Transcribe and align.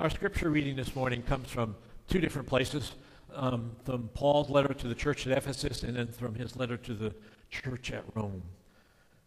Our 0.00 0.08
scripture 0.08 0.48
reading 0.48 0.76
this 0.76 0.96
morning 0.96 1.20
comes 1.20 1.50
from 1.50 1.76
two 2.08 2.20
different 2.20 2.48
places 2.48 2.92
um, 3.34 3.72
from 3.84 4.08
Paul's 4.14 4.48
letter 4.48 4.72
to 4.72 4.88
the 4.88 4.94
church 4.94 5.26
at 5.26 5.36
Ephesus 5.36 5.82
and 5.82 5.94
then 5.94 6.06
from 6.06 6.34
his 6.34 6.56
letter 6.56 6.78
to 6.78 6.94
the 6.94 7.14
church 7.50 7.92
at 7.92 8.02
Rome, 8.14 8.42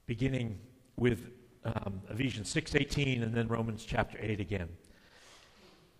beginning 0.08 0.58
with 0.98 1.30
um, 1.64 2.02
Ephesians 2.10 2.52
6.18 2.52 3.22
and 3.22 3.36
then 3.36 3.48
Romans 3.48 3.86
chapter 3.86 4.18
8 4.20 4.40
again. 4.40 4.68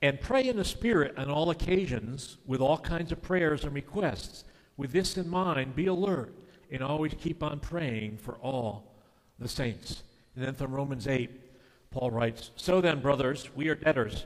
And 0.02 0.20
pray 0.20 0.48
in 0.48 0.58
the 0.58 0.66
Spirit 0.66 1.20
on 1.20 1.30
all 1.30 1.52
occasions 1.52 2.38
with 2.48 2.60
all 2.60 2.80
kinds 2.80 3.12
of 3.12 3.22
prayers 3.22 3.66
and 3.66 3.76
requests. 3.76 4.44
With 4.76 4.92
this 4.92 5.18
in 5.18 5.30
mind, 5.30 5.76
be 5.76 5.86
alert 5.86 6.34
and 6.72 6.82
always 6.82 7.14
keep 7.14 7.44
on 7.44 7.60
praying 7.60 8.18
for 8.18 8.38
all 8.38 8.96
the 9.38 9.48
saints. 9.48 10.02
And 10.36 10.44
then 10.44 10.56
from 10.56 10.72
Romans 10.72 11.08
8, 11.08 11.30
Paul 11.92 12.10
writes, 12.10 12.50
So 12.56 12.82
then, 12.82 13.02
brothers, 13.02 13.56
we 13.56 13.68
are 13.68 13.76
debtors 13.76 14.26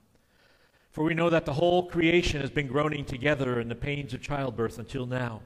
For 0.91 1.05
we 1.05 1.13
know 1.13 1.29
that 1.29 1.45
the 1.45 1.53
whole 1.53 1.87
creation 1.87 2.41
has 2.41 2.49
been 2.49 2.67
groaning 2.67 3.05
together 3.05 3.61
in 3.61 3.69
the 3.69 3.75
pains 3.75 4.13
of 4.13 4.21
childbirth 4.21 4.77
until 4.77 5.05
now. 5.05 5.41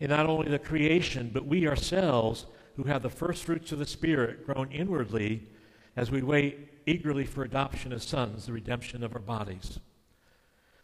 And 0.00 0.10
not 0.10 0.26
only 0.26 0.48
the 0.48 0.58
creation, 0.58 1.30
but 1.32 1.46
we 1.46 1.68
ourselves, 1.68 2.46
who 2.76 2.84
have 2.84 3.02
the 3.02 3.10
first 3.10 3.44
fruits 3.44 3.72
of 3.72 3.78
the 3.78 3.86
Spirit, 3.86 4.46
groan 4.46 4.72
inwardly 4.72 5.46
as 5.94 6.10
we 6.10 6.22
wait 6.22 6.70
eagerly 6.86 7.24
for 7.24 7.42
adoption 7.42 7.92
as 7.92 8.04
sons, 8.04 8.46
the 8.46 8.52
redemption 8.52 9.04
of 9.04 9.14
our 9.14 9.20
bodies. 9.20 9.78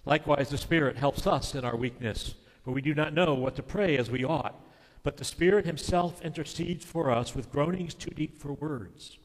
Likewise, 0.04 0.50
the 0.50 0.58
Spirit 0.58 0.97
helps 0.97 1.27
us 1.27 1.54
in 1.54 1.64
our 1.64 1.77
weakness, 1.77 2.34
for 2.64 2.72
we 2.72 2.82
do 2.82 2.94
not 2.94 3.14
know 3.14 3.32
what 3.34 3.56
to 3.56 3.62
pray 3.62 3.97
as 3.97 4.10
we 4.10 4.25
ought. 4.25 4.54
But 5.02 5.16
the 5.16 5.25
Spirit 5.25 5.64
Himself 5.64 6.20
intercedes 6.22 6.84
for 6.84 7.10
us 7.10 7.34
with 7.34 7.50
groanings 7.50 7.94
too 7.94 8.10
deep 8.10 8.38
for 8.38 8.52
words. 8.52 9.19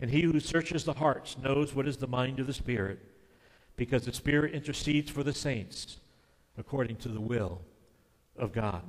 And 0.00 0.10
He 0.10 0.22
who 0.22 0.38
searches 0.38 0.84
the 0.84 0.94
hearts 0.94 1.36
knows 1.38 1.74
what 1.74 1.88
is 1.88 1.96
the 1.96 2.06
mind 2.06 2.38
of 2.38 2.46
the 2.46 2.52
Spirit 2.52 3.00
because 3.84 4.04
the 4.04 4.12
Spirit 4.12 4.54
intercedes 4.54 5.10
for 5.10 5.24
the 5.24 5.32
saints 5.32 5.96
according 6.56 6.94
to 6.94 7.08
the 7.08 7.20
will 7.20 7.60
of 8.38 8.52
God. 8.52 8.80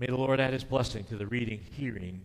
May 0.00 0.06
the 0.06 0.16
Lord 0.16 0.40
add 0.40 0.52
his 0.52 0.64
blessing 0.64 1.04
to 1.04 1.16
the 1.16 1.28
reading, 1.28 1.60
hearing, 1.70 2.20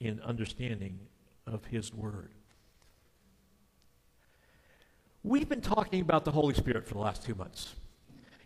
and 0.00 0.20
understanding 0.20 0.96
of 1.44 1.64
his 1.64 1.92
word. 1.92 2.30
We've 5.24 5.48
been 5.48 5.60
talking 5.60 6.02
about 6.02 6.24
the 6.24 6.30
Holy 6.30 6.54
Spirit 6.54 6.86
for 6.86 6.94
the 6.94 7.00
last 7.00 7.24
two 7.24 7.34
months. 7.34 7.74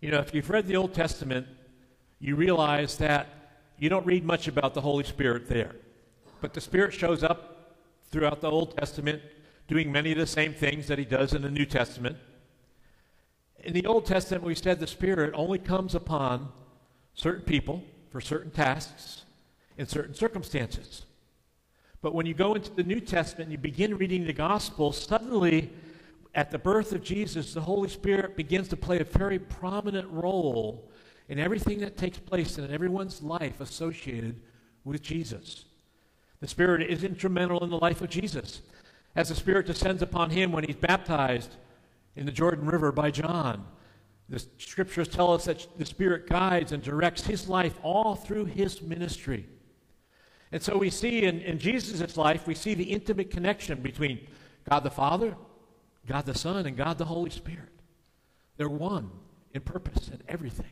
You 0.00 0.10
know, 0.10 0.20
if 0.20 0.34
you've 0.34 0.48
read 0.48 0.66
the 0.66 0.76
Old 0.76 0.94
Testament, 0.94 1.46
you 2.20 2.36
realize 2.36 2.96
that 2.96 3.28
you 3.78 3.90
don't 3.90 4.06
read 4.06 4.24
much 4.24 4.48
about 4.48 4.72
the 4.72 4.80
Holy 4.80 5.04
Spirit 5.04 5.46
there. 5.46 5.76
But 6.40 6.54
the 6.54 6.60
Spirit 6.62 6.94
shows 6.94 7.22
up 7.22 7.74
throughout 8.10 8.40
the 8.40 8.50
Old 8.50 8.78
Testament 8.78 9.20
doing 9.68 9.92
many 9.92 10.12
of 10.12 10.16
the 10.16 10.26
same 10.26 10.54
things 10.54 10.86
that 10.86 10.98
he 10.98 11.04
does 11.04 11.34
in 11.34 11.42
the 11.42 11.50
New 11.50 11.66
Testament. 11.66 12.16
In 13.62 13.74
the 13.74 13.86
Old 13.86 14.06
Testament, 14.06 14.42
we 14.42 14.56
said 14.56 14.80
the 14.80 14.86
Spirit 14.86 15.32
only 15.34 15.58
comes 15.58 15.94
upon 15.94 16.48
certain 17.14 17.44
people 17.44 17.84
for 18.10 18.20
certain 18.20 18.50
tasks 18.50 19.24
in 19.78 19.86
certain 19.86 20.14
circumstances. 20.14 21.06
But 22.00 22.14
when 22.14 22.26
you 22.26 22.34
go 22.34 22.54
into 22.54 22.72
the 22.72 22.82
New 22.82 23.00
Testament 23.00 23.44
and 23.44 23.52
you 23.52 23.58
begin 23.58 23.96
reading 23.96 24.26
the 24.26 24.32
Gospel, 24.32 24.92
suddenly 24.92 25.70
at 26.34 26.50
the 26.50 26.58
birth 26.58 26.92
of 26.92 27.04
Jesus, 27.04 27.54
the 27.54 27.60
Holy 27.60 27.88
Spirit 27.88 28.36
begins 28.36 28.66
to 28.68 28.76
play 28.76 28.98
a 28.98 29.04
very 29.04 29.38
prominent 29.38 30.08
role 30.10 30.90
in 31.28 31.38
everything 31.38 31.78
that 31.80 31.96
takes 31.96 32.18
place 32.18 32.58
in 32.58 32.72
everyone's 32.72 33.22
life 33.22 33.60
associated 33.60 34.40
with 34.84 35.02
Jesus. 35.02 35.66
The 36.40 36.48
Spirit 36.48 36.82
is 36.82 37.04
instrumental 37.04 37.62
in 37.62 37.70
the 37.70 37.78
life 37.78 38.02
of 38.02 38.10
Jesus. 38.10 38.62
As 39.14 39.28
the 39.28 39.36
Spirit 39.36 39.66
descends 39.66 40.02
upon 40.02 40.30
him 40.30 40.50
when 40.50 40.64
he's 40.64 40.74
baptized, 40.74 41.54
in 42.16 42.26
the 42.26 42.32
Jordan 42.32 42.66
River 42.66 42.92
by 42.92 43.10
John. 43.10 43.64
The 44.28 44.44
scriptures 44.58 45.08
tell 45.08 45.32
us 45.32 45.44
that 45.44 45.66
the 45.78 45.84
Spirit 45.84 46.26
guides 46.26 46.72
and 46.72 46.82
directs 46.82 47.26
his 47.26 47.48
life 47.48 47.74
all 47.82 48.14
through 48.14 48.46
his 48.46 48.80
ministry. 48.80 49.46
And 50.52 50.62
so 50.62 50.76
we 50.76 50.90
see 50.90 51.24
in, 51.24 51.40
in 51.40 51.58
Jesus' 51.58 52.16
life, 52.16 52.46
we 52.46 52.54
see 52.54 52.74
the 52.74 52.84
intimate 52.84 53.30
connection 53.30 53.80
between 53.80 54.26
God 54.68 54.80
the 54.80 54.90
Father, 54.90 55.34
God 56.06 56.26
the 56.26 56.34
Son, 56.34 56.66
and 56.66 56.76
God 56.76 56.98
the 56.98 57.04
Holy 57.04 57.30
Spirit. 57.30 57.70
They're 58.56 58.68
one 58.68 59.10
in 59.52 59.62
purpose 59.62 60.08
and 60.08 60.22
everything. 60.28 60.70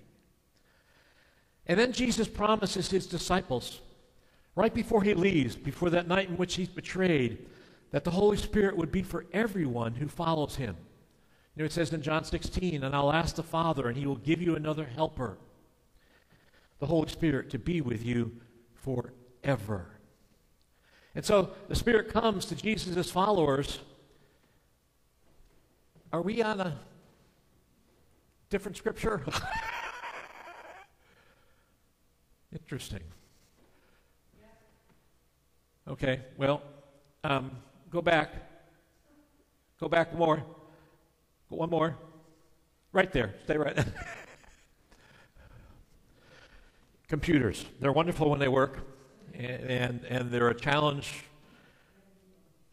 And 1.66 1.78
then 1.78 1.92
Jesus 1.92 2.28
promises 2.28 2.90
his 2.90 3.06
disciples, 3.06 3.80
right 4.54 4.72
before 4.72 5.02
he 5.02 5.14
leaves, 5.14 5.56
before 5.56 5.90
that 5.90 6.08
night 6.08 6.28
in 6.28 6.36
which 6.36 6.56
he's 6.56 6.68
betrayed, 6.68 7.46
that 7.90 8.04
the 8.04 8.10
Holy 8.10 8.36
Spirit 8.36 8.76
would 8.76 8.92
be 8.92 9.02
for 9.02 9.26
everyone 9.32 9.94
who 9.94 10.08
follows 10.08 10.56
him. 10.56 10.76
Know, 11.60 11.66
it 11.66 11.72
says 11.72 11.92
in 11.92 12.00
John 12.00 12.24
16, 12.24 12.82
and 12.82 12.96
I'll 12.96 13.12
ask 13.12 13.36
the 13.36 13.42
Father, 13.42 13.88
and 13.88 13.94
he 13.94 14.06
will 14.06 14.16
give 14.16 14.40
you 14.40 14.56
another 14.56 14.86
helper, 14.86 15.36
the 16.78 16.86
Holy 16.86 17.10
Spirit, 17.10 17.50
to 17.50 17.58
be 17.58 17.82
with 17.82 18.02
you 18.02 18.32
forever. 18.72 19.98
And 21.14 21.22
so 21.22 21.50
the 21.68 21.74
Spirit 21.74 22.08
comes 22.08 22.46
to 22.46 22.54
Jesus' 22.54 23.10
followers. 23.10 23.78
Are 26.14 26.22
we 26.22 26.40
on 26.40 26.60
a 26.60 26.78
different 28.48 28.78
scripture? 28.78 29.22
Interesting. 32.52 33.02
Okay, 35.86 36.22
well, 36.38 36.62
um, 37.22 37.50
go 37.90 38.00
back. 38.00 38.32
Go 39.78 39.90
back 39.90 40.14
more. 40.14 40.42
One 41.50 41.68
more. 41.68 41.96
Right 42.92 43.12
there. 43.12 43.34
Stay 43.44 43.56
right 43.56 43.76
there. 43.76 43.92
Computers. 47.08 47.66
They're 47.80 47.92
wonderful 47.92 48.30
when 48.30 48.38
they 48.38 48.48
work, 48.48 48.86
and, 49.34 49.62
and, 49.70 50.04
and 50.04 50.30
they're 50.30 50.48
a 50.48 50.54
challenge 50.54 51.24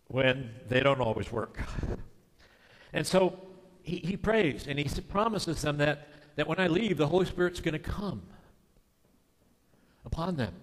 when 0.08 0.52
they 0.70 0.80
don't 0.82 1.02
always 1.02 1.32
work. 1.32 1.60
And 2.94 3.06
so 3.06 3.40
he, 3.82 3.98
he 3.98 4.16
prays 4.16 4.68
and 4.68 4.80
he 4.80 5.02
promises 5.02 5.62
them 5.62 5.78
that, 5.78 6.08
that 6.36 6.48
when 6.48 6.60
I 6.60 6.68
leave, 6.68 6.98
the 6.98 7.08
Holy 7.08 7.26
Spirit's 7.26 7.60
going 7.60 7.74
to 7.74 7.80
come 7.80 8.22
upon 10.06 10.36
them. 10.36 10.54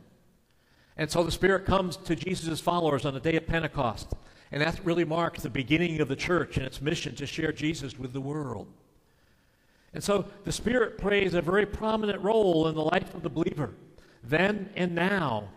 And 0.97 1.11
so 1.11 1.25
the 1.25 1.33
Spirit 1.33 1.67
comes 1.67 1.97
to 1.97 2.15
Jesus' 2.15 2.61
followers 2.61 3.05
on 3.05 3.13
the 3.13 3.21
day 3.21 3.37
of 3.37 3.47
Pentecost. 3.47 4.13
And 4.53 4.62
that 4.62 4.78
really 4.84 5.05
marks 5.05 5.43
the 5.43 5.50
beginning 5.50 6.00
of 6.00 6.09
the 6.09 6.16
church 6.16 6.56
and 6.56 6.66
its 6.66 6.81
mission 6.81 7.15
to 7.16 7.27
share 7.27 7.53
Jesus 7.53 7.99
with 7.99 8.12
the 8.12 8.21
world. 8.21 8.69
And 9.93 10.03
so 10.03 10.27
the 10.44 10.53
Spirit 10.53 10.99
plays 10.99 11.34
a 11.34 11.43
very 11.43 11.66
prominent 11.66 12.21
role 12.21 12.69
in 12.69 12.75
the 12.75 12.82
life 12.82 13.15
of 13.15 13.22
the 13.22 13.31
believer, 13.31 13.71
then 14.22 14.71
and 14.77 14.94
now. 14.94 15.49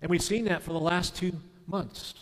And 0.00 0.10
we've 0.10 0.22
seen 0.22 0.44
that 0.46 0.62
for 0.62 0.72
the 0.72 0.80
last 0.80 1.16
two 1.16 1.32
months. 1.66 2.14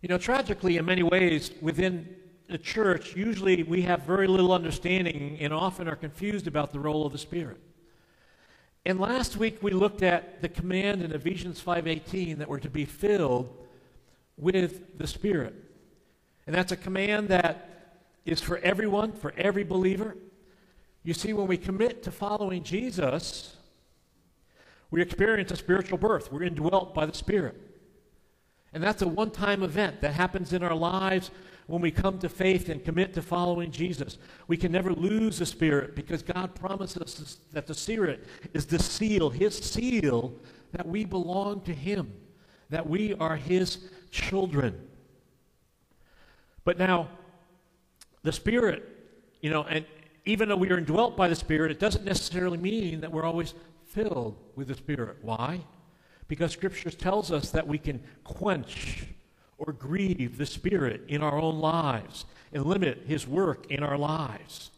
You 0.00 0.08
know, 0.08 0.18
tragically, 0.18 0.76
in 0.76 0.84
many 0.84 1.04
ways, 1.04 1.52
within 1.60 2.16
the 2.48 2.58
church, 2.58 3.14
usually 3.14 3.62
we 3.62 3.82
have 3.82 4.02
very 4.02 4.26
little 4.26 4.52
understanding 4.52 5.38
and 5.40 5.52
often 5.52 5.88
are 5.88 5.96
confused 5.96 6.46
about 6.46 6.72
the 6.72 6.80
role 6.80 7.06
of 7.06 7.12
the 7.12 7.18
Spirit. 7.18 7.58
And 8.84 8.98
last 8.98 9.36
week 9.36 9.62
we 9.62 9.70
looked 9.70 10.02
at 10.02 10.42
the 10.42 10.48
command 10.48 11.02
in 11.02 11.12
Ephesians 11.12 11.60
5:18 11.60 12.38
that 12.38 12.48
we're 12.48 12.58
to 12.58 12.68
be 12.68 12.84
filled 12.84 13.56
with 14.36 14.98
the 14.98 15.06
Spirit. 15.06 15.54
And 16.46 16.54
that's 16.54 16.72
a 16.72 16.76
command 16.76 17.28
that 17.28 17.68
is 18.24 18.40
for 18.40 18.58
everyone, 18.58 19.12
for 19.12 19.32
every 19.36 19.64
believer. 19.64 20.16
You 21.04 21.14
see, 21.14 21.32
when 21.32 21.46
we 21.46 21.56
commit 21.56 22.02
to 22.04 22.10
following 22.10 22.62
Jesus, 22.62 23.56
we 24.90 25.02
experience 25.02 25.50
a 25.50 25.56
spiritual 25.56 25.98
birth. 25.98 26.30
We're 26.30 26.44
indwelt 26.44 26.94
by 26.94 27.06
the 27.06 27.14
Spirit. 27.14 27.60
And 28.72 28.82
that's 28.82 29.02
a 29.02 29.08
one 29.08 29.30
time 29.30 29.62
event 29.62 30.00
that 30.00 30.14
happens 30.14 30.52
in 30.52 30.62
our 30.62 30.74
lives 30.74 31.30
when 31.66 31.80
we 31.80 31.90
come 31.90 32.18
to 32.18 32.28
faith 32.28 32.68
and 32.68 32.84
commit 32.84 33.14
to 33.14 33.22
following 33.22 33.70
Jesus. 33.70 34.18
We 34.48 34.56
can 34.56 34.72
never 34.72 34.92
lose 34.92 35.38
the 35.38 35.46
Spirit 35.46 35.94
because 35.94 36.22
God 36.22 36.54
promises 36.54 37.02
us 37.02 37.38
that 37.52 37.66
the 37.66 37.74
Spirit 37.74 38.26
is 38.52 38.66
the 38.66 38.78
seal, 38.78 39.30
His 39.30 39.56
seal, 39.56 40.32
that 40.72 40.86
we 40.86 41.04
belong 41.04 41.60
to 41.62 41.74
Him, 41.74 42.12
that 42.70 42.88
we 42.88 43.14
are 43.14 43.36
His 43.36 43.88
children. 44.12 44.88
But 46.64 46.78
now, 46.78 47.08
the 48.22 48.30
Spirit, 48.30 48.88
you 49.40 49.50
know, 49.50 49.64
and 49.64 49.84
even 50.24 50.48
though 50.48 50.56
we 50.56 50.70
are 50.70 50.78
indwelt 50.78 51.16
by 51.16 51.26
the 51.26 51.34
Spirit, 51.34 51.72
it 51.72 51.80
doesn't 51.80 52.04
necessarily 52.04 52.58
mean 52.58 53.00
that 53.00 53.10
we're 53.10 53.24
always 53.24 53.54
filled 53.86 54.36
with 54.54 54.68
the 54.68 54.74
Spirit. 54.74 55.16
Why? 55.22 55.60
Because 56.28 56.52
Scripture 56.52 56.90
tells 56.90 57.32
us 57.32 57.50
that 57.50 57.66
we 57.66 57.78
can 57.78 58.00
quench 58.22 59.06
or 59.58 59.72
grieve 59.72 60.38
the 60.38 60.46
Spirit 60.46 61.02
in 61.08 61.22
our 61.22 61.40
own 61.40 61.58
lives 61.58 62.26
and 62.52 62.64
limit 62.64 63.02
His 63.06 63.26
work 63.26 63.66
in 63.70 63.82
our 63.82 63.98
lives. 63.98 64.70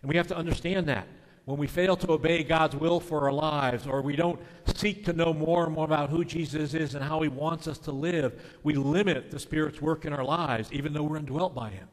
And 0.00 0.08
we 0.08 0.16
have 0.16 0.28
to 0.28 0.36
understand 0.36 0.86
that. 0.86 1.06
When 1.44 1.58
we 1.58 1.66
fail 1.66 1.96
to 1.96 2.12
obey 2.12 2.44
God's 2.44 2.76
will 2.76 3.00
for 3.00 3.24
our 3.24 3.32
lives, 3.32 3.86
or 3.86 4.00
we 4.00 4.14
don't 4.14 4.40
seek 4.76 5.04
to 5.06 5.12
know 5.12 5.34
more 5.34 5.64
and 5.64 5.74
more 5.74 5.84
about 5.84 6.10
who 6.10 6.24
Jesus 6.24 6.72
is 6.72 6.94
and 6.94 7.04
how 7.04 7.20
He 7.20 7.28
wants 7.28 7.66
us 7.66 7.78
to 7.78 7.92
live, 7.92 8.40
we 8.62 8.74
limit 8.74 9.30
the 9.30 9.40
Spirit's 9.40 9.82
work 9.82 10.04
in 10.04 10.12
our 10.12 10.24
lives, 10.24 10.68
even 10.72 10.92
though 10.92 11.02
we're 11.02 11.16
indwelt 11.16 11.54
by 11.54 11.70
Him. 11.70 11.88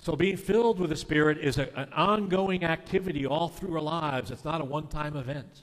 So, 0.00 0.14
being 0.14 0.36
filled 0.36 0.78
with 0.78 0.90
the 0.90 0.96
Spirit 0.96 1.38
is 1.38 1.56
a, 1.56 1.74
an 1.76 1.90
ongoing 1.94 2.64
activity 2.64 3.26
all 3.26 3.48
through 3.48 3.74
our 3.74 3.82
lives. 3.82 4.30
It's 4.30 4.44
not 4.44 4.60
a 4.60 4.64
one 4.64 4.86
time 4.86 5.16
event, 5.16 5.62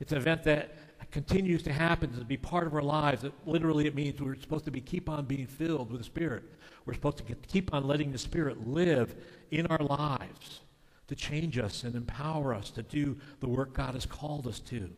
it's 0.00 0.10
an 0.10 0.18
event 0.18 0.42
that 0.42 0.76
continues 1.12 1.62
to 1.62 1.72
happen 1.72 2.12
to 2.18 2.24
be 2.24 2.36
part 2.36 2.66
of 2.66 2.74
our 2.74 2.82
lives. 2.82 3.22
It, 3.22 3.32
literally, 3.46 3.86
it 3.86 3.94
means 3.94 4.20
we're 4.20 4.34
supposed 4.34 4.64
to 4.64 4.72
be 4.72 4.80
keep 4.80 5.08
on 5.08 5.24
being 5.24 5.46
filled 5.46 5.92
with 5.92 6.00
the 6.00 6.04
Spirit. 6.04 6.42
We're 6.84 6.94
supposed 6.94 7.18
to 7.18 7.22
get, 7.22 7.46
keep 7.46 7.72
on 7.72 7.86
letting 7.86 8.10
the 8.10 8.18
Spirit 8.18 8.66
live 8.66 9.14
in 9.52 9.66
our 9.68 9.78
lives 9.78 10.62
to 11.08 11.14
change 11.14 11.58
us 11.58 11.84
and 11.84 11.94
empower 11.94 12.54
us 12.54 12.70
to 12.70 12.82
do 12.82 13.16
the 13.40 13.48
work 13.48 13.72
God 13.72 13.94
has 13.94 14.06
called 14.06 14.46
us 14.46 14.60
to. 14.60 14.90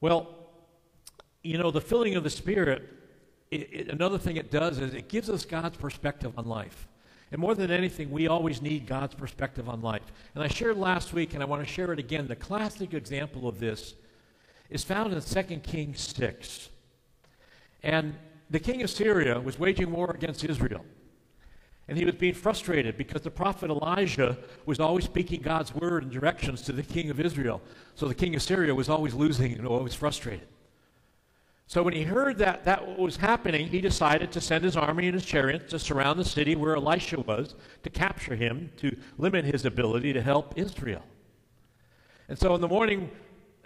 Well, 0.00 0.36
you 1.42 1.58
know, 1.58 1.70
the 1.70 1.80
filling 1.80 2.14
of 2.14 2.24
the 2.24 2.30
Spirit, 2.30 2.88
it, 3.50 3.68
it, 3.72 3.88
another 3.88 4.18
thing 4.18 4.36
it 4.36 4.50
does 4.50 4.78
is 4.78 4.94
it 4.94 5.08
gives 5.08 5.28
us 5.28 5.44
God's 5.44 5.76
perspective 5.76 6.32
on 6.38 6.46
life. 6.46 6.88
And 7.32 7.40
more 7.40 7.54
than 7.54 7.70
anything, 7.70 8.10
we 8.10 8.28
always 8.28 8.60
need 8.60 8.86
God's 8.86 9.14
perspective 9.14 9.68
on 9.68 9.80
life. 9.80 10.12
And 10.34 10.44
I 10.44 10.48
shared 10.48 10.76
last 10.76 11.14
week, 11.14 11.32
and 11.34 11.42
I 11.42 11.46
want 11.46 11.66
to 11.66 11.72
share 11.72 11.92
it 11.92 11.98
again. 11.98 12.28
The 12.28 12.36
classic 12.36 12.92
example 12.92 13.48
of 13.48 13.58
this 13.58 13.94
is 14.68 14.84
found 14.84 15.12
in 15.12 15.20
2 15.20 15.42
Kings 15.60 16.00
6. 16.14 16.68
And 17.82 18.14
the 18.50 18.60
king 18.60 18.82
of 18.82 18.90
Syria 18.90 19.40
was 19.40 19.58
waging 19.58 19.90
war 19.90 20.10
against 20.10 20.44
Israel. 20.44 20.84
And 21.92 21.98
he 21.98 22.06
was 22.06 22.14
being 22.14 22.32
frustrated 22.32 22.96
because 22.96 23.20
the 23.20 23.30
prophet 23.30 23.68
Elijah 23.68 24.38
was 24.64 24.80
always 24.80 25.04
speaking 25.04 25.42
God's 25.42 25.74
word 25.74 26.04
and 26.04 26.10
directions 26.10 26.62
to 26.62 26.72
the 26.72 26.82
king 26.82 27.10
of 27.10 27.20
Israel. 27.20 27.60
So 27.96 28.08
the 28.08 28.14
king 28.14 28.34
of 28.34 28.40
Syria 28.40 28.74
was 28.74 28.88
always 28.88 29.12
losing 29.12 29.52
and 29.58 29.66
always 29.66 29.94
frustrated. 29.94 30.48
So 31.66 31.82
when 31.82 31.92
he 31.92 32.02
heard 32.02 32.38
that 32.38 32.64
that 32.64 32.98
was 32.98 33.18
happening, 33.18 33.68
he 33.68 33.82
decided 33.82 34.32
to 34.32 34.40
send 34.40 34.64
his 34.64 34.74
army 34.74 35.04
and 35.08 35.12
his 35.12 35.26
chariots 35.26 35.68
to 35.72 35.78
surround 35.78 36.18
the 36.18 36.24
city 36.24 36.56
where 36.56 36.76
Elisha 36.76 37.20
was 37.20 37.56
to 37.82 37.90
capture 37.90 38.36
him, 38.36 38.72
to 38.78 38.96
limit 39.18 39.44
his 39.44 39.66
ability 39.66 40.14
to 40.14 40.22
help 40.22 40.54
Israel. 40.56 41.02
And 42.30 42.38
so 42.38 42.54
in 42.54 42.62
the 42.62 42.68
morning, 42.68 43.10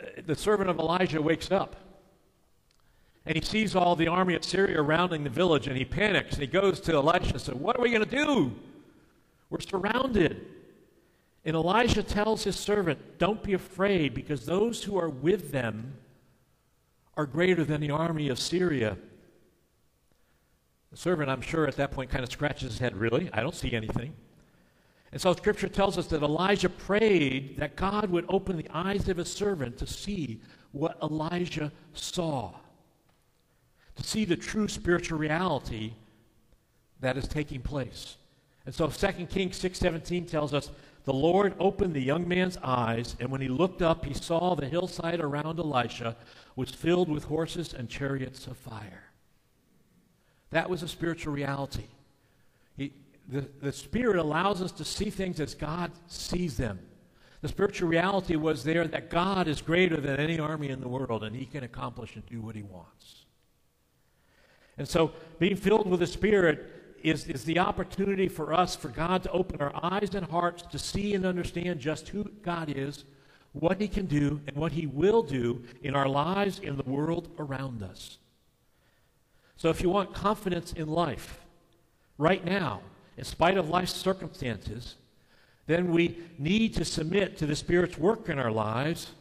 uh, 0.02 0.06
the 0.26 0.34
servant 0.34 0.68
of 0.68 0.80
Elijah 0.80 1.22
wakes 1.22 1.52
up 1.52 1.76
and 3.26 3.36
he 3.36 3.42
sees 3.42 3.74
all 3.74 3.96
the 3.96 4.06
army 4.06 4.34
of 4.34 4.44
Syria 4.44 4.76
surrounding 4.76 5.24
the 5.24 5.30
village 5.30 5.66
and 5.66 5.76
he 5.76 5.84
panics 5.84 6.34
and 6.34 6.42
he 6.42 6.46
goes 6.46 6.80
to 6.80 6.94
Elisha 6.94 7.32
and 7.32 7.40
says, 7.40 7.54
What 7.54 7.76
are 7.76 7.82
we 7.82 7.90
going 7.90 8.04
to 8.04 8.24
do? 8.24 8.54
We're 9.50 9.60
surrounded. 9.60 10.46
And 11.44 11.54
Elijah 11.54 12.02
tells 12.02 12.44
his 12.44 12.56
servant, 12.56 13.18
Don't 13.18 13.42
be 13.42 13.52
afraid 13.52 14.14
because 14.14 14.46
those 14.46 14.84
who 14.84 14.96
are 14.98 15.08
with 15.08 15.50
them 15.50 15.94
are 17.16 17.26
greater 17.26 17.64
than 17.64 17.80
the 17.80 17.90
army 17.90 18.28
of 18.28 18.38
Syria. 18.38 18.96
The 20.90 20.96
servant, 20.96 21.28
I'm 21.28 21.40
sure, 21.40 21.66
at 21.66 21.76
that 21.76 21.90
point 21.90 22.10
kind 22.10 22.22
of 22.22 22.30
scratches 22.30 22.72
his 22.72 22.78
head. 22.78 22.96
Really? 22.96 23.28
I 23.32 23.40
don't 23.40 23.54
see 23.54 23.72
anything. 23.72 24.14
And 25.12 25.20
so 25.20 25.32
scripture 25.32 25.68
tells 25.68 25.98
us 25.98 26.06
that 26.08 26.22
Elijah 26.22 26.68
prayed 26.68 27.56
that 27.58 27.76
God 27.76 28.10
would 28.10 28.26
open 28.28 28.56
the 28.56 28.68
eyes 28.70 29.08
of 29.08 29.16
his 29.16 29.32
servant 29.32 29.78
to 29.78 29.86
see 29.86 30.40
what 30.72 30.98
Elijah 31.02 31.72
saw, 31.94 32.52
to 33.96 34.04
see 34.04 34.24
the 34.24 34.36
true 34.36 34.68
spiritual 34.68 35.18
reality 35.18 35.94
that 37.00 37.16
is 37.16 37.26
taking 37.26 37.60
place. 37.60 38.16
And 38.64 38.74
so 38.74 38.88
2 38.88 39.26
Kings 39.26 39.56
6:17 39.56 40.26
tells 40.26 40.52
us 40.52 40.70
the 41.04 41.12
Lord 41.12 41.54
opened 41.60 41.94
the 41.94 42.00
young 42.00 42.26
man's 42.26 42.58
eyes, 42.62 43.14
and 43.20 43.30
when 43.30 43.40
he 43.40 43.48
looked 43.48 43.80
up, 43.80 44.04
he 44.04 44.12
saw 44.12 44.56
the 44.56 44.66
hillside 44.66 45.20
around 45.20 45.58
Elisha 45.60 46.16
was 46.56 46.70
filled 46.70 47.08
with 47.08 47.24
horses 47.24 47.72
and 47.74 47.88
chariots 47.88 48.46
of 48.48 48.56
fire. 48.56 49.04
That 50.50 50.68
was 50.68 50.82
a 50.82 50.88
spiritual 50.88 51.32
reality. 51.32 51.86
He, 52.76 52.92
the, 53.28 53.48
the 53.60 53.72
Spirit 53.72 54.16
allows 54.16 54.60
us 54.60 54.72
to 54.72 54.84
see 54.84 55.10
things 55.10 55.38
as 55.38 55.54
God 55.54 55.92
sees 56.08 56.56
them. 56.56 56.80
The 57.40 57.48
spiritual 57.48 57.88
reality 57.88 58.34
was 58.34 58.64
there 58.64 58.88
that 58.88 59.10
God 59.10 59.46
is 59.46 59.60
greater 59.60 60.00
than 60.00 60.18
any 60.18 60.40
army 60.40 60.70
in 60.70 60.80
the 60.80 60.88
world, 60.88 61.22
and 61.22 61.36
he 61.36 61.46
can 61.46 61.62
accomplish 61.62 62.16
and 62.16 62.26
do 62.26 62.40
what 62.40 62.56
he 62.56 62.62
wants. 62.62 63.25
And 64.78 64.88
so, 64.88 65.12
being 65.38 65.56
filled 65.56 65.88
with 65.88 66.00
the 66.00 66.06
Spirit 66.06 66.98
is, 67.02 67.26
is 67.28 67.44
the 67.44 67.58
opportunity 67.58 68.28
for 68.28 68.52
us, 68.52 68.76
for 68.76 68.88
God 68.88 69.22
to 69.22 69.30
open 69.30 69.60
our 69.60 69.72
eyes 69.82 70.14
and 70.14 70.26
hearts 70.26 70.62
to 70.70 70.78
see 70.78 71.14
and 71.14 71.24
understand 71.24 71.80
just 71.80 72.08
who 72.08 72.24
God 72.42 72.72
is, 72.74 73.04
what 73.52 73.80
He 73.80 73.88
can 73.88 74.06
do, 74.06 74.40
and 74.46 74.56
what 74.56 74.72
He 74.72 74.86
will 74.86 75.22
do 75.22 75.62
in 75.82 75.94
our 75.94 76.08
lives, 76.08 76.58
in 76.58 76.76
the 76.76 76.82
world 76.82 77.28
around 77.38 77.82
us. 77.82 78.18
So, 79.56 79.70
if 79.70 79.80
you 79.80 79.88
want 79.88 80.12
confidence 80.12 80.72
in 80.72 80.88
life, 80.88 81.40
right 82.18 82.44
now, 82.44 82.82
in 83.16 83.24
spite 83.24 83.56
of 83.56 83.70
life's 83.70 83.94
circumstances, 83.94 84.96
then 85.66 85.90
we 85.90 86.18
need 86.38 86.74
to 86.74 86.84
submit 86.84 87.38
to 87.38 87.46
the 87.46 87.56
Spirit's 87.56 87.96
work 87.96 88.28
in 88.28 88.38
our 88.38 88.52
lives 88.52 89.12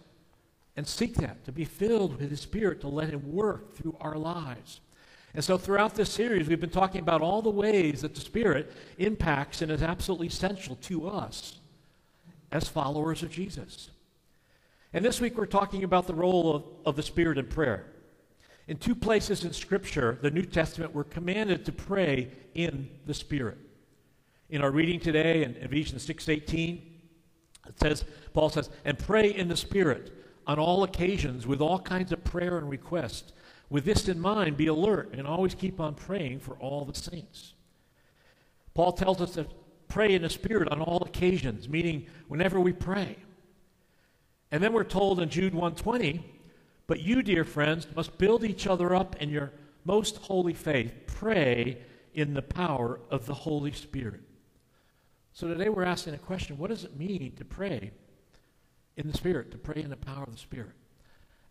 and 0.75 0.85
seek 0.85 1.15
that, 1.15 1.45
to 1.45 1.51
be 1.51 1.63
filled 1.63 2.19
with 2.19 2.29
the 2.29 2.37
Spirit, 2.37 2.81
to 2.81 2.87
let 2.89 3.09
Him 3.09 3.31
work 3.31 3.73
through 3.75 3.95
our 4.01 4.17
lives. 4.17 4.81
And 5.35 5.43
so 5.43 5.57
throughout 5.57 5.95
this 5.95 6.09
series, 6.09 6.47
we've 6.47 6.61
been 6.61 6.69
talking 6.69 7.01
about 7.01 7.21
all 7.21 7.41
the 7.41 7.49
ways 7.49 8.01
that 8.01 8.15
the 8.15 8.21
Spirit 8.21 8.71
impacts 8.97 9.61
and 9.61 9.69
is 9.69 9.83
absolutely 9.83 10.27
essential 10.27 10.77
to 10.77 11.09
us 11.09 11.57
as 12.53 12.69
followers 12.69 13.21
of 13.21 13.31
Jesus. 13.31 13.89
And 14.93 15.03
this 15.03 15.19
week, 15.19 15.37
we're 15.37 15.45
talking 15.45 15.83
about 15.83 16.07
the 16.07 16.13
role 16.15 16.55
of, 16.55 16.63
of 16.85 16.95
the 16.95 17.03
Spirit 17.03 17.37
in 17.37 17.47
prayer. 17.47 17.85
In 18.69 18.77
two 18.77 18.95
places 18.95 19.43
in 19.43 19.51
Scripture, 19.51 20.17
the 20.21 20.31
New 20.31 20.45
Testament, 20.45 20.95
we're 20.95 21.03
commanded 21.03 21.65
to 21.65 21.73
pray 21.73 22.31
in 22.53 22.89
the 23.05 23.13
Spirit. 23.13 23.57
In 24.49 24.61
our 24.61 24.71
reading 24.71 25.01
today 25.01 25.43
in 25.43 25.57
Ephesians 25.57 26.07
6.18, 26.07 26.81
it 27.67 27.79
says, 27.79 28.05
Paul 28.33 28.49
says, 28.49 28.69
and 28.85 28.97
pray 28.97 29.35
in 29.35 29.49
the 29.49 29.57
Spirit 29.57 30.13
on 30.47 30.59
all 30.59 30.83
occasions 30.83 31.45
with 31.45 31.59
all 31.59 31.79
kinds 31.79 32.13
of 32.13 32.23
prayer 32.23 32.57
and 32.57 32.69
requests. 32.69 33.33
With 33.69 33.85
this 33.85 34.07
in 34.07 34.19
mind, 34.19 34.57
be 34.57 34.67
alert 34.67 35.13
and 35.13 35.25
always 35.25 35.55
keep 35.55 35.79
on 35.79 35.95
praying 35.95 36.39
for 36.39 36.53
all 36.55 36.85
the 36.85 36.97
saints. 36.97 37.53
Paul 38.73 38.91
tells 38.91 39.21
us 39.21 39.31
to 39.33 39.47
pray 39.87 40.13
in 40.13 40.21
the 40.21 40.29
Spirit 40.29 40.69
on 40.69 40.81
all 40.81 41.01
occasions, 41.03 41.67
meaning 41.67 42.05
whenever 42.27 42.59
we 42.59 42.73
pray. 42.73 43.15
And 44.51 44.63
then 44.63 44.73
we're 44.73 44.83
told 44.83 45.19
in 45.19 45.29
Jude 45.29 45.53
120, 45.53 46.23
but 46.87 46.99
you, 46.99 47.23
dear 47.23 47.43
friends, 47.43 47.87
must 47.95 48.17
build 48.17 48.43
each 48.43 48.67
other 48.67 48.95
up 48.95 49.15
in 49.21 49.29
your 49.29 49.51
most 49.83 50.17
holy 50.17 50.53
faith. 50.53 50.93
Pray 51.07 51.77
in 52.13 52.33
the 52.33 52.41
power 52.41 52.99
of 53.09 53.25
the 53.25 53.33
Holy 53.33 53.71
Spirit. 53.71 54.21
So 55.33 55.47
today 55.47 55.69
we're 55.69 55.83
asking 55.83 56.13
a 56.13 56.17
question 56.17 56.57
what 56.57 56.69
does 56.69 56.83
it 56.83 56.97
mean 56.97 57.33
to 57.37 57.45
pray 57.45 57.91
in 58.95 59.07
the 59.07 59.17
Spirit, 59.17 59.51
to 59.51 59.57
pray 59.57 59.81
in 59.81 59.89
the 59.89 59.97
power 59.97 60.23
of 60.23 60.31
the 60.31 60.37
Spirit? 60.37 60.71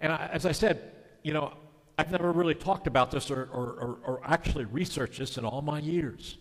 And 0.01 0.13
I, 0.13 0.31
as 0.33 0.47
I 0.47 0.53
said, 0.53 0.93
you 1.23 1.33
know, 1.33 1.53
I've 1.97 2.11
never 2.11 2.33
really 2.33 2.55
talked 2.55 2.87
about 2.87 3.11
this 3.11 3.31
or, 3.31 3.49
or, 3.53 3.99
or, 4.05 4.21
actually 4.25 4.65
researched 4.65 5.19
this 5.19 5.39
in 5.39 5.45
all 5.45 5.63
my 5.63 5.79
years. 5.79 6.39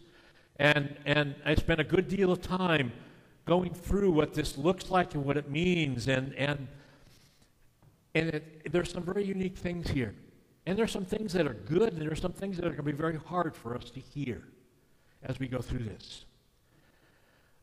And, 0.58 0.96
and 1.06 1.36
I 1.46 1.54
spent 1.56 1.80
a 1.80 1.84
good 1.84 2.08
deal 2.08 2.32
of 2.32 2.42
time 2.42 2.92
going 3.46 3.74
through 3.74 4.12
what 4.12 4.34
this 4.34 4.58
looks 4.58 4.90
like 4.90 5.14
and 5.14 5.24
what 5.26 5.38
it 5.38 5.50
means. 5.52 6.08
And, 6.08 6.34
and, 6.36 6.68
and 8.16 8.30
it, 8.30 8.72
there's 8.72 8.92
some 8.92 9.04
very 9.04 9.24
unique 9.24 9.58
things 9.58 9.90
here. 9.90 10.16
And 10.66 10.78
there's 10.78 10.92
some 10.92 11.06
things 11.06 11.34
that 11.34 11.46
are 11.46 11.54
good, 11.54 11.94
and 11.94 12.02
there's 12.02 12.22
some 12.22 12.32
things 12.32 12.58
that 12.58 12.66
are 12.66 12.70
going 12.70 12.78
to 12.78 12.84
be 12.84 12.92
very 12.94 13.18
hard 13.18 13.56
for 13.56 13.76
us 13.76 13.90
to 13.92 14.00
hear 14.00 14.42
as 15.22 15.40
we 15.40 15.48
go 15.48 15.60
through 15.60 15.84
this. 15.84 16.26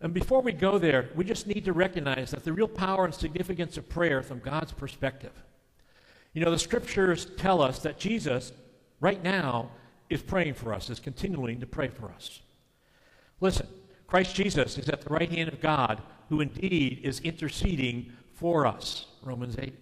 And 0.03 0.15
before 0.15 0.43
we 0.43 0.53
go 0.53 0.79
there, 0.79 1.11
we 1.15 1.25
just 1.25 1.47
need 1.47 1.65
to 1.65 1.73
recognize 1.73 2.31
that 2.31 2.45
the 2.45 2.53
real 2.53 2.69
power 2.69 3.05
and 3.05 3.15
significance 3.15 3.77
of 3.77 3.89
prayer 3.89 4.23
from 4.23 4.39
God's 4.39 4.73
perspective 4.73 5.33
you 6.33 6.45
know, 6.45 6.51
the 6.51 6.59
scriptures 6.59 7.27
tell 7.37 7.61
us 7.61 7.81
that 7.81 7.99
Jesus, 7.99 8.53
right 9.01 9.23
now, 9.23 9.71
is 10.09 10.23
praying 10.23 10.55
for 10.55 10.73
us, 10.73 10.91
is 10.91 11.01
continuing 11.01 11.61
to 11.61 11.67
pray 11.67 11.89
for 11.89 12.11
us. 12.11 12.41
Listen, 13.41 13.67
Christ 14.07 14.35
Jesus 14.35 14.79
is 14.79 14.89
at 14.89 15.03
the 15.03 15.11
right 15.11 15.31
hand 15.31 15.49
of 15.49 15.61
God, 15.61 16.03
who 16.29 16.41
indeed 16.41 17.01
is 17.03 17.21
interceding 17.21 18.13
for 18.35 18.67
us. 18.67 19.07
Romans 19.23 19.57
8. 19.59 19.75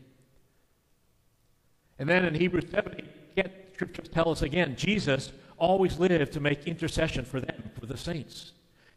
And 1.98 2.08
then 2.08 2.24
in 2.24 2.34
Hebrews 2.34 2.66
7, 2.70 3.08
again, 3.32 3.50
scriptures 3.74 4.08
tell 4.08 4.30
us 4.30 4.42
again, 4.42 4.76
Jesus 4.76 5.32
always 5.56 5.98
lived 5.98 6.32
to 6.32 6.40
make 6.40 6.66
intercession 6.66 7.24
for 7.24 7.40
them, 7.40 7.70
for 7.78 7.86
the 7.86 7.96
saints. 7.96 8.52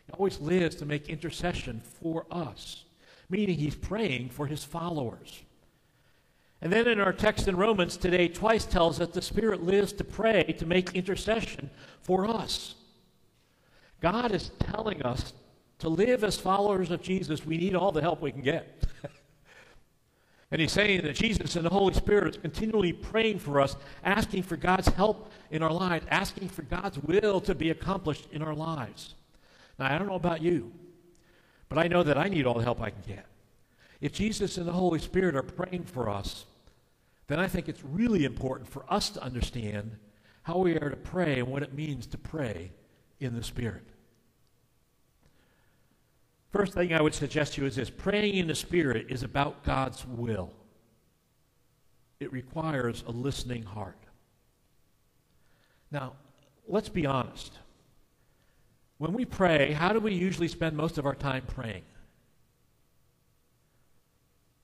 He 0.06 0.14
always 0.14 0.40
lives 0.40 0.76
to 0.78 0.86
make 0.86 1.10
intercession 1.10 1.82
for 1.82 2.26
us, 2.32 2.86
meaning 3.30 3.58
he's 3.58 3.76
praying 3.76 4.30
for 4.30 4.48
his 4.48 4.64
followers. 4.64 5.42
And 6.62 6.72
then 6.72 6.88
in 6.88 7.00
our 7.00 7.14
text 7.14 7.48
in 7.48 7.56
Romans 7.56 7.98
today, 7.98 8.28
twice 8.28 8.66
tells 8.66 9.02
us 9.02 9.10
the 9.10 9.22
Spirit 9.22 9.64
lives 9.64 9.94
to 9.94 10.04
pray, 10.04 10.44
to 10.60 10.66
make 10.66 10.96
intercession 10.96 11.72
for 12.02 12.28
us. 12.28 12.76
God 14.00 14.32
is 14.32 14.52
telling 14.60 15.02
us 15.02 15.34
to 15.80 15.90
live 15.90 16.24
as 16.24 16.38
followers 16.38 16.92
of 16.92 17.02
Jesus, 17.02 17.44
we 17.44 17.58
need 17.58 17.76
all 17.76 17.92
the 17.92 18.02
help 18.02 18.22
we 18.22 18.32
can 18.32 18.42
get. 18.42 18.84
and 20.52 20.62
he's 20.62 20.72
saying 20.72 21.02
that 21.02 21.16
Jesus 21.16 21.56
and 21.56 21.66
the 21.66 21.72
Holy 21.72 21.96
Spirit 21.96 22.36
is 22.36 22.42
continually 22.42 22.94
praying 22.94 23.40
for 23.40 23.60
us, 23.60 23.76
asking 24.04 24.44
for 24.44 24.56
God's 24.58 24.90
help 24.90 25.32
in 25.50 25.64
our 25.64 25.74
lives, 25.74 26.06
asking 26.12 26.50
for 26.50 26.62
God's 26.62 27.00
will 27.00 27.42
to 27.42 27.56
be 27.56 27.72
accomplished 27.72 28.28
in 28.32 28.44
our 28.44 28.54
lives. 28.54 29.16
Now, 29.80 29.92
I 29.92 29.98
don't 29.98 30.08
know 30.08 30.14
about 30.14 30.44
you, 30.44 30.72
but 31.68 31.80
I 31.80 31.88
know 31.88 32.04
that 32.04 32.18
I 32.18 32.28
need 32.28 32.46
all 32.46 32.54
the 32.54 32.64
help 32.64 32.80
I 32.80 32.92
can 32.92 33.02
get. 33.08 33.26
If 34.02 34.14
Jesus 34.14 34.58
and 34.58 34.68
the 34.68 34.74
Holy 34.74 35.00
Spirit 35.00 35.36
are 35.36 35.44
praying 35.44 35.86
for 35.86 36.10
us, 36.10 36.46
then 37.32 37.40
I 37.40 37.48
think 37.48 37.70
it's 37.70 37.84
really 37.84 38.26
important 38.26 38.68
for 38.68 38.84
us 38.92 39.10
to 39.12 39.24
understand 39.24 39.98
how 40.44 40.58
we 40.58 40.76
are 40.76 40.90
to 40.90 40.98
pray 40.98 41.40
and 41.40 41.48
what 41.48 41.64
it 41.64 41.74
means 41.74 42.08
to 42.08 42.18
pray 42.18 42.72
in 43.20 43.36
the 43.36 43.44
Spirit. 43.44 43.88
First 46.52 46.74
thing 46.74 46.94
I 46.94 47.02
would 47.02 47.14
suggest 47.14 47.54
to 47.54 47.62
you 47.62 47.68
is 47.68 47.76
this 47.76 47.90
praying 47.90 48.36
in 48.36 48.48
the 48.48 48.56
Spirit 48.56 49.06
is 49.10 49.24
about 49.24 49.64
God's 49.64 50.06
will, 50.06 50.52
it 52.20 52.32
requires 52.32 53.04
a 53.08 53.12
listening 53.12 53.64
heart. 53.64 53.98
Now, 55.92 56.14
let's 56.68 56.90
be 56.90 57.06
honest. 57.06 57.54
When 58.98 59.14
we 59.14 59.26
pray, 59.26 59.72
how 59.72 59.94
do 59.94 60.00
we 60.00 60.14
usually 60.14 60.48
spend 60.48 60.78
most 60.78 60.98
of 60.98 61.06
our 61.06 61.16
time 61.16 61.44
praying? 61.48 61.84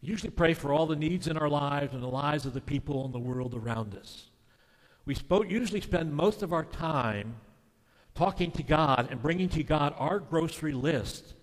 Usually 0.07 0.31
pray 0.31 0.53
for 0.53 0.71
all 0.71 0.85
the 0.85 0.95
needs 0.95 1.27
in 1.27 1.37
our 1.37 1.49
lives 1.49 1.93
and 1.93 2.01
the 2.01 2.07
lives 2.07 2.45
of 2.45 2.53
the 2.53 2.61
people 2.61 3.05
in 3.05 3.11
the 3.11 3.19
world 3.19 3.53
around 3.53 3.93
us. 3.95 4.29
We 5.05 5.15
usually 5.47 5.81
spend 5.81 6.13
most 6.13 6.43
of 6.43 6.53
our 6.53 6.65
time 6.65 7.35
talking 8.15 8.51
to 8.51 8.63
God 8.63 9.09
and 9.11 9.21
bringing 9.21 9.49
to 9.49 9.63
God 9.63 9.93
our 9.97 10.19
grocery 10.19 10.73
list 10.73 11.33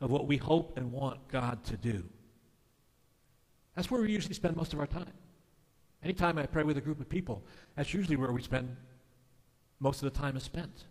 of 0.00 0.10
what 0.10 0.26
we 0.26 0.36
hope 0.36 0.76
and 0.76 0.92
want 0.92 1.26
God 1.28 1.64
to 1.64 1.76
do. 1.76 2.04
That's 3.74 3.90
where 3.90 4.00
we 4.00 4.10
usually 4.10 4.34
spend 4.34 4.56
most 4.56 4.72
of 4.72 4.78
our 4.78 4.86
time. 4.86 5.12
Anytime 6.02 6.38
I 6.38 6.46
pray 6.46 6.62
with 6.62 6.78
a 6.78 6.80
group 6.80 7.00
of 7.00 7.08
people, 7.08 7.42
that's 7.76 7.92
usually 7.92 8.16
where 8.16 8.32
we 8.32 8.42
spend 8.42 8.76
most 9.80 10.02
of 10.02 10.12
the 10.12 10.18
time 10.18 10.36
is 10.36 10.42
spent. 10.42 10.84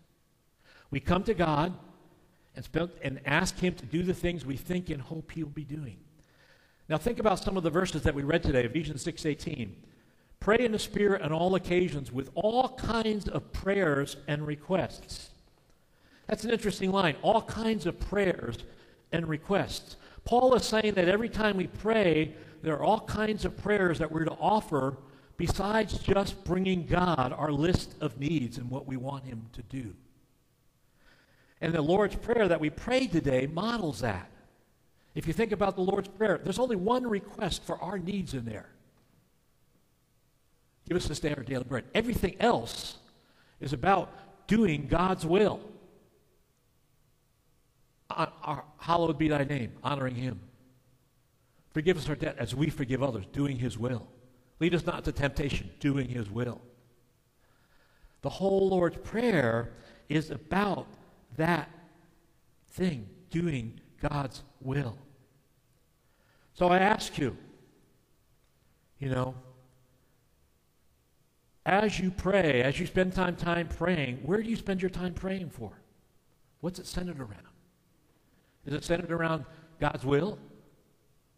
We 0.91 0.99
come 0.99 1.23
to 1.23 1.33
God 1.33 1.73
and, 2.55 2.65
spend, 2.65 2.91
and 3.01 3.19
ask 3.25 3.57
Him 3.57 3.75
to 3.75 3.85
do 3.85 4.03
the 4.03 4.13
things 4.13 4.45
we 4.45 4.57
think 4.57 4.89
and 4.89 5.01
hope 5.01 5.31
He'll 5.31 5.47
be 5.47 5.63
doing. 5.63 5.97
Now 6.89 6.97
think 6.97 7.19
about 7.19 7.37
some 7.37 7.55
of 7.55 7.61
the 7.61 7.69
verses 7.69 8.01
that 8.01 8.15
we 8.15 8.23
read 8.23 8.41
today, 8.41 8.65
Ephesians 8.65 9.03
6:18. 9.03 9.75
Pray 10.39 10.57
in 10.59 10.71
the 10.71 10.79
Spirit 10.79 11.21
on 11.21 11.31
all 11.31 11.53
occasions 11.53 12.11
with 12.11 12.31
all 12.33 12.69
kinds 12.69 13.27
of 13.27 13.53
prayers 13.53 14.17
and 14.27 14.47
requests. 14.47 15.29
That's 16.25 16.43
an 16.43 16.49
interesting 16.49 16.91
line. 16.91 17.15
All 17.21 17.43
kinds 17.43 17.85
of 17.85 17.99
prayers 17.99 18.57
and 19.11 19.27
requests. 19.27 19.97
Paul 20.23 20.55
is 20.55 20.65
saying 20.65 20.95
that 20.95 21.07
every 21.07 21.29
time 21.29 21.57
we 21.57 21.67
pray, 21.67 22.33
there 22.63 22.75
are 22.75 22.83
all 22.83 23.01
kinds 23.01 23.45
of 23.45 23.55
prayers 23.55 23.99
that 23.99 24.11
we're 24.11 24.25
to 24.25 24.37
offer 24.39 24.97
besides 25.37 25.99
just 25.99 26.43
bringing 26.43 26.85
God 26.85 27.33
our 27.33 27.51
list 27.51 27.95
of 28.01 28.19
needs 28.19 28.57
and 28.57 28.69
what 28.69 28.87
we 28.87 28.97
want 28.97 29.25
Him 29.25 29.47
to 29.53 29.61
do. 29.63 29.95
And 31.61 31.73
the 31.73 31.81
Lord's 31.81 32.15
Prayer 32.15 32.47
that 32.47 32.59
we 32.59 32.71
prayed 32.71 33.11
today 33.11 33.45
models 33.45 33.99
that. 33.99 34.31
If 35.19 35.27
you 35.27 35.33
think 35.33 35.51
about 35.51 35.75
the 35.75 35.81
Lord's 35.81 36.07
Prayer, 36.07 36.39
there's 36.41 36.59
only 36.59 36.77
one 36.77 37.05
request 37.05 37.65
for 37.65 37.77
our 37.83 37.99
needs 37.99 38.33
in 38.33 38.45
there. 38.45 38.69
Give 40.87 40.95
us 40.95 41.09
this 41.09 41.19
day 41.19 41.33
our 41.35 41.43
daily 41.43 41.65
bread. 41.65 41.83
Everything 41.93 42.37
else 42.39 42.95
is 43.59 43.73
about 43.73 44.13
doing 44.47 44.87
God's 44.87 45.25
will. 45.25 45.59
Hallowed 48.77 49.17
be 49.17 49.27
thy 49.27 49.43
name, 49.43 49.73
honoring 49.83 50.15
him. 50.15 50.39
Forgive 51.71 51.97
us 51.97 52.07
our 52.07 52.15
debt 52.15 52.37
as 52.39 52.55
we 52.55 52.69
forgive 52.69 53.03
others, 53.03 53.25
doing 53.33 53.57
his 53.57 53.77
will. 53.77 54.07
Lead 54.61 54.73
us 54.73 54.85
not 54.85 55.03
to 55.03 55.11
temptation, 55.11 55.69
doing 55.81 56.07
his 56.07 56.29
will. 56.29 56.61
The 58.21 58.29
whole 58.29 58.69
Lord's 58.69 58.95
Prayer 58.99 59.73
is 60.07 60.31
about 60.31 60.87
that 61.35 61.69
thing, 62.69 63.09
doing 63.29 63.81
God's 63.99 64.43
will. 64.61 64.97
So 66.53 66.67
I 66.67 66.79
ask 66.79 67.17
you, 67.17 67.37
you 68.99 69.09
know, 69.09 69.35
as 71.65 71.99
you 71.99 72.11
pray, 72.11 72.63
as 72.63 72.79
you 72.79 72.85
spend 72.85 73.13
time 73.13 73.35
time 73.35 73.67
praying, 73.67 74.17
where 74.23 74.41
do 74.41 74.49
you 74.49 74.55
spend 74.55 74.81
your 74.81 74.89
time 74.89 75.13
praying 75.13 75.49
for? 75.49 75.71
What's 76.61 76.79
it 76.79 76.87
centered 76.87 77.19
around? 77.19 77.47
Is 78.65 78.73
it 78.73 78.83
centered 78.83 79.11
around 79.11 79.45
God's 79.79 80.05
will? 80.05 80.37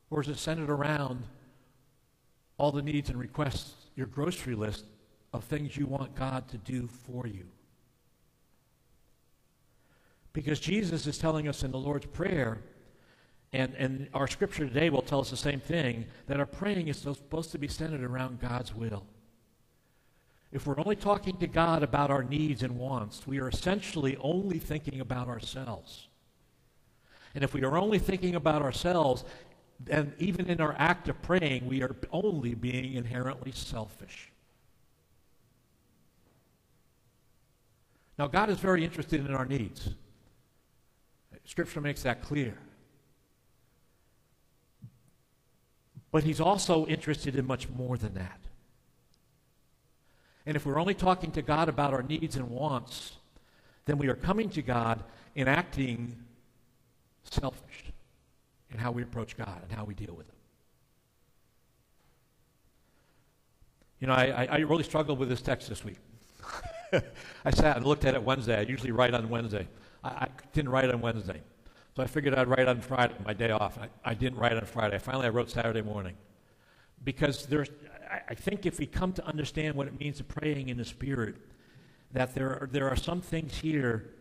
Or 0.10 0.22
is 0.22 0.28
it 0.28 0.38
centered 0.38 0.70
around 0.70 1.24
all 2.58 2.72
the 2.72 2.82
needs 2.82 3.10
and 3.10 3.20
requests, 3.20 3.88
your 3.96 4.08
grocery 4.08 4.56
list 4.56 4.86
of 5.34 5.44
things 5.44 5.78
you 5.78 5.86
want 5.86 6.16
God 6.16 6.48
to 6.50 6.58
do 6.58 6.88
for 6.88 7.28
you? 7.28 7.46
Because 10.34 10.60
Jesus 10.60 11.08
is 11.08 11.18
telling 11.18 11.48
us 11.48 11.64
in 11.64 11.72
the 11.72 11.78
Lord's 11.78 12.06
Prayer, 12.06 12.62
and, 13.54 13.74
and 13.76 14.08
our 14.14 14.28
scripture 14.28 14.68
today 14.68 14.90
will 14.90 15.02
tell 15.02 15.20
us 15.20 15.30
the 15.30 15.38
same 15.38 15.60
thing, 15.60 16.06
that 16.28 16.40
our 16.40 16.46
praying 16.46 16.88
is 16.88 16.98
supposed 16.98 17.52
to 17.52 17.58
be 17.58 17.68
centered 17.68 18.04
around 18.04 18.40
God's 18.40 18.74
will. 18.74 19.06
If 20.52 20.68
we're 20.68 20.80
only 20.80 20.96
talking 20.96 21.38
to 21.38 21.48
God 21.48 21.84
about 21.84 22.12
our 22.12 22.24
needs 22.24 22.64
and 22.64 22.78
wants, 22.78 23.26
we 23.26 23.40
are 23.40 23.48
essentially 23.48 24.18
only 24.18 24.60
thinking 24.60 25.00
about 25.00 25.28
ourselves. 25.28 26.08
And 27.36 27.44
if 27.44 27.54
we 27.54 27.64
are 27.64 27.78
only 27.78 28.00
thinking 28.00 28.36
about 28.36 28.62
ourselves, 28.62 29.24
then 29.80 30.14
even 30.20 30.48
in 30.48 30.62
our 30.62 30.76
act 30.78 31.08
of 31.10 31.22
praying, 31.22 31.68
we 31.68 31.82
are 31.82 31.96
only 32.12 32.54
being 32.54 32.94
inherently 32.94 33.52
selfish. 33.52 34.32
Now, 38.20 38.28
God 38.28 38.50
is 38.50 38.60
very 38.60 38.84
interested 38.84 39.26
in 39.26 39.34
our 39.34 39.46
needs. 39.46 39.90
Scripture 41.46 41.82
makes 41.82 42.04
that 42.04 42.22
clear. 42.22 42.58
But 46.12 46.24
he's 46.24 46.42
also 46.42 46.86
interested 46.88 47.36
in 47.36 47.46
much 47.46 47.70
more 47.70 47.98
than 47.98 48.14
that. 48.16 48.40
And 50.46 50.56
if 50.56 50.66
we're 50.66 50.80
only 50.80 50.94
talking 50.94 51.32
to 51.32 51.42
God 51.42 51.70
about 51.70 51.94
our 51.94 52.04
needs 52.04 52.36
and 52.36 52.50
wants, 52.50 53.18
then 53.86 53.98
we 53.98 54.08
are 54.08 54.16
coming 54.16 54.50
to 54.52 54.62
God 54.62 55.04
and 55.36 55.48
acting 55.48 56.18
selfish 57.24 57.86
in 58.72 58.80
how 58.80 58.92
we 58.92 59.04
approach 59.04 59.38
God 59.38 59.62
and 59.64 59.72
how 59.72 59.86
we 59.86 59.94
deal 59.94 60.14
with 60.14 60.28
Him. 60.28 60.36
You 64.00 64.08
know, 64.08 64.14
I, 64.14 64.48
I 64.52 64.58
really 64.60 64.84
struggled 64.84 65.20
with 65.20 65.30
this 65.30 65.42
text 65.42 65.70
this 65.70 65.86
week. 65.86 65.98
I 67.46 67.52
sat 67.52 67.78
and 67.78 67.86
looked 67.86 68.04
at 68.04 68.16
it 68.16 68.24
Wednesday. 68.24 68.58
I 68.58 68.62
usually 68.62 68.92
write 68.92 69.14
on 69.14 69.30
Wednesday. 69.30 69.68
I, 70.04 70.10
I 70.10 70.28
didn't 70.54 70.70
write 70.70 70.90
on 70.90 71.02
Wednesday. 71.02 71.42
So 71.96 72.02
I 72.04 72.08
figured 72.08 72.34
I'd 72.36 72.48
write 72.48 72.68
on 72.68 72.80
Friday, 72.80 73.14
my 73.26 73.34
day 73.34 73.52
off. 73.52 73.78
I, 73.78 73.90
I 74.12 74.14
didn't 74.14 74.40
write 74.40 74.54
on 74.54 74.66
Friday. 74.66 74.98
Finally, 74.98 75.28
I 75.28 75.30
wrote 75.30 75.50
Saturday 75.50 75.82
morning. 75.82 76.16
Because 77.04 77.46
there's, 77.48 77.70
I, 78.30 78.36
think 78.36 78.66
if 78.66 78.80
we 78.80 78.86
come 78.86 79.12
to 79.14 79.26
understand 79.26 79.76
what 79.76 79.88
it 79.88 80.00
means 80.00 80.18
to 80.18 80.24
praying 80.24 80.70
in 80.70 80.78
the 80.78 80.86
Spirit, 80.86 81.36
that 82.14 82.34
there 82.34 82.50
are, 82.50 82.70
there 82.72 82.90
are 82.90 82.96
some 82.96 83.22
things 83.22 83.58
here 83.58 84.12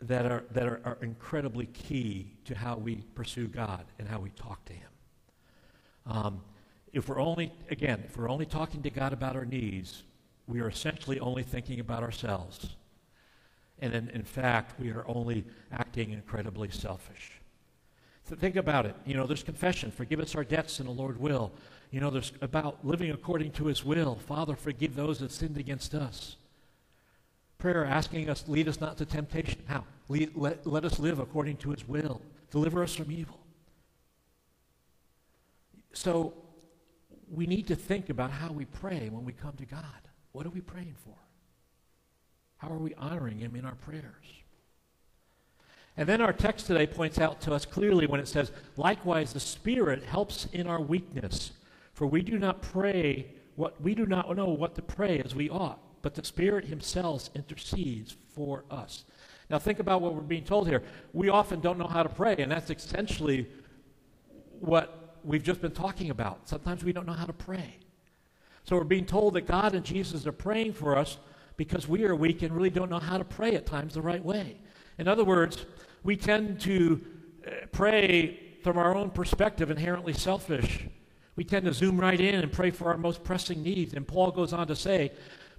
that 0.00 0.26
are, 0.26 0.44
that 0.50 0.66
are, 0.66 0.80
are 0.84 0.98
incredibly 1.02 1.66
key 1.66 2.32
to 2.46 2.54
how 2.54 2.76
we 2.76 2.96
pursue 3.14 3.46
God 3.46 3.84
and 3.98 4.08
how 4.08 4.18
we 4.18 4.30
talk 4.30 4.64
to 4.64 4.72
Him. 4.72 4.90
Um, 6.06 6.40
if 6.92 7.08
we're 7.08 7.20
only, 7.20 7.52
again, 7.70 8.02
if 8.04 8.16
we're 8.16 8.30
only 8.30 8.46
talking 8.46 8.82
to 8.82 8.90
God 8.90 9.12
about 9.12 9.36
our 9.36 9.44
needs, 9.44 10.02
we 10.46 10.60
are 10.60 10.68
essentially 10.68 11.20
only 11.20 11.42
thinking 11.42 11.80
about 11.80 12.02
ourselves. 12.02 12.76
And 13.80 13.94
in, 13.94 14.08
in 14.10 14.22
fact, 14.22 14.78
we 14.80 14.90
are 14.90 15.04
only 15.06 15.44
acting 15.72 16.12
incredibly 16.12 16.70
selfish. 16.70 17.32
So 18.28 18.34
think 18.34 18.56
about 18.56 18.86
it. 18.86 18.94
You 19.04 19.14
know, 19.14 19.26
there's 19.26 19.42
confession. 19.42 19.90
Forgive 19.90 20.20
us 20.20 20.34
our 20.34 20.44
debts, 20.44 20.78
and 20.78 20.88
the 20.88 20.92
Lord 20.92 21.20
will. 21.20 21.52
You 21.90 22.00
know, 22.00 22.10
there's 22.10 22.32
about 22.40 22.84
living 22.84 23.10
according 23.10 23.52
to 23.52 23.66
His 23.66 23.84
will. 23.84 24.16
Father, 24.16 24.56
forgive 24.56 24.94
those 24.94 25.18
that 25.18 25.30
sinned 25.30 25.58
against 25.58 25.94
us. 25.94 26.36
Prayer 27.58 27.84
asking 27.84 28.30
us, 28.30 28.44
lead 28.48 28.68
us 28.68 28.80
not 28.80 28.96
to 28.98 29.04
temptation. 29.04 29.62
How? 29.66 29.84
Lead, 30.08 30.32
let, 30.34 30.66
let 30.66 30.84
us 30.84 30.98
live 30.98 31.18
according 31.18 31.56
to 31.58 31.70
His 31.70 31.86
will. 31.86 32.20
Deliver 32.50 32.82
us 32.82 32.94
from 32.94 33.12
evil. 33.12 33.38
So 35.92 36.34
we 37.30 37.46
need 37.46 37.66
to 37.68 37.76
think 37.76 38.10
about 38.10 38.30
how 38.30 38.50
we 38.50 38.64
pray 38.64 39.08
when 39.10 39.24
we 39.24 39.32
come 39.32 39.52
to 39.56 39.66
God. 39.66 39.82
What 40.32 40.46
are 40.46 40.50
we 40.50 40.60
praying 40.60 40.96
for? 41.04 41.14
How 42.64 42.72
are 42.72 42.78
we 42.78 42.94
honoring 42.94 43.40
Him 43.40 43.56
in 43.56 43.66
our 43.66 43.74
prayers? 43.74 44.24
And 45.98 46.08
then 46.08 46.22
our 46.22 46.32
text 46.32 46.66
today 46.66 46.86
points 46.86 47.18
out 47.18 47.42
to 47.42 47.52
us 47.52 47.66
clearly 47.66 48.06
when 48.06 48.20
it 48.20 48.26
says, 48.26 48.52
Likewise, 48.78 49.34
the 49.34 49.40
Spirit 49.40 50.02
helps 50.02 50.46
in 50.46 50.66
our 50.66 50.80
weakness, 50.80 51.52
for 51.92 52.06
we 52.06 52.22
do 52.22 52.38
not 52.38 52.62
pray 52.62 53.26
what 53.56 53.78
we 53.82 53.94
do 53.94 54.06
not 54.06 54.34
know 54.34 54.46
what 54.46 54.74
to 54.76 54.82
pray 54.82 55.20
as 55.20 55.34
we 55.34 55.50
ought, 55.50 55.78
but 56.00 56.14
the 56.14 56.24
Spirit 56.24 56.64
Himself 56.64 57.28
intercedes 57.34 58.16
for 58.34 58.64
us. 58.70 59.04
Now, 59.50 59.58
think 59.58 59.78
about 59.78 60.00
what 60.00 60.14
we're 60.14 60.22
being 60.22 60.44
told 60.44 60.66
here. 60.66 60.82
We 61.12 61.28
often 61.28 61.60
don't 61.60 61.78
know 61.78 61.86
how 61.86 62.02
to 62.02 62.08
pray, 62.08 62.36
and 62.38 62.50
that's 62.50 62.70
essentially 62.70 63.46
what 64.60 65.18
we've 65.22 65.42
just 65.42 65.60
been 65.60 65.72
talking 65.72 66.08
about. 66.08 66.48
Sometimes 66.48 66.82
we 66.82 66.94
don't 66.94 67.06
know 67.06 67.12
how 67.12 67.26
to 67.26 67.32
pray. 67.34 67.76
So 68.64 68.76
we're 68.76 68.84
being 68.84 69.04
told 69.04 69.34
that 69.34 69.42
God 69.42 69.74
and 69.74 69.84
Jesus 69.84 70.26
are 70.26 70.32
praying 70.32 70.72
for 70.72 70.96
us 70.96 71.18
because 71.56 71.86
we 71.86 72.04
are 72.04 72.14
weak 72.14 72.42
and 72.42 72.52
really 72.52 72.70
don't 72.70 72.90
know 72.90 72.98
how 72.98 73.18
to 73.18 73.24
pray 73.24 73.54
at 73.54 73.66
times 73.66 73.94
the 73.94 74.02
right 74.02 74.24
way. 74.24 74.58
In 74.98 75.08
other 75.08 75.24
words, 75.24 75.66
we 76.02 76.16
tend 76.16 76.60
to 76.62 77.00
uh, 77.46 77.50
pray 77.72 78.40
from 78.62 78.78
our 78.78 78.94
own 78.94 79.10
perspective, 79.10 79.70
inherently 79.70 80.12
selfish. 80.12 80.86
We 81.36 81.44
tend 81.44 81.64
to 81.66 81.72
zoom 81.72 82.00
right 82.00 82.20
in 82.20 82.36
and 82.36 82.52
pray 82.52 82.70
for 82.70 82.88
our 82.88 82.96
most 82.96 83.24
pressing 83.24 83.62
needs. 83.62 83.94
And 83.94 84.06
Paul 84.06 84.30
goes 84.30 84.52
on 84.52 84.66
to 84.68 84.76
say, 84.76 85.12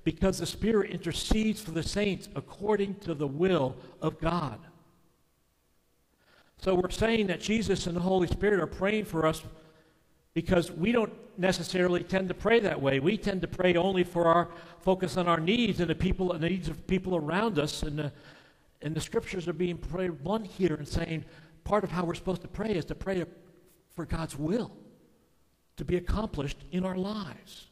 because 0.04 0.38
the 0.38 0.46
Spirit 0.46 0.92
intercedes 0.92 1.62
for 1.62 1.72
the 1.72 1.84
saints 1.84 2.30
according 2.36 2.96
to 3.00 3.14
the 3.14 3.28
will 3.28 3.75
of 4.02 4.20
God. 4.20 4.60
So 6.58 6.75
we're 6.75 6.90
saying 6.90 7.28
that 7.28 7.42
Jesus 7.42 7.88
and 7.88 7.96
the 7.96 8.02
Holy 8.02 8.28
Spirit 8.28 8.60
are 8.60 8.68
praying 8.68 9.06
for 9.06 9.25
us 9.25 9.44
because 10.36 10.70
we 10.70 10.92
don't 10.92 11.13
necessarily 11.38 12.04
tend 12.04 12.27
to 12.27 12.34
pray 12.36 12.60
that 12.60 12.80
way. 12.80 13.00
We 13.00 13.18
tend 13.18 13.42
to 13.42 13.48
pray 13.48 13.74
only 13.75 14.04
for 14.04 14.27
our 14.27 14.50
focus 14.82 15.18
on 15.18 15.27
our 15.27 15.39
needs 15.39 15.80
and 15.80 15.89
the 15.89 15.96
people 15.96 16.34
and 16.34 16.44
the 16.44 16.50
needs 16.50 16.68
of 16.68 16.86
people 16.86 17.15
around 17.15 17.58
us 17.58 17.82
and 17.82 17.98
the, 17.98 18.12
and 18.82 18.94
the 18.94 19.01
scriptures 19.01 19.48
are 19.48 19.54
being 19.54 19.77
prayed 19.77 20.12
one 20.22 20.44
here 20.44 20.75
and 20.75 20.88
saying 20.88 21.25
part 21.63 21.84
of 21.84 21.89
how 21.89 22.04
we're 22.04 22.13
supposed 22.13 22.42
to 22.42 22.48
pray 22.50 22.72
is 22.72 22.86
to 22.86 22.96
pray 22.96 23.24
for 23.96 24.06
God's 24.06 24.38
will 24.38 24.72
to 25.77 25.86
be 25.86 25.96
accomplished 25.96 26.58
in 26.72 26.86
our 26.86 26.96
lives. 26.96 27.68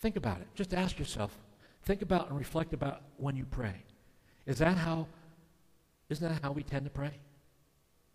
Think 0.00 0.16
about 0.16 0.40
it. 0.40 0.48
Just 0.54 0.74
ask 0.74 0.98
yourself. 0.98 1.36
Think 1.84 2.02
about 2.02 2.28
and 2.28 2.38
reflect 2.38 2.72
about 2.72 3.02
when 3.16 3.36
you 3.36 3.44
pray. 3.44 3.74
Is 4.44 4.58
that 4.58 4.76
how 4.76 5.06
isn't 6.08 6.28
that 6.28 6.42
how 6.42 6.52
we 6.52 6.62
tend 6.62 6.84
to 6.84 6.90
pray? 6.90 7.12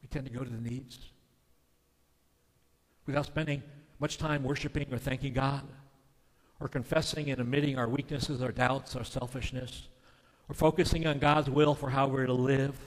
We 0.01 0.07
tend 0.07 0.25
to 0.25 0.31
go 0.31 0.43
to 0.43 0.50
the 0.50 0.69
needs. 0.69 1.00
Without 3.12 3.25
spending 3.25 3.62
much 4.00 4.18
time 4.18 4.41
worshiping 4.41 4.88
or 4.89 4.98
thanking 4.98 5.34
God 5.34 5.63
or 6.62 6.70
confessing 6.70 7.30
and 7.30 7.41
admitting 7.41 7.77
our 7.77 7.89
weaknesses, 7.89 8.41
our 8.41 8.53
doubts, 8.53 8.96
our 8.96 9.03
selfishness, 9.03 9.89
or 10.48 10.56
focusing 10.56 11.06
on 11.06 11.20
God's 11.20 11.50
will 11.50 11.75
for 11.75 11.89
how 11.89 12.08
we're 12.08 12.25
to 12.25 12.34
live. 12.34 12.80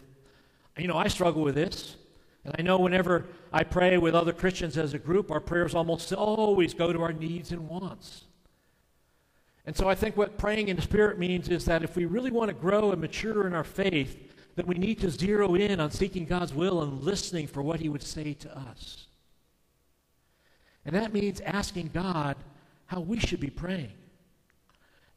You 0.79 0.89
know, 0.89 0.97
I 0.97 1.09
struggle 1.09 1.43
with 1.43 1.57
this. 1.57 1.97
And 2.43 2.55
I 2.59 2.63
know 2.63 2.79
whenever 2.79 3.27
I 3.53 3.65
pray 3.65 3.99
with 3.99 4.15
other 4.15 4.33
Christians 4.33 4.79
as 4.79 4.95
a 4.95 4.99
group, 4.99 5.31
our 5.31 5.41
prayers 5.41 5.75
almost 5.75 6.11
always 6.15 6.73
go 6.73 6.91
to 6.91 7.03
our 7.03 7.13
needs 7.13 7.53
and 7.53 7.69
wants. 7.69 8.25
And 9.67 9.77
so 9.77 9.91
I 9.91 9.95
think 9.95 10.17
what 10.17 10.39
praying 10.39 10.69
in 10.69 10.77
the 10.77 10.83
Spirit 10.83 11.19
means 11.19 11.51
is 11.51 11.67
that 11.67 11.83
if 11.83 11.97
we 11.97 12.07
really 12.07 12.31
want 12.31 12.49
to 12.49 12.55
grow 12.55 12.93
and 12.93 13.01
mature 13.03 13.47
in 13.47 13.53
our 13.53 13.63
faith, 13.63 14.33
that 14.57 14.67
we 14.67 14.77
need 14.77 15.01
to 15.01 15.11
zero 15.11 15.55
in 15.55 15.81
on 15.81 15.91
seeking 15.91 16.25
God's 16.25 16.55
will 16.55 16.81
and 16.81 17.03
listening 17.03 17.47
for 17.47 17.63
what 17.63 17.81
He 17.81 17.91
would 17.91 18.03
say 18.03 18.33
to 18.33 18.59
us. 18.59 19.04
And 20.87 20.95
that 20.95 21.13
means 21.13 21.41
asking 21.41 21.91
God 21.95 22.37
how 22.87 23.01
we 23.01 23.19
should 23.19 23.41
be 23.41 23.51
praying. 23.51 23.93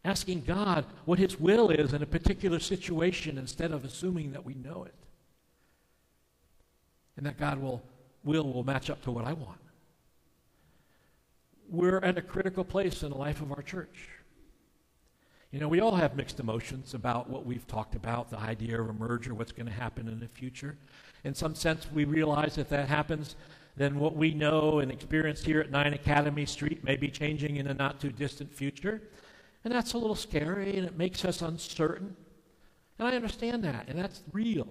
Asking 0.06 0.42
God 0.42 0.86
what 1.06 1.20
His 1.20 1.40
will 1.40 1.70
is 1.70 1.94
in 1.94 2.02
a 2.02 2.06
particular 2.06 2.60
situation 2.60 3.38
instead 3.38 3.72
of 3.72 3.84
assuming 3.84 4.32
that 4.32 4.46
we 4.46 4.54
know 4.54 4.86
it. 4.86 4.94
And 7.18 7.26
that 7.26 7.38
God 7.38 7.60
will, 7.60 7.82
will 8.24 8.52
will 8.54 8.64
match 8.64 8.90
up 8.90 9.02
to 9.04 9.12
what 9.12 9.26
I 9.26 9.34
want. 9.34 9.60
We're 11.70 11.98
at 12.00 12.18
a 12.18 12.22
critical 12.22 12.64
place 12.64 13.04
in 13.04 13.10
the 13.10 13.18
life 13.18 13.42
of 13.42 13.52
our 13.52 13.62
church. 13.62 14.10
You 15.52 15.60
know, 15.60 15.68
we 15.68 15.80
all 15.80 15.96
have 15.96 16.16
mixed 16.16 16.40
emotions 16.40 16.94
about 16.94 17.30
what 17.30 17.46
we've 17.46 17.66
talked 17.68 17.96
about, 17.96 18.30
the 18.30 18.40
idea 18.40 18.82
of 18.82 18.90
a 18.90 18.94
merger, 18.94 19.34
what's 19.34 19.52
going 19.52 19.66
to 19.66 19.72
happen 19.72 20.08
in 20.08 20.20
the 20.20 20.28
future. 20.28 20.78
In 21.24 21.34
some 21.34 21.56
sense, 21.56 21.88
we 21.94 22.06
realize 22.06 22.58
if 22.58 22.70
that 22.70 22.88
happens, 22.88 23.36
then 23.78 24.00
what 24.00 24.16
we 24.16 24.34
know 24.34 24.80
and 24.80 24.92
experience 24.92 25.44
here 25.44 25.60
at 25.60 25.70
9 25.70 25.94
Academy 25.94 26.48
Street 26.48 26.84
may 26.84 26.96
be 26.96 27.10
changing 27.10 27.58
in 27.58 27.68
a 27.68 27.76
not 27.76 28.02
too 28.02 28.10
distant 28.10 28.52
future. 28.52 29.04
And 29.64 29.72
that's 29.72 29.94
a 29.94 30.00
little 30.00 30.16
scary 30.16 30.78
and 30.78 30.86
it 30.86 30.98
makes 30.98 31.24
us 31.24 31.44
uncertain. 31.44 32.16
And 32.98 33.08
I 33.08 33.16
understand 33.16 33.64
that, 33.64 33.88
and 33.88 34.00
that's 34.00 34.24
real. 34.34 34.68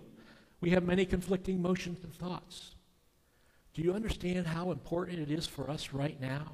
We 0.61 0.71
have 0.71 0.83
many 0.83 1.07
conflicting 1.07 1.57
emotions 1.57 2.01
and 2.03 2.13
thoughts. 2.13 2.75
Do 3.75 3.83
you 3.83 3.93
understand 3.93 4.49
how 4.49 4.73
important 4.73 5.21
it 5.21 5.31
is 5.31 5.47
for 5.47 5.71
us 5.71 5.93
right 5.93 6.21
now 6.21 6.51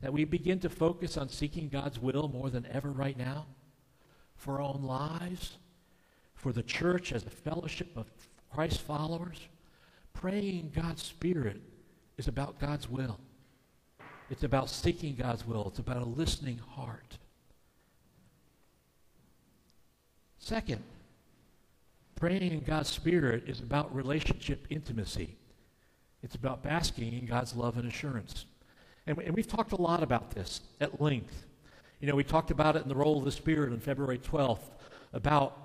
that 0.00 0.12
we 0.12 0.24
begin 0.24 0.60
to 0.60 0.68
focus 0.68 1.16
on 1.16 1.28
seeking 1.28 1.68
God's 1.68 1.98
will 1.98 2.28
more 2.28 2.50
than 2.50 2.66
ever 2.70 2.92
right 2.92 3.18
now? 3.18 3.46
For 4.36 4.60
our 4.60 4.62
own 4.62 4.82
lives, 4.82 5.56
for 6.34 6.52
the 6.52 6.62
church 6.62 7.12
as 7.12 7.26
a 7.26 7.30
fellowship 7.30 7.96
of 7.96 8.06
Christ 8.52 8.82
followers, 8.82 9.40
praying 10.12 10.70
God's 10.74 11.02
Spirit 11.02 11.60
is 12.16 12.28
about 12.28 12.58
God's 12.58 12.88
will. 12.88 13.18
It's 14.30 14.44
about 14.44 14.70
seeking 14.70 15.14
God's 15.14 15.46
will. 15.46 15.68
It's 15.68 15.78
about 15.78 15.98
a 15.98 16.04
listening 16.04 16.58
heart. 16.58 17.18
Second, 20.38 20.82
praying 22.16 22.52
in 22.52 22.60
God's 22.60 22.88
Spirit 22.88 23.44
is 23.46 23.60
about 23.60 23.94
relationship 23.94 24.66
intimacy. 24.70 25.36
It's 26.22 26.34
about 26.34 26.62
basking 26.62 27.12
in 27.12 27.26
God's 27.26 27.54
love 27.54 27.76
and 27.76 27.86
assurance. 27.86 28.46
And, 29.06 29.18
and 29.18 29.34
we've 29.34 29.46
talked 29.46 29.72
a 29.72 29.80
lot 29.80 30.02
about 30.02 30.30
this 30.30 30.60
at 30.80 31.00
length. 31.00 31.46
You 32.00 32.08
know, 32.08 32.14
we 32.14 32.24
talked 32.24 32.50
about 32.50 32.76
it 32.76 32.82
in 32.82 32.88
the 32.88 32.94
role 32.94 33.18
of 33.18 33.24
the 33.24 33.32
Spirit 33.32 33.72
on 33.72 33.80
February 33.80 34.18
12th 34.18 34.70
about 35.12 35.58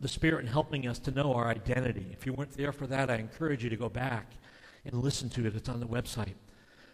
the 0.00 0.08
Spirit 0.08 0.40
in 0.40 0.46
helping 0.46 0.86
us 0.86 0.98
to 1.00 1.10
know 1.10 1.34
our 1.34 1.48
identity. 1.48 2.06
If 2.12 2.24
you 2.24 2.32
weren't 2.32 2.52
there 2.52 2.72
for 2.72 2.86
that, 2.86 3.10
I 3.10 3.16
encourage 3.16 3.64
you 3.64 3.70
to 3.70 3.76
go 3.76 3.88
back 3.88 4.32
and 4.84 4.94
listen 4.94 5.28
to 5.30 5.46
it. 5.46 5.54
It's 5.54 5.68
on 5.68 5.80
the 5.80 5.86
website. 5.86 6.34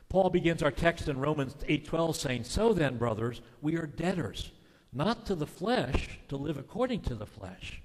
Paul 0.08 0.30
begins 0.30 0.62
our 0.62 0.70
text 0.70 1.08
in 1.08 1.18
Romans 1.18 1.56
8:12 1.66 2.16
saying, 2.16 2.44
"So 2.44 2.72
then, 2.72 2.96
brothers, 2.96 3.40
we 3.60 3.76
are 3.76 3.86
debtors, 3.86 4.52
not 4.92 5.26
to 5.26 5.34
the 5.34 5.46
flesh, 5.46 6.20
to 6.28 6.36
live 6.36 6.58
according 6.58 7.00
to 7.02 7.14
the 7.14 7.26
flesh." 7.26 7.82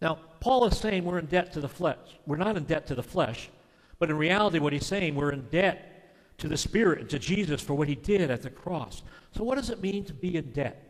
Now, 0.00 0.18
Paul 0.40 0.64
is 0.66 0.78
saying 0.78 1.04
we're 1.04 1.18
in 1.18 1.26
debt 1.26 1.52
to 1.52 1.60
the 1.60 1.68
flesh. 1.68 2.18
We're 2.26 2.36
not 2.36 2.56
in 2.56 2.64
debt 2.64 2.86
to 2.88 2.94
the 2.94 3.02
flesh, 3.02 3.50
but 3.98 4.10
in 4.10 4.16
reality 4.16 4.58
what 4.58 4.72
he's 4.72 4.86
saying, 4.86 5.14
we're 5.14 5.32
in 5.32 5.48
debt 5.50 5.88
to 6.38 6.48
the 6.48 6.56
Spirit 6.56 7.00
and 7.00 7.10
to 7.10 7.18
Jesus 7.18 7.62
for 7.62 7.74
what 7.74 7.88
he 7.88 7.94
did 7.94 8.30
at 8.30 8.42
the 8.42 8.50
cross. 8.50 9.02
So 9.36 9.44
what 9.44 9.56
does 9.56 9.70
it 9.70 9.80
mean 9.80 10.04
to 10.06 10.14
be 10.14 10.36
in 10.36 10.50
debt? 10.52 10.88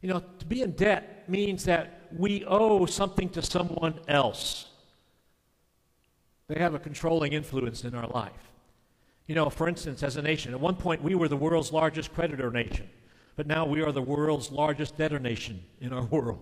You 0.00 0.10
know, 0.10 0.22
to 0.38 0.46
be 0.46 0.62
in 0.62 0.72
debt 0.72 1.28
means 1.28 1.64
that 1.64 2.06
we 2.16 2.44
owe 2.44 2.86
something 2.86 3.28
to 3.30 3.42
someone 3.42 3.98
else. 4.06 4.70
They 6.48 6.58
have 6.58 6.74
a 6.74 6.78
controlling 6.78 7.34
influence 7.34 7.84
in 7.84 7.94
our 7.94 8.08
life. 8.08 8.32
You 9.26 9.34
know, 9.34 9.50
for 9.50 9.68
instance, 9.68 10.02
as 10.02 10.16
a 10.16 10.22
nation, 10.22 10.52
at 10.52 10.60
one 10.60 10.76
point 10.76 11.02
we 11.02 11.14
were 11.14 11.28
the 11.28 11.36
world's 11.36 11.72
largest 11.72 12.14
creditor 12.14 12.50
nation, 12.50 12.88
but 13.36 13.46
now 13.46 13.66
we 13.66 13.82
are 13.82 13.92
the 13.92 14.02
world's 14.02 14.50
largest 14.50 14.96
debtor 14.96 15.18
nation 15.18 15.62
in 15.80 15.92
our 15.92 16.04
world. 16.06 16.40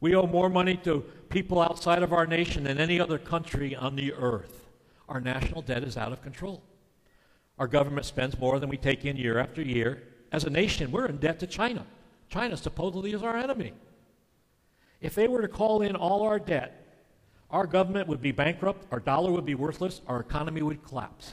We 0.00 0.14
owe 0.14 0.26
more 0.26 0.48
money 0.48 0.76
to 0.84 1.00
people 1.28 1.60
outside 1.60 2.02
of 2.02 2.12
our 2.12 2.26
nation 2.26 2.64
than 2.64 2.78
any 2.78 3.00
other 3.00 3.18
country 3.18 3.74
on 3.74 3.96
the 3.96 4.12
earth. 4.12 4.68
Our 5.08 5.20
national 5.20 5.62
debt 5.62 5.82
is 5.82 5.96
out 5.96 6.12
of 6.12 6.22
control. 6.22 6.62
Our 7.58 7.66
government 7.66 8.06
spends 8.06 8.38
more 8.38 8.60
than 8.60 8.68
we 8.68 8.76
take 8.76 9.04
in 9.04 9.16
year 9.16 9.38
after 9.38 9.62
year. 9.62 10.02
As 10.30 10.44
a 10.44 10.50
nation, 10.50 10.92
we're 10.92 11.06
in 11.06 11.16
debt 11.16 11.40
to 11.40 11.46
China. 11.46 11.86
China 12.28 12.56
supposedly 12.56 13.12
is 13.12 13.22
our 13.22 13.36
enemy. 13.36 13.72
If 15.00 15.14
they 15.14 15.26
were 15.26 15.42
to 15.42 15.48
call 15.48 15.82
in 15.82 15.96
all 15.96 16.22
our 16.22 16.38
debt, 16.38 16.85
our 17.50 17.66
government 17.66 18.08
would 18.08 18.20
be 18.20 18.32
bankrupt, 18.32 18.86
our 18.90 19.00
dollar 19.00 19.30
would 19.30 19.44
be 19.44 19.54
worthless, 19.54 20.00
our 20.06 20.20
economy 20.20 20.62
would 20.62 20.82
collapse. 20.82 21.32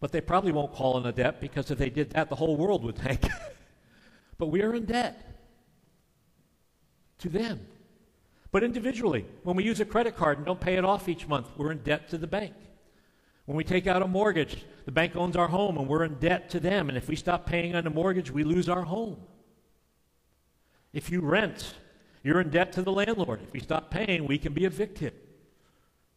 But 0.00 0.12
they 0.12 0.20
probably 0.20 0.52
won't 0.52 0.72
call 0.72 0.98
in 0.98 1.06
a 1.06 1.12
debt 1.12 1.40
because 1.40 1.70
if 1.70 1.78
they 1.78 1.90
did 1.90 2.10
that, 2.10 2.28
the 2.28 2.36
whole 2.36 2.56
world 2.56 2.84
would 2.84 2.96
tank. 2.96 3.26
but 4.38 4.46
we 4.46 4.62
are 4.62 4.74
in 4.74 4.84
debt 4.84 5.32
to 7.18 7.28
them. 7.28 7.60
But 8.50 8.62
individually, 8.62 9.24
when 9.44 9.56
we 9.56 9.64
use 9.64 9.80
a 9.80 9.84
credit 9.84 10.16
card 10.16 10.38
and 10.38 10.46
don't 10.46 10.60
pay 10.60 10.74
it 10.74 10.84
off 10.84 11.08
each 11.08 11.26
month, 11.26 11.48
we're 11.56 11.72
in 11.72 11.78
debt 11.78 12.08
to 12.10 12.18
the 12.18 12.26
bank. 12.26 12.54
When 13.46 13.56
we 13.56 13.64
take 13.64 13.86
out 13.86 14.02
a 14.02 14.08
mortgage, 14.08 14.64
the 14.84 14.92
bank 14.92 15.16
owns 15.16 15.36
our 15.36 15.48
home 15.48 15.78
and 15.78 15.88
we're 15.88 16.04
in 16.04 16.14
debt 16.14 16.50
to 16.50 16.60
them. 16.60 16.88
And 16.88 16.98
if 16.98 17.08
we 17.08 17.16
stop 17.16 17.46
paying 17.46 17.74
on 17.74 17.84
the 17.84 17.90
mortgage, 17.90 18.30
we 18.30 18.44
lose 18.44 18.68
our 18.68 18.82
home. 18.82 19.16
If 20.92 21.10
you 21.10 21.20
rent, 21.20 21.74
you're 22.22 22.40
in 22.40 22.50
debt 22.50 22.72
to 22.74 22.82
the 22.82 22.92
landlord. 22.92 23.40
If 23.42 23.52
we 23.52 23.60
stop 23.60 23.90
paying, 23.90 24.26
we 24.26 24.38
can 24.38 24.52
be 24.52 24.64
evicted. 24.64 25.14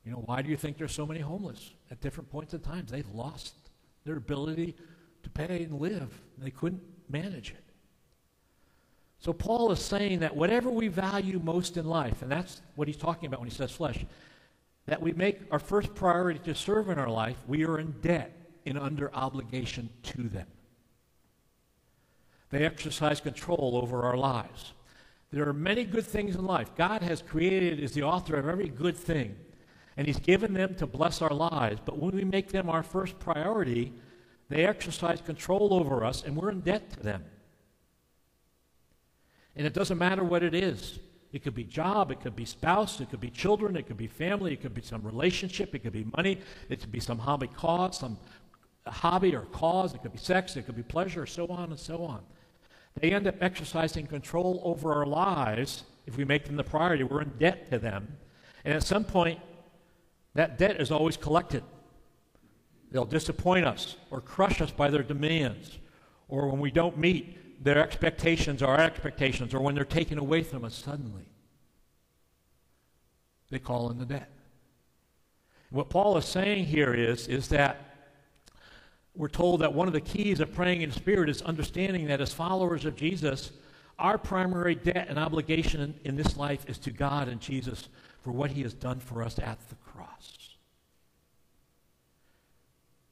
You 0.05 0.11
know, 0.11 0.23
why 0.25 0.41
do 0.41 0.49
you 0.49 0.57
think 0.57 0.77
there's 0.77 0.93
so 0.93 1.05
many 1.05 1.19
homeless 1.19 1.71
at 1.89 1.99
different 1.99 2.29
points 2.29 2.53
in 2.53 2.59
time? 2.59 2.85
They've 2.89 3.09
lost 3.09 3.55
their 4.05 4.17
ability 4.17 4.75
to 5.23 5.29
pay 5.29 5.63
and 5.63 5.79
live. 5.79 6.21
They 6.37 6.51
couldn't 6.51 6.83
manage 7.09 7.51
it. 7.51 7.63
So 9.19 9.33
Paul 9.33 9.71
is 9.71 9.79
saying 9.79 10.19
that 10.19 10.35
whatever 10.35 10.69
we 10.69 10.87
value 10.87 11.39
most 11.43 11.77
in 11.77 11.85
life, 11.85 12.21
and 12.21 12.31
that's 12.31 12.61
what 12.75 12.87
he's 12.87 12.97
talking 12.97 13.25
about 13.25 13.39
when 13.39 13.49
he 13.49 13.55
says 13.55 13.71
flesh, 13.71 14.05
that 14.85 15.01
we 15.01 15.13
make 15.13 15.39
our 15.49 15.57
first 15.57 15.95
priority 15.95 16.39
to 16.41 16.53
serve 16.53 16.89
in 16.89 16.99
our 16.99 17.09
life, 17.09 17.37
we 17.47 17.65
are 17.65 17.79
in 17.79 17.91
debt 18.01 18.31
and 18.67 18.77
under 18.77 19.13
obligation 19.15 19.89
to 20.03 20.23
them. 20.29 20.45
They 22.51 22.63
exercise 22.63 23.19
control 23.19 23.79
over 23.81 24.03
our 24.03 24.15
lives. 24.15 24.73
There 25.31 25.47
are 25.47 25.53
many 25.53 25.83
good 25.83 26.05
things 26.05 26.35
in 26.35 26.45
life. 26.45 26.75
God 26.75 27.01
has 27.01 27.21
created, 27.21 27.79
is 27.79 27.91
the 27.91 28.03
author 28.03 28.35
of 28.35 28.47
every 28.47 28.69
good 28.69 28.95
thing, 28.95 29.35
and 29.97 30.07
He's 30.07 30.19
given 30.19 30.53
them 30.53 30.75
to 30.75 30.85
bless 30.85 31.21
our 31.21 31.33
lives. 31.33 31.81
But 31.83 31.97
when 31.97 32.15
we 32.15 32.23
make 32.23 32.51
them 32.51 32.69
our 32.69 32.83
first 32.83 33.19
priority, 33.19 33.93
they 34.49 34.65
exercise 34.65 35.21
control 35.21 35.73
over 35.73 36.05
us, 36.05 36.23
and 36.23 36.35
we're 36.35 36.51
in 36.51 36.61
debt 36.61 36.91
to 36.91 36.99
them. 37.01 37.23
And 39.55 39.65
it 39.65 39.73
doesn't 39.73 39.97
matter 39.97 40.23
what 40.23 40.43
it 40.43 40.53
is. 40.53 40.99
It 41.31 41.43
could 41.43 41.55
be 41.55 41.65
job, 41.65 42.11
it 42.11 42.21
could 42.21 42.35
be 42.35 42.45
spouse, 42.45 43.01
it 43.01 43.09
could 43.09 43.19
be 43.19 43.29
children, 43.29 43.75
it 43.75 43.87
could 43.87 43.97
be 43.97 44.07
family, 44.07 44.53
it 44.53 44.61
could 44.61 44.73
be 44.73 44.81
some 44.81 45.01
relationship, 45.01 45.75
it 45.75 45.79
could 45.79 45.91
be 45.91 46.05
money, 46.15 46.39
it 46.69 46.79
could 46.79 46.91
be 46.93 47.01
some 47.01 47.19
hobby 47.19 47.47
cause, 47.47 47.99
some 47.99 48.17
hobby 48.87 49.35
or 49.35 49.41
cause, 49.41 49.93
it 49.93 50.01
could 50.01 50.13
be 50.13 50.17
sex, 50.17 50.55
it 50.55 50.65
could 50.65 50.77
be 50.77 50.83
pleasure, 50.83 51.25
so 51.25 51.47
on 51.47 51.71
and 51.71 51.79
so 51.79 52.05
on. 52.05 52.21
They 52.99 53.11
end 53.11 53.27
up 53.27 53.35
exercising 53.41 54.07
control 54.07 54.61
over 54.63 54.93
our 54.93 55.05
lives 55.05 55.83
if 56.05 56.17
we 56.17 56.25
make 56.25 56.45
them 56.45 56.55
the 56.55 56.63
priority. 56.63 57.03
We're 57.03 57.21
in 57.21 57.33
debt 57.37 57.69
to 57.71 57.79
them. 57.79 58.17
And 58.63 58.73
at 58.73 58.83
some 58.83 59.03
point, 59.03 59.39
that 60.33 60.57
debt 60.57 60.79
is 60.79 60.91
always 60.91 61.17
collected. 61.17 61.63
They'll 62.91 63.05
disappoint 63.05 63.65
us 63.65 63.97
or 64.11 64.21
crush 64.21 64.61
us 64.61 64.71
by 64.71 64.89
their 64.89 65.03
demands, 65.03 65.79
or 66.29 66.47
when 66.49 66.59
we 66.59 66.71
don't 66.71 66.97
meet 66.97 67.63
their 67.63 67.79
expectations 67.79 68.61
or 68.61 68.67
our 68.67 68.81
expectations, 68.81 69.53
or 69.53 69.59
when 69.59 69.75
they're 69.75 69.83
taken 69.83 70.17
away 70.17 70.43
from 70.43 70.63
us 70.63 70.75
suddenly. 70.75 71.25
They 73.49 73.59
call 73.59 73.89
in 73.91 73.97
the 73.97 74.05
debt. 74.05 74.31
What 75.69 75.89
Paul 75.89 76.17
is 76.17 76.25
saying 76.25 76.65
here 76.65 76.93
is, 76.93 77.27
is 77.27 77.49
that 77.49 77.84
we're 79.15 79.29
told 79.29 79.61
that 79.61 79.73
one 79.73 79.87
of 79.87 79.93
the 79.93 80.01
keys 80.01 80.39
of 80.39 80.53
praying 80.53 80.81
in 80.81 80.91
spirit 80.91 81.29
is 81.29 81.41
understanding 81.41 82.07
that 82.07 82.21
as 82.21 82.33
followers 82.33 82.85
of 82.85 82.95
Jesus, 82.95 83.51
our 83.97 84.17
primary 84.17 84.75
debt 84.75 85.07
and 85.09 85.17
obligation 85.17 85.93
in, 86.03 86.15
this 86.15 86.35
life 86.35 86.65
is 86.67 86.77
to 86.79 86.91
God 86.91 87.29
and 87.29 87.39
Jesus 87.39 87.87
for 88.21 88.31
what 88.31 88.51
he 88.51 88.61
has 88.63 88.73
done 88.73 88.99
for 88.99 89.23
us 89.23 89.39
at 89.39 89.57
the 89.69 89.75
cross. 89.75 90.57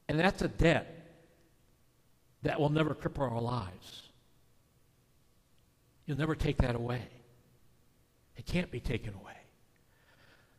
And 0.10 0.20
that's 0.20 0.42
a 0.42 0.50
debt 0.50 1.08
that 2.42 2.60
will 2.60 2.70
never 2.70 2.94
cripple 2.94 3.32
our 3.32 3.42
lives. 3.42 4.04
You'll 6.06 6.18
never 6.18 6.36
take 6.36 6.58
that 6.58 6.76
away. 6.76 7.02
It 8.36 8.46
can't 8.46 8.70
be 8.70 8.82
taken 8.82 9.14
away. 9.14 9.43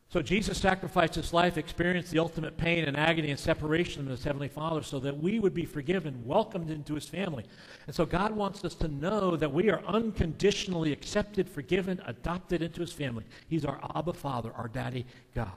So 0.09 0.21
Jesus 0.21 0.57
sacrificed 0.57 1.15
his 1.15 1.33
life, 1.33 1.57
experienced 1.57 2.11
the 2.11 2.19
ultimate 2.19 2.57
pain 2.57 2.85
and 2.85 2.95
agony 2.95 3.31
and 3.31 3.39
separation 3.39 4.03
from 4.03 4.11
his 4.11 4.23
heavenly 4.23 4.47
Father 4.47 4.81
so 4.81 4.99
that 4.99 5.17
we 5.17 5.39
would 5.39 5.53
be 5.53 5.65
forgiven, 5.65 6.25
welcomed 6.25 6.69
into 6.69 6.93
his 6.93 7.07
family. 7.07 7.43
And 7.87 7.95
so 7.95 8.05
God 8.05 8.35
wants 8.35 8.63
us 8.63 8.75
to 8.75 8.87
know 8.87 9.35
that 9.35 9.51
we 9.51 9.69
are 9.69 9.83
unconditionally 9.85 10.93
accepted, 10.93 11.49
forgiven, 11.49 12.01
adopted 12.05 12.61
into 12.61 12.81
his 12.81 12.93
family. 12.93 13.25
He's 13.49 13.65
our 13.65 13.79
Abba 13.95 14.13
Father, 14.13 14.51
our 14.55 14.67
Daddy 14.67 15.05
God. 15.33 15.49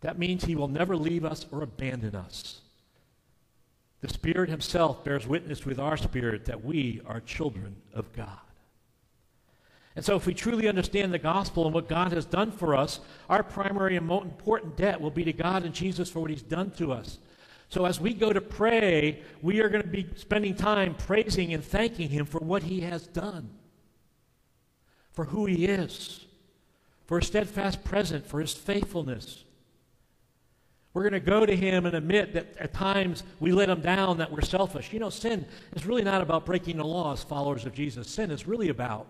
That 0.00 0.18
means 0.18 0.44
he 0.44 0.56
will 0.56 0.68
never 0.68 0.96
leave 0.96 1.24
us 1.24 1.46
or 1.50 1.62
abandon 1.62 2.14
us. 2.14 2.60
The 4.02 4.12
Spirit 4.12 4.50
himself 4.50 5.02
bears 5.02 5.26
witness 5.26 5.64
with 5.64 5.78
our 5.78 5.96
spirit 5.96 6.44
that 6.44 6.62
we 6.62 7.00
are 7.06 7.20
children 7.20 7.76
of 7.94 8.12
God. 8.12 8.43
And 9.96 10.04
so, 10.04 10.16
if 10.16 10.26
we 10.26 10.34
truly 10.34 10.66
understand 10.66 11.12
the 11.12 11.18
gospel 11.18 11.66
and 11.66 11.74
what 11.74 11.88
God 11.88 12.12
has 12.12 12.24
done 12.24 12.50
for 12.50 12.74
us, 12.74 12.98
our 13.28 13.44
primary 13.44 13.96
and 13.96 14.06
most 14.06 14.24
important 14.24 14.76
debt 14.76 15.00
will 15.00 15.10
be 15.10 15.24
to 15.24 15.32
God 15.32 15.64
and 15.64 15.72
Jesus 15.72 16.10
for 16.10 16.20
what 16.20 16.30
He's 16.30 16.42
done 16.42 16.72
to 16.72 16.92
us. 16.92 17.18
So, 17.68 17.84
as 17.84 18.00
we 18.00 18.12
go 18.12 18.32
to 18.32 18.40
pray, 18.40 19.22
we 19.40 19.60
are 19.60 19.68
going 19.68 19.82
to 19.82 19.88
be 19.88 20.08
spending 20.16 20.56
time 20.56 20.94
praising 20.96 21.54
and 21.54 21.64
thanking 21.64 22.08
Him 22.08 22.26
for 22.26 22.38
what 22.38 22.64
He 22.64 22.80
has 22.80 23.06
done, 23.06 23.50
for 25.12 25.26
who 25.26 25.46
He 25.46 25.66
is, 25.66 26.26
for 27.06 27.20
His 27.20 27.28
steadfast 27.28 27.84
presence, 27.84 28.26
for 28.26 28.40
His 28.40 28.52
faithfulness. 28.52 29.44
We're 30.92 31.02
going 31.02 31.12
to 31.12 31.20
go 31.20 31.46
to 31.46 31.54
Him 31.54 31.86
and 31.86 31.94
admit 31.94 32.34
that 32.34 32.56
at 32.58 32.74
times 32.74 33.22
we 33.38 33.52
let 33.52 33.70
Him 33.70 33.80
down, 33.80 34.18
that 34.18 34.32
we're 34.32 34.40
selfish. 34.40 34.92
You 34.92 34.98
know, 34.98 35.10
sin 35.10 35.46
is 35.76 35.86
really 35.86 36.02
not 36.02 36.20
about 36.20 36.46
breaking 36.46 36.78
the 36.78 36.84
law 36.84 37.12
as 37.12 37.22
followers 37.22 37.64
of 37.64 37.74
Jesus, 37.74 38.08
sin 38.08 38.32
is 38.32 38.48
really 38.48 38.70
about 38.70 39.06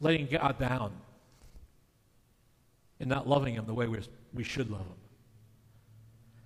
letting 0.00 0.26
God 0.26 0.58
down 0.58 0.92
and 3.00 3.08
not 3.08 3.28
loving 3.28 3.54
Him 3.54 3.66
the 3.66 3.74
way 3.74 3.86
we, 3.86 3.98
we 4.34 4.44
should 4.44 4.70
love 4.70 4.86
Him. 4.86 4.96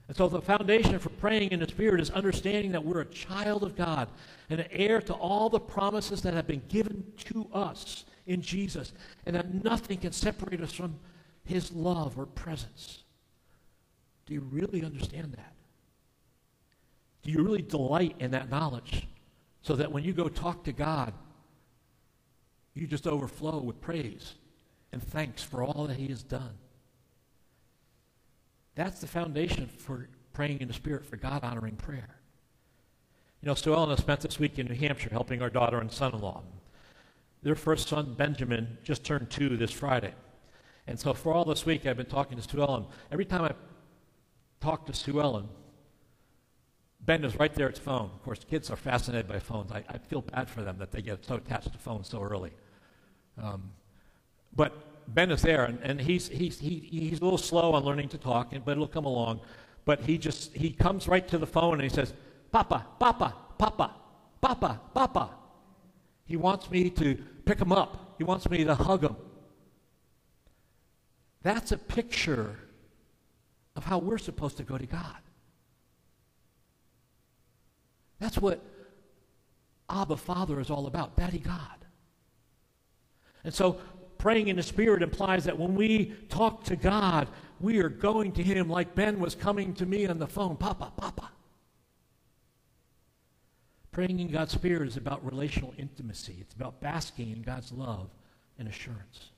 And 0.08 0.16
so, 0.16 0.28
the 0.28 0.42
foundation 0.42 0.98
for 0.98 1.08
praying 1.10 1.52
in 1.52 1.60
the 1.60 1.68
Spirit 1.68 2.00
is 2.00 2.10
understanding 2.10 2.72
that 2.72 2.84
we're 2.84 3.00
a 3.00 3.06
child 3.06 3.62
of 3.62 3.76
God 3.76 4.08
and 4.50 4.60
an 4.60 4.66
heir 4.70 5.00
to 5.02 5.14
all 5.14 5.48
the 5.48 5.60
promises 5.60 6.22
that 6.22 6.34
have 6.34 6.46
been 6.46 6.62
given 6.68 7.04
to 7.24 7.48
us 7.52 8.04
in 8.26 8.42
Jesus, 8.42 8.92
and 9.26 9.34
that 9.36 9.64
nothing 9.64 9.98
can 9.98 10.12
separate 10.12 10.60
us 10.60 10.72
from 10.72 10.98
His 11.44 11.72
love 11.72 12.18
or 12.18 12.26
presence. 12.26 13.04
Do 14.26 14.34
you 14.34 14.40
really 14.40 14.84
understand 14.84 15.32
that? 15.32 15.54
Do 17.22 17.30
you 17.30 17.42
really 17.42 17.62
delight 17.62 18.16
in 18.18 18.32
that 18.32 18.50
knowledge 18.50 19.06
so 19.62 19.76
that 19.76 19.90
when 19.90 20.04
you 20.04 20.12
go 20.12 20.28
talk 20.28 20.64
to 20.64 20.72
God, 20.72 21.14
you 22.74 22.86
just 22.86 23.06
overflow 23.06 23.60
with 23.60 23.80
praise 23.80 24.34
and 24.92 25.02
thanks 25.02 25.42
for 25.42 25.62
all 25.62 25.86
that 25.86 25.96
He 25.96 26.08
has 26.08 26.22
done. 26.22 26.54
That's 28.74 29.00
the 29.00 29.06
foundation 29.06 29.66
for 29.66 30.08
praying 30.32 30.60
in 30.60 30.68
the 30.68 30.74
Spirit 30.74 31.06
for 31.06 31.16
God 31.16 31.44
honoring 31.44 31.76
prayer. 31.76 32.16
You 33.40 33.48
know, 33.48 33.54
Sue 33.54 33.74
Ellen 33.74 33.90
has 33.90 33.98
spent 33.98 34.20
this 34.20 34.38
week 34.38 34.58
in 34.58 34.66
New 34.66 34.74
Hampshire 34.74 35.10
helping 35.10 35.42
our 35.42 35.50
daughter 35.50 35.78
and 35.78 35.90
son 35.90 36.14
in 36.14 36.20
law. 36.20 36.42
Their 37.42 37.56
first 37.56 37.88
son, 37.88 38.14
Benjamin, 38.14 38.78
just 38.84 39.04
turned 39.04 39.30
two 39.30 39.56
this 39.56 39.72
Friday. 39.72 40.14
And 40.86 40.98
so 40.98 41.12
for 41.12 41.34
all 41.34 41.44
this 41.44 41.66
week, 41.66 41.86
I've 41.86 41.96
been 41.96 42.06
talking 42.06 42.36
to 42.36 42.42
Sue 42.48 42.60
Ellen. 42.62 42.86
Every 43.10 43.24
time 43.24 43.42
I 43.42 43.52
talk 44.60 44.86
to 44.86 44.94
Sue 44.94 45.20
Ellen, 45.20 45.48
Ben 47.00 47.24
is 47.24 47.36
right 47.36 47.52
there 47.52 47.68
at 47.68 47.74
the 47.74 47.80
phone. 47.80 48.10
Of 48.14 48.22
course, 48.22 48.44
kids 48.48 48.70
are 48.70 48.76
fascinated 48.76 49.26
by 49.26 49.40
phones. 49.40 49.72
I, 49.72 49.82
I 49.88 49.98
feel 49.98 50.22
bad 50.22 50.48
for 50.48 50.62
them 50.62 50.78
that 50.78 50.92
they 50.92 51.02
get 51.02 51.24
so 51.24 51.34
attached 51.34 51.72
to 51.72 51.78
phones 51.78 52.08
so 52.08 52.22
early. 52.22 52.52
Um, 53.40 53.70
but 54.54 54.72
Ben 55.14 55.30
is 55.30 55.42
there, 55.42 55.64
and, 55.64 55.78
and 55.82 56.00
he's, 56.00 56.28
he's, 56.28 56.58
he, 56.58 56.88
he's 56.90 57.20
a 57.20 57.24
little 57.24 57.38
slow 57.38 57.72
on 57.72 57.84
learning 57.84 58.08
to 58.10 58.18
talk, 58.18 58.52
but 58.64 58.72
it'll 58.72 58.86
come 58.86 59.04
along. 59.04 59.40
But 59.84 60.00
he 60.00 60.18
just, 60.18 60.54
he 60.54 60.70
comes 60.70 61.08
right 61.08 61.26
to 61.28 61.38
the 61.38 61.46
phone 61.46 61.74
and 61.74 61.82
he 61.82 61.88
says, 61.88 62.14
Papa, 62.52 62.86
Papa, 62.98 63.34
Papa, 63.58 63.94
Papa, 64.40 64.80
Papa. 64.94 65.30
He 66.24 66.36
wants 66.36 66.70
me 66.70 66.88
to 66.90 67.18
pick 67.44 67.58
him 67.58 67.72
up. 67.72 68.14
He 68.18 68.24
wants 68.24 68.48
me 68.48 68.64
to 68.64 68.74
hug 68.74 69.02
him. 69.02 69.16
That's 71.42 71.72
a 71.72 71.78
picture 71.78 72.56
of 73.74 73.84
how 73.84 73.98
we're 73.98 74.18
supposed 74.18 74.56
to 74.58 74.62
go 74.62 74.78
to 74.78 74.86
God. 74.86 75.16
That's 78.20 78.38
what 78.38 78.62
Abba 79.90 80.16
Father 80.16 80.60
is 80.60 80.70
all 80.70 80.86
about, 80.86 81.16
Daddy 81.16 81.40
God. 81.40 81.81
And 83.44 83.52
so 83.52 83.80
praying 84.18 84.48
in 84.48 84.56
the 84.56 84.62
Spirit 84.62 85.02
implies 85.02 85.44
that 85.44 85.58
when 85.58 85.74
we 85.74 86.14
talk 86.28 86.64
to 86.64 86.76
God, 86.76 87.28
we 87.60 87.78
are 87.78 87.88
going 87.88 88.32
to 88.32 88.42
Him 88.42 88.68
like 88.68 88.94
Ben 88.94 89.18
was 89.18 89.34
coming 89.34 89.74
to 89.74 89.86
me 89.86 90.06
on 90.06 90.18
the 90.18 90.26
phone 90.26 90.56
Papa, 90.56 90.92
Papa. 90.96 91.30
Praying 93.90 94.20
in 94.20 94.28
God's 94.28 94.52
Spirit 94.52 94.88
is 94.88 94.96
about 94.96 95.24
relational 95.24 95.74
intimacy, 95.76 96.36
it's 96.40 96.54
about 96.54 96.80
basking 96.80 97.30
in 97.30 97.42
God's 97.42 97.72
love 97.72 98.10
and 98.58 98.68
assurance. 98.68 99.30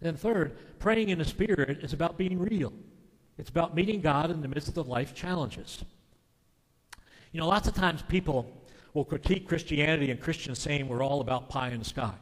And 0.00 0.06
then, 0.06 0.16
third, 0.16 0.56
praying 0.78 1.10
in 1.10 1.18
the 1.18 1.24
Spirit 1.24 1.78
is 1.82 1.92
about 1.92 2.16
being 2.16 2.38
real. 2.38 2.72
It's 3.38 3.50
about 3.50 3.74
meeting 3.74 4.00
God 4.00 4.30
in 4.30 4.40
the 4.40 4.48
midst 4.48 4.76
of 4.76 4.88
life 4.88 5.14
challenges. 5.14 5.84
You 7.32 7.40
know, 7.40 7.48
lots 7.48 7.66
of 7.66 7.74
times 7.74 8.02
people 8.02 8.62
will 8.94 9.04
critique 9.04 9.48
Christianity 9.48 10.10
and 10.10 10.20
Christians 10.20 10.58
saying 10.58 10.86
we're 10.86 11.02
all 11.02 11.20
about 11.20 11.48
pie 11.48 11.70
in 11.70 11.78
the 11.78 11.84
sky. 11.84 12.12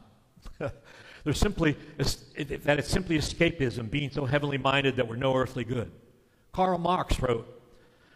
There's 1.23 1.37
simply 1.37 1.77
that 1.97 2.79
it's 2.79 2.89
simply 2.89 3.17
escapism, 3.17 3.89
being 3.89 4.09
so 4.09 4.25
heavenly 4.25 4.57
minded 4.57 4.95
that 4.95 5.07
we're 5.07 5.15
no 5.15 5.35
earthly 5.35 5.63
good. 5.63 5.91
Karl 6.51 6.79
Marx 6.79 7.19
wrote, 7.19 7.47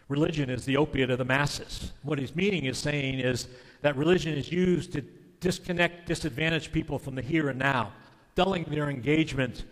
"Religion 0.08 0.50
is 0.50 0.64
the 0.64 0.76
opiate 0.76 1.10
of 1.10 1.18
the 1.18 1.24
masses." 1.24 1.92
What 2.02 2.18
he's 2.18 2.34
meaning 2.34 2.64
is 2.64 2.78
saying 2.78 3.20
is 3.20 3.48
that 3.82 3.96
religion 3.96 4.34
is 4.34 4.50
used 4.50 4.92
to 4.94 5.04
disconnect 5.40 6.06
disadvantaged 6.06 6.72
people 6.72 6.98
from 6.98 7.14
the 7.14 7.22
here 7.22 7.48
and 7.48 7.58
now, 7.58 7.92
dulling 8.34 8.64
their 8.64 8.90
engagement 8.90 9.64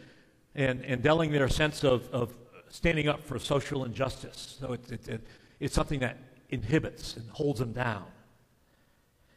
and, 0.55 0.85
and 0.85 1.03
dulling 1.03 1.33
their 1.33 1.49
sense 1.49 1.83
of, 1.85 2.09
of 2.11 2.35
standing 2.69 3.09
up 3.09 3.25
for 3.25 3.39
social 3.39 3.85
injustice. 3.85 4.57
So 4.61 4.75
it, 4.75 4.93
it, 4.93 5.09
it, 5.09 5.21
it's 5.61 5.75
something 5.75 6.01
that 6.01 6.19
inhibits 6.51 7.17
and 7.17 7.29
holds 7.31 7.59
them 7.59 7.73
down. 7.73 8.05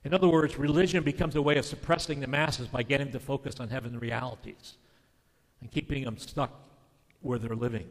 In 0.07 0.13
other 0.13 0.29
words, 0.29 0.57
religion 0.57 1.03
becomes 1.03 1.35
a 1.35 1.41
way 1.41 1.57
of 1.57 1.65
suppressing 1.65 2.21
the 2.21 2.27
masses 2.27 2.69
by 2.69 2.81
getting 2.81 3.07
them 3.07 3.19
to 3.19 3.19
focus 3.19 3.59
on 3.59 3.67
heavenly 3.67 3.97
realities 3.97 4.75
and 5.59 5.69
keeping 5.69 6.05
them 6.05 6.17
stuck 6.17 6.49
where 7.19 7.37
they're 7.37 7.57
living. 7.57 7.89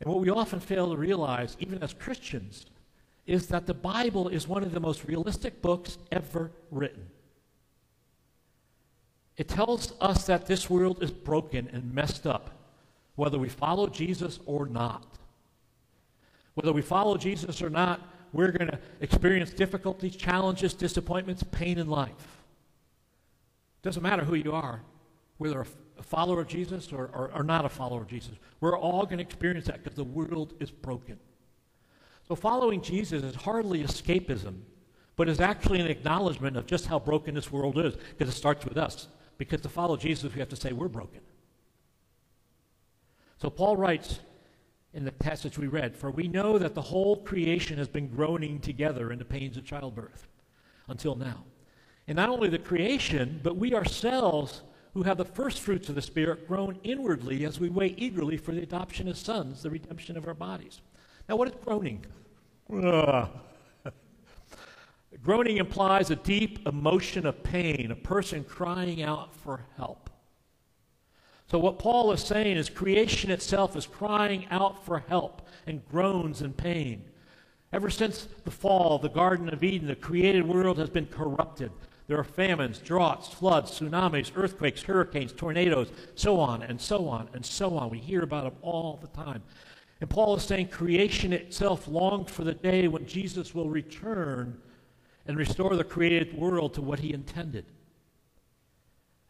And 0.00 0.10
what 0.10 0.22
we 0.22 0.30
often 0.30 0.60
fail 0.60 0.88
to 0.88 0.96
realize, 0.96 1.58
even 1.60 1.82
as 1.82 1.92
Christians, 1.92 2.64
is 3.26 3.48
that 3.48 3.66
the 3.66 3.74
Bible 3.74 4.28
is 4.28 4.48
one 4.48 4.62
of 4.62 4.72
the 4.72 4.80
most 4.80 5.04
realistic 5.04 5.60
books 5.60 5.98
ever 6.10 6.52
written. 6.70 7.10
It 9.36 9.46
tells 9.46 9.92
us 10.00 10.24
that 10.24 10.46
this 10.46 10.70
world 10.70 11.02
is 11.02 11.10
broken 11.10 11.68
and 11.70 11.92
messed 11.92 12.26
up, 12.26 12.48
whether 13.14 13.38
we 13.38 13.50
follow 13.50 13.88
Jesus 13.88 14.38
or 14.46 14.64
not. 14.64 15.18
Whether 16.54 16.72
we 16.72 16.80
follow 16.80 17.18
Jesus 17.18 17.60
or 17.60 17.68
not, 17.68 18.00
we're 18.36 18.52
going 18.52 18.70
to 18.70 18.78
experience 19.00 19.50
difficulties, 19.50 20.14
challenges, 20.14 20.74
disappointments, 20.74 21.42
pain 21.50 21.78
in 21.78 21.88
life. 21.88 22.42
Doesn't 23.82 24.02
matter 24.02 24.24
who 24.24 24.34
you 24.34 24.52
are, 24.52 24.82
whether 25.38 25.64
a 25.98 26.02
follower 26.02 26.42
of 26.42 26.48
Jesus 26.48 26.92
or, 26.92 27.06
or, 27.14 27.30
or 27.34 27.42
not 27.42 27.64
a 27.64 27.68
follower 27.68 28.02
of 28.02 28.08
Jesus. 28.08 28.32
We're 28.60 28.78
all 28.78 29.04
going 29.04 29.18
to 29.18 29.24
experience 29.24 29.66
that 29.66 29.82
because 29.82 29.96
the 29.96 30.04
world 30.04 30.54
is 30.60 30.70
broken. 30.70 31.18
So 32.28 32.34
following 32.34 32.82
Jesus 32.82 33.22
is 33.22 33.34
hardly 33.34 33.82
escapism, 33.82 34.60
but 35.14 35.28
is 35.28 35.40
actually 35.40 35.80
an 35.80 35.86
acknowledgement 35.86 36.56
of 36.56 36.66
just 36.66 36.86
how 36.86 36.98
broken 36.98 37.34
this 37.34 37.50
world 37.50 37.78
is 37.78 37.94
because 38.18 38.32
it 38.32 38.36
starts 38.36 38.64
with 38.64 38.76
us. 38.76 39.08
Because 39.38 39.60
to 39.62 39.68
follow 39.68 39.96
Jesus, 39.96 40.32
we 40.32 40.40
have 40.40 40.48
to 40.48 40.56
say 40.56 40.72
we're 40.72 40.88
broken. 40.88 41.20
So 43.38 43.50
Paul 43.50 43.76
writes 43.76 44.20
in 44.96 45.04
the 45.04 45.12
passage 45.12 45.58
we 45.58 45.66
read, 45.66 45.94
For 45.94 46.10
we 46.10 46.26
know 46.26 46.58
that 46.58 46.74
the 46.74 46.80
whole 46.80 47.18
creation 47.18 47.76
has 47.76 47.86
been 47.86 48.08
groaning 48.08 48.58
together 48.58 49.12
in 49.12 49.18
the 49.18 49.26
pains 49.26 49.58
of 49.58 49.64
childbirth 49.64 50.26
until 50.88 51.14
now. 51.14 51.44
And 52.08 52.16
not 52.16 52.30
only 52.30 52.48
the 52.48 52.58
creation, 52.58 53.38
but 53.42 53.58
we 53.58 53.74
ourselves 53.74 54.62
who 54.94 55.02
have 55.02 55.18
the 55.18 55.24
first 55.24 55.60
fruits 55.60 55.90
of 55.90 55.96
the 55.96 56.02
Spirit 56.02 56.48
groan 56.48 56.78
inwardly 56.82 57.44
as 57.44 57.60
we 57.60 57.68
wait 57.68 57.96
eagerly 57.98 58.38
for 58.38 58.52
the 58.52 58.62
adoption 58.62 59.06
as 59.06 59.18
sons, 59.18 59.62
the 59.62 59.68
redemption 59.68 60.16
of 60.16 60.26
our 60.26 60.34
bodies. 60.34 60.80
Now, 61.28 61.36
what 61.36 61.48
is 61.48 61.54
groaning? 61.62 62.06
groaning 65.22 65.58
implies 65.58 66.10
a 66.10 66.16
deep 66.16 66.66
emotion 66.66 67.26
of 67.26 67.42
pain, 67.42 67.90
a 67.90 67.96
person 67.96 68.44
crying 68.44 69.02
out 69.02 69.36
for 69.36 69.60
help. 69.76 70.08
So, 71.48 71.58
what 71.58 71.78
Paul 71.78 72.10
is 72.12 72.22
saying 72.22 72.56
is 72.56 72.68
creation 72.68 73.30
itself 73.30 73.76
is 73.76 73.86
crying 73.86 74.46
out 74.50 74.84
for 74.84 74.98
help 74.98 75.46
and 75.66 75.86
groans 75.88 76.42
in 76.42 76.52
pain. 76.52 77.04
Ever 77.72 77.88
since 77.90 78.26
the 78.44 78.50
fall 78.50 78.98
the 78.98 79.08
Garden 79.08 79.48
of 79.48 79.62
Eden, 79.62 79.86
the 79.86 79.94
created 79.94 80.46
world 80.46 80.78
has 80.78 80.90
been 80.90 81.06
corrupted. 81.06 81.70
There 82.08 82.18
are 82.18 82.24
famines, 82.24 82.78
droughts, 82.78 83.28
floods, 83.28 83.72
tsunamis, 83.72 84.32
earthquakes, 84.36 84.82
hurricanes, 84.82 85.32
tornadoes, 85.32 85.90
so 86.14 86.38
on 86.38 86.62
and 86.62 86.80
so 86.80 87.08
on 87.08 87.28
and 87.32 87.44
so 87.44 87.76
on. 87.76 87.90
We 87.90 87.98
hear 87.98 88.22
about 88.22 88.44
them 88.44 88.56
all 88.62 88.98
the 89.00 89.08
time. 89.08 89.42
And 90.00 90.10
Paul 90.10 90.36
is 90.36 90.42
saying 90.42 90.68
creation 90.68 91.32
itself 91.32 91.88
longed 91.88 92.30
for 92.30 92.44
the 92.44 92.54
day 92.54 92.86
when 92.86 93.06
Jesus 93.06 93.54
will 93.54 93.68
return 93.68 94.60
and 95.26 95.36
restore 95.36 95.74
the 95.74 95.84
created 95.84 96.36
world 96.36 96.74
to 96.74 96.82
what 96.82 97.00
he 97.00 97.12
intended. 97.12 97.66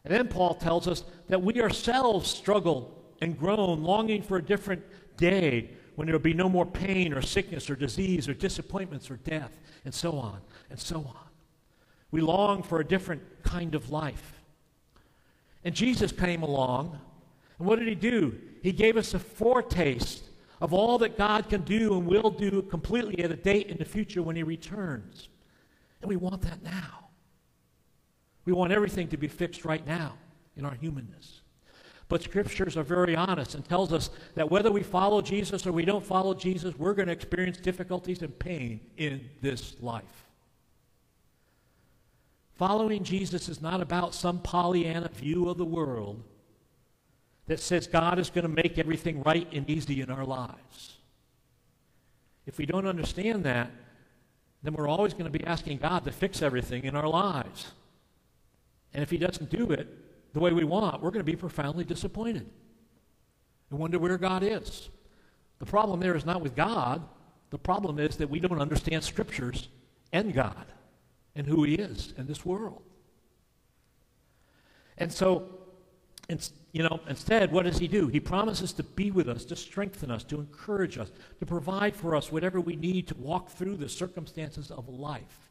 And 0.07 0.15
then 0.15 0.29
Paul 0.29 0.55
tells 0.55 0.87
us 0.87 1.03
that 1.27 1.41
we 1.41 1.61
ourselves 1.61 2.31
struggle 2.31 2.97
and 3.19 3.37
groan, 3.37 3.83
longing 3.83 4.21
for 4.21 4.37
a 4.37 4.41
different 4.41 4.81
day 5.17 5.71
when 5.95 6.05
there 6.05 6.13
will 6.13 6.23
be 6.23 6.33
no 6.33 6.47
more 6.47 6.65
pain 6.65 7.11
or 7.11 7.21
sickness 7.21 7.69
or 7.69 7.75
disease 7.75 8.29
or 8.29 8.33
disappointments 8.33 9.11
or 9.11 9.17
death, 9.17 9.59
and 9.83 9.93
so 9.93 10.13
on 10.13 10.39
and 10.69 10.79
so 10.79 10.99
on. 10.99 11.27
We 12.11 12.21
long 12.21 12.63
for 12.63 12.79
a 12.79 12.85
different 12.85 13.21
kind 13.43 13.75
of 13.75 13.89
life. 13.89 14.39
And 15.65 15.75
Jesus 15.75 16.13
came 16.13 16.41
along, 16.41 16.97
and 17.59 17.67
what 17.67 17.77
did 17.77 17.89
he 17.89 17.95
do? 17.95 18.39
He 18.63 18.71
gave 18.71 18.95
us 18.95 19.13
a 19.13 19.19
foretaste 19.19 20.23
of 20.61 20.73
all 20.73 20.97
that 20.99 21.17
God 21.17 21.49
can 21.49 21.63
do 21.63 21.97
and 21.97 22.07
will 22.07 22.31
do 22.31 22.61
completely 22.61 23.21
at 23.25 23.31
a 23.31 23.35
date 23.35 23.67
in 23.67 23.77
the 23.77 23.83
future 23.83 24.23
when 24.23 24.37
He 24.37 24.43
returns. 24.43 25.27
And 26.01 26.07
we 26.07 26.15
want 26.15 26.43
that 26.43 26.63
now. 26.63 27.06
We 28.47 28.53
want 28.53 28.71
everything 28.71 29.09
to 29.09 29.17
be 29.17 29.27
fixed 29.27 29.65
right 29.65 29.85
now 29.85 30.13
in 30.55 30.63
our 30.63 30.73
humanness. 30.73 31.41
But 32.07 32.23
scriptures 32.23 32.77
are 32.77 32.83
very 32.83 33.13
honest 33.13 33.55
and 33.55 33.67
tells 33.67 33.91
us 33.91 34.09
that 34.35 34.49
whether 34.49 34.71
we 34.71 34.83
follow 34.83 35.21
Jesus 35.21 35.67
or 35.67 35.73
we 35.73 35.83
don't 35.83 36.05
follow 36.05 36.33
Jesus, 36.33 36.73
we're 36.77 36.93
going 36.93 37.07
to 37.07 37.13
experience 37.13 37.57
difficulties 37.57 38.21
and 38.21 38.39
pain 38.39 38.79
in 38.95 39.29
this 39.41 39.75
life. 39.81 40.25
Following 42.55 43.03
Jesus 43.03 43.49
is 43.49 43.61
not 43.61 43.81
about 43.81 44.15
some 44.15 44.39
Pollyanna 44.39 45.09
view 45.09 45.49
of 45.49 45.57
the 45.57 45.65
world 45.65 46.23
that 47.47 47.59
says 47.59 47.85
God 47.85 48.17
is 48.17 48.29
going 48.29 48.43
to 48.43 48.63
make 48.63 48.79
everything 48.79 49.23
right 49.23 49.47
and 49.51 49.69
easy 49.69 49.99
in 49.99 50.09
our 50.09 50.23
lives. 50.23 50.95
If 52.45 52.57
we 52.57 52.65
don't 52.65 52.87
understand 52.87 53.43
that, 53.43 53.71
then 54.63 54.73
we're 54.73 54.87
always 54.87 55.11
going 55.11 55.29
to 55.29 55.37
be 55.37 55.45
asking 55.45 55.79
God 55.79 56.05
to 56.05 56.13
fix 56.13 56.41
everything 56.41 56.85
in 56.85 56.95
our 56.95 57.09
lives. 57.09 57.73
And 58.93 59.03
if 59.03 59.09
He 59.09 59.17
doesn't 59.17 59.49
do 59.49 59.71
it 59.71 59.87
the 60.33 60.39
way 60.39 60.51
we 60.51 60.63
want, 60.63 61.01
we're 61.01 61.11
going 61.11 61.25
to 61.25 61.31
be 61.31 61.35
profoundly 61.35 61.83
disappointed 61.83 62.49
and 63.69 63.79
wonder 63.79 63.99
where 63.99 64.17
God 64.17 64.43
is. 64.43 64.89
The 65.59 65.65
problem 65.65 65.99
there 65.99 66.15
is 66.15 66.25
not 66.25 66.41
with 66.41 66.55
God, 66.55 67.03
the 67.49 67.57
problem 67.57 67.99
is 67.99 68.17
that 68.17 68.29
we 68.29 68.39
don't 68.39 68.61
understand 68.61 69.03
Scriptures 69.03 69.69
and 70.13 70.33
God 70.33 70.65
and 71.35 71.47
who 71.47 71.63
He 71.63 71.75
is 71.75 72.13
in 72.17 72.27
this 72.27 72.45
world. 72.45 72.81
And 74.97 75.11
so, 75.11 75.47
you 76.71 76.83
know, 76.83 76.99
instead, 77.07 77.51
what 77.51 77.65
does 77.65 77.77
he 77.77 77.87
do? 77.87 78.07
He 78.07 78.19
promises 78.19 78.73
to 78.73 78.83
be 78.83 79.11
with 79.11 79.29
us, 79.29 79.45
to 79.45 79.55
strengthen 79.55 80.09
us, 80.09 80.23
to 80.25 80.39
encourage 80.39 80.97
us, 80.97 81.11
to 81.39 81.45
provide 81.45 81.95
for 81.95 82.15
us 82.15 82.31
whatever 82.31 82.59
we 82.59 82.75
need 82.75 83.07
to 83.09 83.15
walk 83.15 83.49
through 83.49 83.77
the 83.77 83.87
circumstances 83.87 84.71
of 84.71 84.89
life 84.89 85.46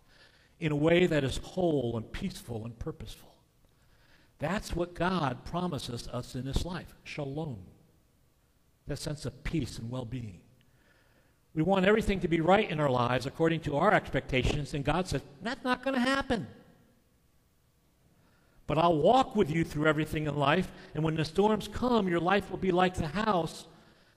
in 0.58 0.72
a 0.72 0.76
way 0.76 1.06
that 1.06 1.24
is 1.24 1.38
whole 1.38 1.96
and 1.96 2.10
peaceful 2.12 2.64
and 2.64 2.78
purposeful. 2.78 3.34
That's 4.38 4.74
what 4.74 4.94
God 4.94 5.44
promises 5.44 6.08
us 6.08 6.34
in 6.34 6.44
this 6.44 6.64
life 6.64 6.94
shalom, 7.04 7.58
that 8.86 8.98
sense 8.98 9.24
of 9.24 9.44
peace 9.44 9.78
and 9.78 9.90
well 9.90 10.04
being. 10.04 10.40
We 11.54 11.62
want 11.62 11.86
everything 11.86 12.20
to 12.20 12.28
be 12.28 12.42
right 12.42 12.70
in 12.70 12.80
our 12.80 12.90
lives 12.90 13.24
according 13.24 13.60
to 13.60 13.76
our 13.76 13.92
expectations, 13.94 14.74
and 14.74 14.84
God 14.84 15.08
says, 15.08 15.22
that's 15.40 15.64
not 15.64 15.82
going 15.82 15.94
to 15.94 16.00
happen. 16.00 16.46
But 18.66 18.76
I'll 18.76 18.98
walk 18.98 19.36
with 19.36 19.50
you 19.50 19.64
through 19.64 19.86
everything 19.86 20.26
in 20.26 20.36
life, 20.36 20.70
and 20.94 21.02
when 21.02 21.14
the 21.14 21.24
storms 21.24 21.68
come, 21.68 22.08
your 22.08 22.20
life 22.20 22.50
will 22.50 22.58
be 22.58 22.72
like 22.72 22.94
the 22.94 23.06
house 23.06 23.64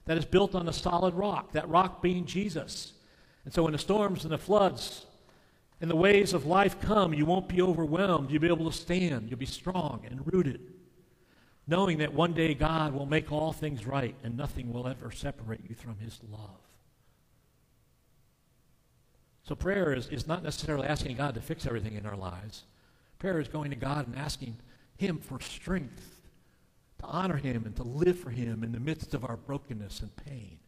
that 0.04 0.18
is 0.18 0.24
built 0.26 0.54
on 0.54 0.68
a 0.68 0.72
solid 0.72 1.14
rock, 1.14 1.52
that 1.52 1.68
rock 1.68 2.02
being 2.02 2.26
Jesus. 2.26 2.92
And 3.44 3.54
so 3.54 3.62
when 3.62 3.72
the 3.72 3.78
storms 3.78 4.24
and 4.24 4.32
the 4.32 4.38
floods 4.38 5.06
and 5.80 5.90
the 5.90 5.96
waves 5.96 6.34
of 6.34 6.44
life 6.44 6.80
come, 6.80 7.14
you 7.14 7.24
won't 7.24 7.48
be 7.48 7.62
overwhelmed. 7.62 8.30
You'll 8.30 8.42
be 8.42 8.48
able 8.48 8.70
to 8.70 8.76
stand. 8.76 9.30
You'll 9.30 9.38
be 9.38 9.46
strong 9.46 10.04
and 10.08 10.20
rooted, 10.32 10.60
knowing 11.66 11.98
that 11.98 12.12
one 12.12 12.34
day 12.34 12.52
God 12.52 12.92
will 12.92 13.06
make 13.06 13.32
all 13.32 13.52
things 13.52 13.86
right 13.86 14.14
and 14.22 14.36
nothing 14.36 14.72
will 14.72 14.86
ever 14.86 15.10
separate 15.10 15.62
you 15.66 15.74
from 15.74 15.96
His 15.98 16.20
love. 16.30 16.60
So 19.44 19.54
prayer 19.54 19.94
is, 19.94 20.06
is 20.08 20.26
not 20.26 20.42
necessarily 20.42 20.86
asking 20.86 21.16
God 21.16 21.34
to 21.34 21.40
fix 21.40 21.66
everything 21.66 21.94
in 21.94 22.04
our 22.04 22.16
lives. 22.16 22.64
Prayer 23.18 23.40
is 23.40 23.48
going 23.48 23.70
to 23.70 23.76
God 23.76 24.06
and 24.06 24.16
asking 24.16 24.58
Him 24.98 25.18
for 25.18 25.40
strength 25.40 26.20
to 26.98 27.06
honor 27.06 27.36
Him 27.36 27.64
and 27.64 27.74
to 27.76 27.82
live 27.82 28.18
for 28.18 28.30
Him 28.30 28.62
in 28.62 28.72
the 28.72 28.80
midst 28.80 29.14
of 29.14 29.24
our 29.24 29.38
brokenness 29.38 30.00
and 30.00 30.14
pain. 30.14 30.58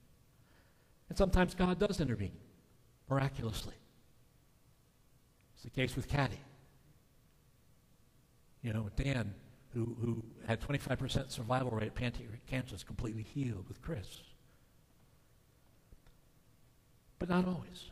And 1.11 1.19
sometimes 1.19 1.55
God 1.55 1.79
does 1.79 2.01
intervene 2.01 2.33
miraculously. 3.11 3.75
It's 5.63 5.73
the 5.73 5.81
case 5.81 5.95
with 5.95 6.09
Caddy. 6.09 6.41
You 8.63 8.73
know, 8.73 8.89
Dan, 8.97 9.33
who, 9.73 9.97
who 10.01 10.25
had 10.45 10.61
25% 10.61 11.31
survival 11.31 11.71
rate 11.71 11.87
of 11.87 11.95
pancreatic 11.95 12.45
cancer, 12.47 12.75
is 12.75 12.83
completely 12.83 13.23
healed 13.23 13.69
with 13.69 13.81
Chris. 13.81 14.23
But 17.21 17.29
not 17.29 17.47
always. 17.47 17.91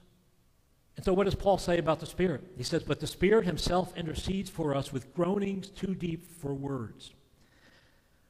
And 0.97 1.05
so, 1.05 1.13
what 1.13 1.27
does 1.27 1.37
Paul 1.37 1.59
say 1.59 1.79
about 1.79 2.01
the 2.01 2.07
Spirit? 2.07 2.43
He 2.57 2.65
says, 2.65 2.83
But 2.83 2.99
the 2.99 3.07
Spirit 3.07 3.47
Himself 3.47 3.97
intercedes 3.97 4.51
for 4.51 4.75
us 4.75 4.93
with 4.93 5.15
groanings 5.15 5.69
too 5.69 5.95
deep 5.95 6.27
for 6.27 6.53
words. 6.53 7.15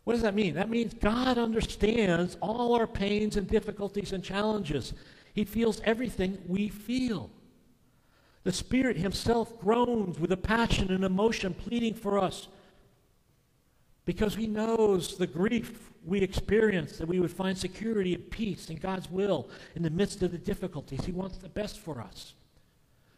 What 0.04 0.12
does 0.12 0.22
that 0.22 0.34
mean? 0.34 0.54
That 0.54 0.68
means 0.68 0.92
God 0.92 1.38
understands 1.38 2.36
all 2.42 2.74
our 2.74 2.86
pains 2.86 3.38
and 3.38 3.48
difficulties 3.48 4.12
and 4.12 4.22
challenges. 4.22 4.92
He 5.32 5.44
feels 5.44 5.80
everything 5.84 6.42
we 6.46 6.68
feel. 6.68 7.30
The 8.44 8.52
Spirit 8.52 8.96
Himself 8.96 9.60
groans 9.60 10.18
with 10.18 10.32
a 10.32 10.36
passion 10.36 10.90
and 10.90 11.04
emotion, 11.04 11.54
pleading 11.54 11.94
for 11.94 12.18
us 12.18 12.48
because 14.04 14.34
He 14.34 14.46
knows 14.46 15.16
the 15.16 15.26
grief 15.26 15.90
we 16.04 16.20
experience, 16.20 16.96
that 16.98 17.08
we 17.08 17.20
would 17.20 17.30
find 17.30 17.56
security 17.56 18.14
and 18.14 18.30
peace 18.30 18.70
in 18.70 18.76
God's 18.76 19.10
will 19.10 19.48
in 19.76 19.82
the 19.82 19.90
midst 19.90 20.22
of 20.22 20.32
the 20.32 20.38
difficulties. 20.38 21.04
He 21.04 21.12
wants 21.12 21.38
the 21.38 21.48
best 21.48 21.78
for 21.78 22.00
us. 22.00 22.34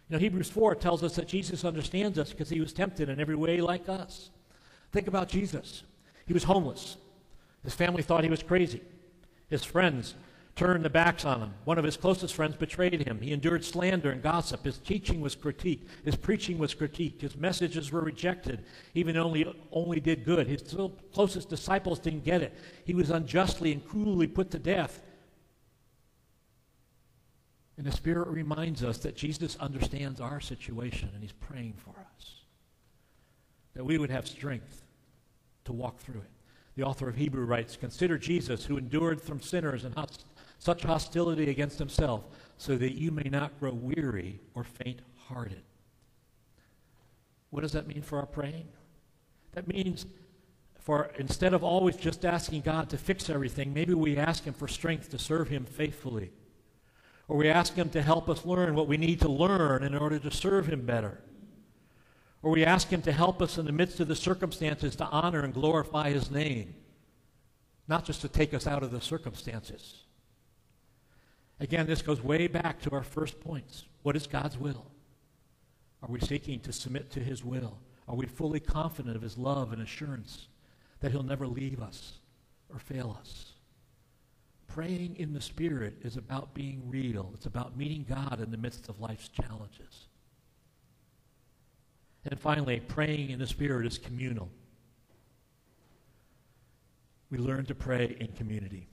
You 0.09 0.17
know, 0.17 0.21
Hebrews 0.21 0.51
4 0.51 0.75
tells 0.75 1.03
us 1.03 1.15
that 1.17 1.29
Jesus 1.29 1.65
understands 1.65 2.19
us 2.19 2.31
because 2.31 2.51
he 2.51 2.61
was 2.61 2.73
tempted 2.73 3.09
in 3.09 3.21
every 3.21 3.37
way 3.37 3.61
like 3.61 3.89
us. 3.89 4.31
Think 4.91 5.07
about 5.07 5.29
Jesus. 5.29 5.85
He 6.27 6.35
was 6.35 6.45
homeless. 6.45 6.97
His 7.65 7.75
family 7.75 8.03
thought 8.03 8.25
he 8.25 8.31
was 8.31 8.43
crazy. 8.43 8.83
His 9.49 9.65
friends 9.65 10.15
turned 10.55 10.85
their 10.85 10.91
backs 10.91 11.25
on 11.25 11.41
him. 11.41 11.55
One 11.65 11.79
of 11.79 11.85
his 11.85 11.97
closest 11.97 12.35
friends 12.35 12.57
betrayed 12.57 13.07
him. 13.07 13.21
He 13.21 13.33
endured 13.33 13.65
slander 13.65 14.11
and 14.11 14.23
gossip. 14.23 14.65
His 14.65 14.79
teaching 14.79 15.21
was 15.21 15.35
critiqued. 15.35 15.87
His 16.05 16.17
preaching 16.17 16.59
was 16.59 16.75
critiqued. 16.75 17.23
His 17.23 17.37
messages 17.37 17.91
were 17.91 18.03
rejected, 18.03 18.65
even 18.95 19.17
only 19.17 19.47
only 19.71 20.01
did 20.01 20.25
good. 20.25 20.47
His 20.47 20.63
closest 21.13 21.49
disciples 21.49 21.99
didn't 21.99 22.25
get 22.25 22.43
it. 22.43 22.55
He 22.85 22.95
was 22.95 23.11
unjustly 23.11 23.73
and 23.73 23.85
cruelly 23.85 24.27
put 24.27 24.51
to 24.51 24.59
death. 24.59 25.01
And 27.79 27.87
the 27.87 27.93
Spirit 27.93 28.29
reminds 28.29 28.85
us 28.85 28.99
that 28.99 29.17
Jesus 29.17 29.57
understands 29.57 30.21
our 30.21 30.41
situation 30.41 31.11
and 31.15 31.23
He's 31.23 31.33
praying 31.33 31.75
for 31.79 31.99
us. 31.99 32.35
That 33.75 33.85
we 33.85 33.97
would 33.97 34.11
have 34.11 34.29
strength 34.29 34.85
to 35.65 35.73
walk 35.73 35.99
through 35.99 36.21
it. 36.21 36.31
The 36.75 36.83
author 36.83 37.09
of 37.09 37.17
Hebrew 37.17 37.45
writes 37.45 37.77
Consider 37.77 38.19
Jesus, 38.19 38.65
who 38.65 38.77
endured 38.77 39.21
from 39.21 39.41
sinners 39.41 39.85
and 39.85 39.95
such 40.63 40.85
hostility 40.85 41.51
against 41.51 41.77
himself, 41.77 42.23
so 42.57 42.77
that 42.77 42.93
you 42.93 43.11
may 43.11 43.29
not 43.29 43.59
grow 43.59 43.73
weary 43.73 44.39
or 44.55 44.63
faint 44.63 45.01
hearted. 45.17 45.65
What 47.51 47.63
does 47.63 47.73
that 47.73 47.89
mean 47.89 48.03
for 48.03 48.21
our 48.21 48.27
praying? 48.27 48.69
That 49.55 49.67
means 49.67 50.07
for 50.79 51.11
instead 51.19 51.53
of 51.53 51.65
always 51.65 51.97
just 51.97 52.25
asking 52.25 52.61
God 52.61 52.91
to 52.91 52.97
fix 52.97 53.29
everything, 53.29 53.75
maybe 53.75 53.93
we 53.93 54.17
ask 54.17 54.45
Him 54.45 54.55
for 54.55 54.69
strength 54.69 55.11
to 55.11 55.19
serve 55.19 55.49
Him 55.49 55.65
faithfully. 55.65 56.31
Or 57.27 57.37
we 57.37 57.49
ask 57.49 57.75
Him 57.75 57.91
to 57.91 58.01
help 58.01 58.29
us 58.29 58.47
learn 58.47 58.77
what 58.77 58.87
we 58.87 58.97
need 58.97 59.21
to 59.23 59.29
learn 59.29 59.83
in 59.83 59.97
order 59.97 60.21
to 60.21 60.31
serve 60.31 60.69
Him 60.69 60.87
better. 60.87 61.21
Or 62.41 62.53
we 62.53 62.65
ask 62.65 62.89
Him 62.89 63.03
to 63.03 63.13
help 63.13 63.43
us 63.43 63.59
in 63.59 63.67
the 63.67 63.73
midst 63.73 63.99
of 63.99 64.07
the 64.07 64.15
circumstances 64.15 64.95
to 64.97 65.07
honor 65.07 65.41
and 65.41 65.53
glorify 65.53 66.11
His 66.11 66.31
name, 66.31 66.77
not 67.89 68.05
just 68.05 68.21
to 68.21 68.29
take 68.29 68.55
us 68.55 68.69
out 68.69 68.85
of 68.85 68.93
the 68.93 69.01
circumstances. 69.01 70.03
Again, 71.63 71.87
this 71.87 72.03
goes 72.03 72.21
way 72.21 72.49
back 72.49 72.81
to 72.83 72.91
our 72.91 73.05
first 73.05 73.39
points. 73.39 73.85
What 74.03 74.17
is 74.17 74.27
God's 74.27 74.59
will? 74.59 74.85
Are 76.03 76.11
we 76.11 76.19
seeking 76.19 76.59
to 76.59 76.73
submit 76.73 77.09
to 77.13 77.21
His 77.21 77.45
will? 77.45 77.79
Are 78.09 78.17
we 78.17 78.27
fully 78.27 78.59
confident 78.59 79.15
of 79.15 79.23
His 79.23 79.39
love 79.39 79.73
and 79.73 79.81
assurance 79.81 80.49
that 80.99 81.13
He'll 81.13 81.23
never 81.23 81.47
leave 81.47 81.81
us 81.81 82.15
or 82.69 82.81
fail 82.81 83.17
us? 83.21 83.53
Praying 84.67 85.15
in 85.21 85.33
the 85.33 85.41
Spirit 85.41 85.99
is 86.03 86.17
about 86.17 86.53
being 86.53 86.83
real. 86.89 87.31
It's 87.33 87.47
about 87.47 87.77
meeting 87.77 88.07
God 88.09 88.41
in 88.43 88.51
the 88.51 88.57
midst 88.57 88.89
of 88.89 89.01
life's 89.01 89.29
challenges. 89.29 90.09
And 92.25 92.41
finally, 92.41 92.81
praying 92.81 93.31
in 93.31 93.39
the 93.39 93.47
Spirit 93.47 93.87
is 93.87 93.99
communal. 93.99 94.51
We 97.31 97.39
learn 97.39 97.67
to 97.67 97.75
pray 97.77 98.17
in 98.19 98.33
community. 98.33 98.89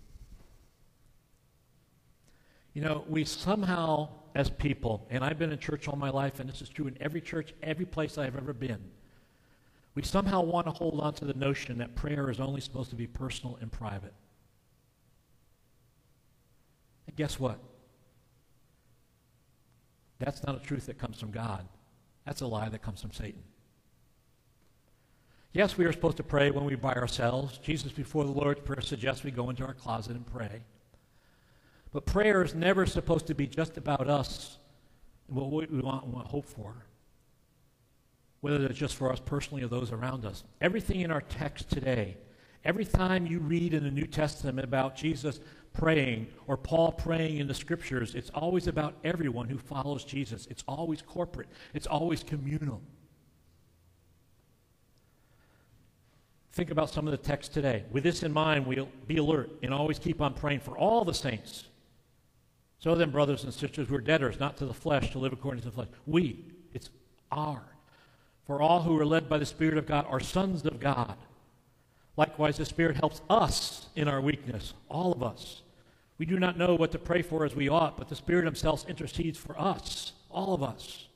You 2.74 2.84
know, 2.84 3.04
we 3.08 3.26
somehow, 3.26 4.10
as 4.36 4.50
people, 4.50 5.08
and 5.10 5.24
I've 5.24 5.40
been 5.40 5.52
in 5.52 5.60
church 5.60 5.88
all 5.88 5.96
my 5.96 6.10
life, 6.10 6.40
and 6.40 6.50
this 6.50 6.62
is 6.62 6.70
true 6.70 6.88
in 6.88 6.98
every 7.02 7.22
church, 7.22 7.54
every 7.64 7.86
place 7.86 8.18
I've 8.18 8.36
ever 8.36 8.54
been, 8.54 8.80
we 9.96 10.04
somehow 10.04 10.42
want 10.42 10.68
to 10.68 10.72
hold 10.72 11.00
on 11.02 11.14
to 11.16 11.26
the 11.26 11.34
notion 11.34 11.80
that 11.80 11.96
prayer 11.96 12.30
is 12.30 12.40
only 12.40 12.62
supposed 12.62 12.90
to 12.92 12.96
be 12.96 13.08
personal 13.08 13.58
and 13.60 13.72
private. 13.72 14.14
And 17.08 17.16
guess 17.16 17.40
what? 17.40 17.60
That's 20.20 20.44
not 20.46 20.56
a 20.56 20.60
truth 20.60 20.86
that 20.86 21.00
comes 21.00 21.20
from 21.20 21.32
God. 21.32 21.68
That's 22.26 22.42
a 22.42 22.48
lie 22.48 22.70
that 22.70 22.82
comes 22.82 23.02
from 23.02 23.12
Satan. 23.12 23.42
Yes, 25.52 25.78
we 25.78 25.86
are 25.86 25.92
supposed 25.92 26.18
to 26.18 26.24
pray 26.24 26.52
when 26.52 26.66
we're 26.66 26.78
by 26.78 26.94
ourselves. 26.94 27.58
Jesus, 27.58 27.92
before 27.92 28.24
the 28.24 28.32
Lord's 28.32 28.62
Prayer, 28.62 28.82
suggests 28.82 29.24
we 29.24 29.32
go 29.32 29.50
into 29.50 29.66
our 29.66 29.74
closet 29.74 30.16
and 30.16 30.26
pray. 30.28 30.62
But 31.92 32.06
prayer 32.06 32.44
is 32.44 32.54
never 32.54 32.86
supposed 32.86 33.28
to 33.28 33.36
be 33.36 33.48
just 33.48 33.78
about 33.78 34.08
us 34.08 34.58
and 35.28 35.38
what 35.38 35.72
we 35.72 35.80
want 35.80 36.06
and 36.06 36.14
what 36.14 36.28
hope 36.28 36.46
for, 36.46 36.86
whether 38.42 38.66
it's 38.66 38.78
just 38.78 38.96
for 38.96 39.12
us 39.12 39.20
personally 39.20 39.64
or 39.64 39.68
those 39.68 39.92
around 39.92 40.26
us. 40.26 40.44
Everything 40.62 41.02
in 41.02 41.12
our 41.12 41.22
text 41.22 41.70
today, 41.70 42.18
every 42.64 42.86
time 42.86 43.26
you 43.26 43.40
read 43.40 43.74
in 43.74 43.84
the 43.84 43.92
New 43.92 44.06
Testament 44.06 44.66
about 44.66 44.96
Jesus 44.96 45.40
praying 45.74 46.28
or 46.46 46.58
Paul 46.58 46.92
praying 46.92 47.38
in 47.38 47.48
the 47.48 47.54
scriptures, 47.56 48.14
it's 48.14 48.30
always 48.32 48.68
about 48.68 48.96
everyone 49.04 49.50
who 49.50 49.58
follows 49.58 50.04
Jesus. 50.04 50.48
It's 50.52 50.64
always 50.68 51.02
corporate, 51.02 51.50
it's 51.74 51.88
always 51.88 52.24
communal. 52.24 52.82
Think 56.52 56.72
about 56.72 56.90
some 56.90 57.08
of 57.08 57.12
the 57.12 57.18
text 57.18 57.54
today. 57.54 57.86
With 57.92 58.04
this 58.04 58.22
in 58.22 58.34
mind, 58.34 58.66
we'll 58.66 58.90
be 59.08 59.18
alert 59.18 59.50
and 59.64 59.74
always 59.74 59.98
keep 59.98 60.20
on 60.20 60.34
praying 60.34 60.60
for 60.60 60.78
all 60.78 61.06
the 61.06 61.14
saints 61.14 61.66
so 62.80 62.96
then, 62.96 63.12
brothers 63.12 63.44
and 63.44 63.54
sisters, 63.54 63.90
we're 63.90 64.00
debtors, 64.00 64.40
not 64.40 64.56
to 64.58 64.66
the 64.66 64.74
flesh, 64.74 65.12
to 65.12 65.20
live 65.20 65.34
according 65.34 65.62
to 65.62 65.68
the 65.68 65.76
flesh. 65.76 65.90
We, 66.06 66.46
it's 66.74 66.90
our. 67.30 67.62
For 68.46 68.62
all 68.62 68.82
who 68.82 68.98
are 68.98 69.06
led 69.06 69.28
by 69.28 69.38
the 69.38 69.46
Spirit 69.46 69.78
of 69.78 69.86
God 69.86 70.06
are 70.10 70.22
sons 70.22 70.66
of 70.66 70.80
God. 70.80 71.18
Likewise, 72.16 72.58
the 72.58 72.66
Spirit 72.66 72.96
helps 72.96 73.22
us 73.30 73.88
in 73.96 74.08
our 74.08 74.22
weakness, 74.22 74.74
all 74.90 75.12
of 75.12 75.22
us. 75.22 75.62
We 76.18 76.26
do 76.26 76.40
not 76.40 76.58
know 76.58 76.76
what 76.76 76.92
to 76.94 77.00
pray 77.00 77.22
for 77.22 77.46
as 77.46 77.56
we 77.56 77.70
ought, 77.70 77.98
but 77.98 78.08
the 78.08 78.16
Spirit 78.16 78.46
Himself 78.46 78.88
intercedes 78.90 79.38
for 79.38 79.60
us, 79.60 80.14
all 80.30 80.54
of 80.54 80.64
us. 80.64 81.08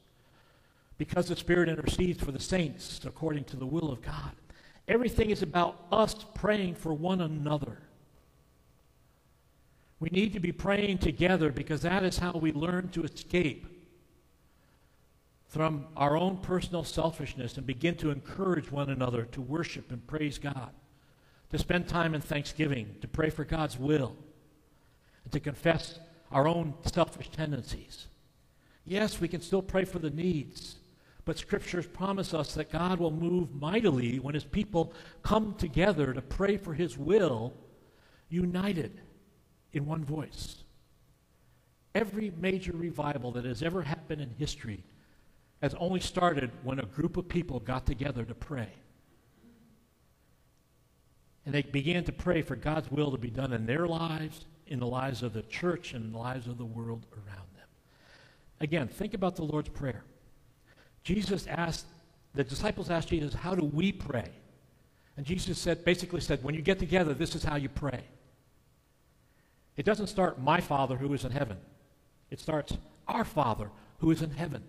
Because 0.97 1.27
the 1.27 1.35
Spirit 1.35 1.69
intercedes 1.69 2.21
for 2.21 2.31
the 2.31 2.39
saints 2.39 2.99
according 3.05 3.45
to 3.45 3.57
the 3.57 3.65
will 3.65 3.89
of 3.89 4.01
God. 4.01 4.31
Everything 4.87 5.29
is 5.29 5.41
about 5.41 5.85
us 5.93 6.13
praying 6.35 6.75
for 6.75 6.93
one 6.93 7.21
another. 7.21 7.79
We 10.03 10.09
need 10.09 10.33
to 10.33 10.41
be 10.41 10.51
praying 10.51 10.97
together 10.97 11.49
because 11.49 11.83
that 11.83 12.03
is 12.03 12.17
how 12.17 12.33
we 12.33 12.51
learn 12.51 12.89
to 12.89 13.05
escape 13.05 13.65
from 15.47 15.85
our 15.95 16.17
own 16.17 16.39
personal 16.39 16.83
selfishness 16.83 17.55
and 17.55 17.65
begin 17.65 17.95
to 17.95 18.11
encourage 18.11 18.69
one 18.69 18.89
another 18.89 19.23
to 19.23 19.39
worship 19.39 19.93
and 19.93 20.05
praise 20.05 20.37
God, 20.37 20.71
to 21.51 21.57
spend 21.57 21.87
time 21.87 22.15
in 22.15 22.19
thanksgiving, 22.19 22.97
to 22.99 23.07
pray 23.07 23.29
for 23.29 23.45
God's 23.45 23.79
will, 23.79 24.13
and 25.23 25.31
to 25.31 25.39
confess 25.39 25.99
our 26.33 26.49
own 26.49 26.73
selfish 26.81 27.29
tendencies. 27.29 28.07
Yes, 28.83 29.21
we 29.21 29.29
can 29.29 29.39
still 29.39 29.61
pray 29.61 29.85
for 29.85 29.99
the 29.99 30.09
needs, 30.09 30.79
but 31.23 31.37
scriptures 31.37 31.87
promise 31.87 32.33
us 32.33 32.53
that 32.55 32.73
God 32.73 32.99
will 32.99 33.09
move 33.09 33.55
mightily 33.55 34.19
when 34.19 34.33
his 34.33 34.43
people 34.43 34.91
come 35.21 35.55
together 35.57 36.11
to 36.11 36.21
pray 36.21 36.57
for 36.57 36.73
his 36.73 36.97
will 36.97 37.53
united 38.27 38.99
in 39.73 39.85
one 39.85 40.03
voice. 40.03 40.63
Every 41.95 42.31
major 42.39 42.71
revival 42.73 43.31
that 43.33 43.45
has 43.45 43.61
ever 43.61 43.81
happened 43.81 44.21
in 44.21 44.29
history 44.37 44.83
has 45.61 45.73
only 45.75 45.99
started 45.99 46.51
when 46.63 46.79
a 46.79 46.85
group 46.85 47.17
of 47.17 47.27
people 47.27 47.59
got 47.59 47.85
together 47.85 48.23
to 48.25 48.33
pray. 48.33 48.69
And 51.45 51.53
they 51.53 51.61
began 51.61 52.03
to 52.05 52.11
pray 52.11 52.41
for 52.41 52.55
God's 52.55 52.89
will 52.89 53.11
to 53.11 53.17
be 53.17 53.29
done 53.29 53.53
in 53.53 53.65
their 53.65 53.87
lives, 53.87 54.45
in 54.67 54.79
the 54.79 54.87
lives 54.87 55.23
of 55.23 55.33
the 55.33 55.41
church, 55.43 55.93
and 55.93 56.05
in 56.05 56.11
the 56.11 56.17
lives 56.17 56.47
of 56.47 56.57
the 56.57 56.65
world 56.65 57.05
around 57.13 57.47
them. 57.55 57.67
Again, 58.61 58.87
think 58.87 59.13
about 59.13 59.35
the 59.35 59.43
Lord's 59.43 59.69
Prayer. 59.69 60.03
Jesus 61.03 61.47
asked, 61.47 61.85
the 62.33 62.43
disciples 62.43 62.89
asked 62.89 63.09
Jesus, 63.09 63.33
How 63.33 63.55
do 63.55 63.65
we 63.65 63.91
pray? 63.91 64.29
And 65.17 65.25
Jesus 65.25 65.59
said, 65.59 65.85
basically 65.85 66.21
said, 66.21 66.43
When 66.43 66.55
you 66.55 66.61
get 66.61 66.79
together, 66.79 67.13
this 67.13 67.35
is 67.35 67.43
how 67.43 67.57
you 67.57 67.69
pray. 67.69 68.03
It 69.75 69.85
doesn't 69.85 70.07
start, 70.07 70.39
my 70.39 70.61
Father 70.61 70.97
who 70.97 71.13
is 71.13 71.25
in 71.25 71.31
heaven. 71.31 71.57
It 72.29 72.39
starts, 72.39 72.77
our 73.07 73.25
Father 73.25 73.69
who 73.99 74.11
is 74.11 74.21
in 74.21 74.31
heaven. 74.31 74.63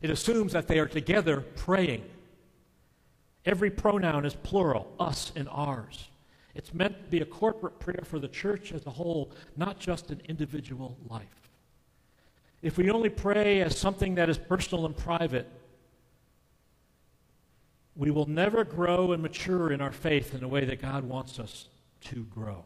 It 0.00 0.10
assumes 0.10 0.52
that 0.52 0.68
they 0.68 0.78
are 0.78 0.86
together 0.86 1.40
praying. 1.56 2.04
Every 3.44 3.70
pronoun 3.70 4.24
is 4.24 4.34
plural, 4.34 4.92
us 4.98 5.32
and 5.36 5.48
ours. 5.50 6.08
It's 6.54 6.74
meant 6.74 7.04
to 7.04 7.10
be 7.10 7.20
a 7.20 7.26
corporate 7.26 7.78
prayer 7.78 8.02
for 8.04 8.18
the 8.18 8.28
church 8.28 8.72
as 8.72 8.84
a 8.86 8.90
whole, 8.90 9.30
not 9.56 9.78
just 9.78 10.10
an 10.10 10.20
individual 10.28 10.96
life. 11.08 11.50
If 12.62 12.78
we 12.78 12.90
only 12.90 13.10
pray 13.10 13.60
as 13.60 13.78
something 13.78 14.14
that 14.16 14.28
is 14.28 14.38
personal 14.38 14.86
and 14.86 14.96
private, 14.96 15.48
we 17.94 18.10
will 18.10 18.26
never 18.26 18.64
grow 18.64 19.12
and 19.12 19.22
mature 19.22 19.70
in 19.72 19.80
our 19.80 19.92
faith 19.92 20.34
in 20.34 20.40
the 20.40 20.48
way 20.48 20.64
that 20.64 20.82
God 20.82 21.04
wants 21.04 21.38
us 21.38 21.68
to 22.02 22.24
grow 22.24 22.64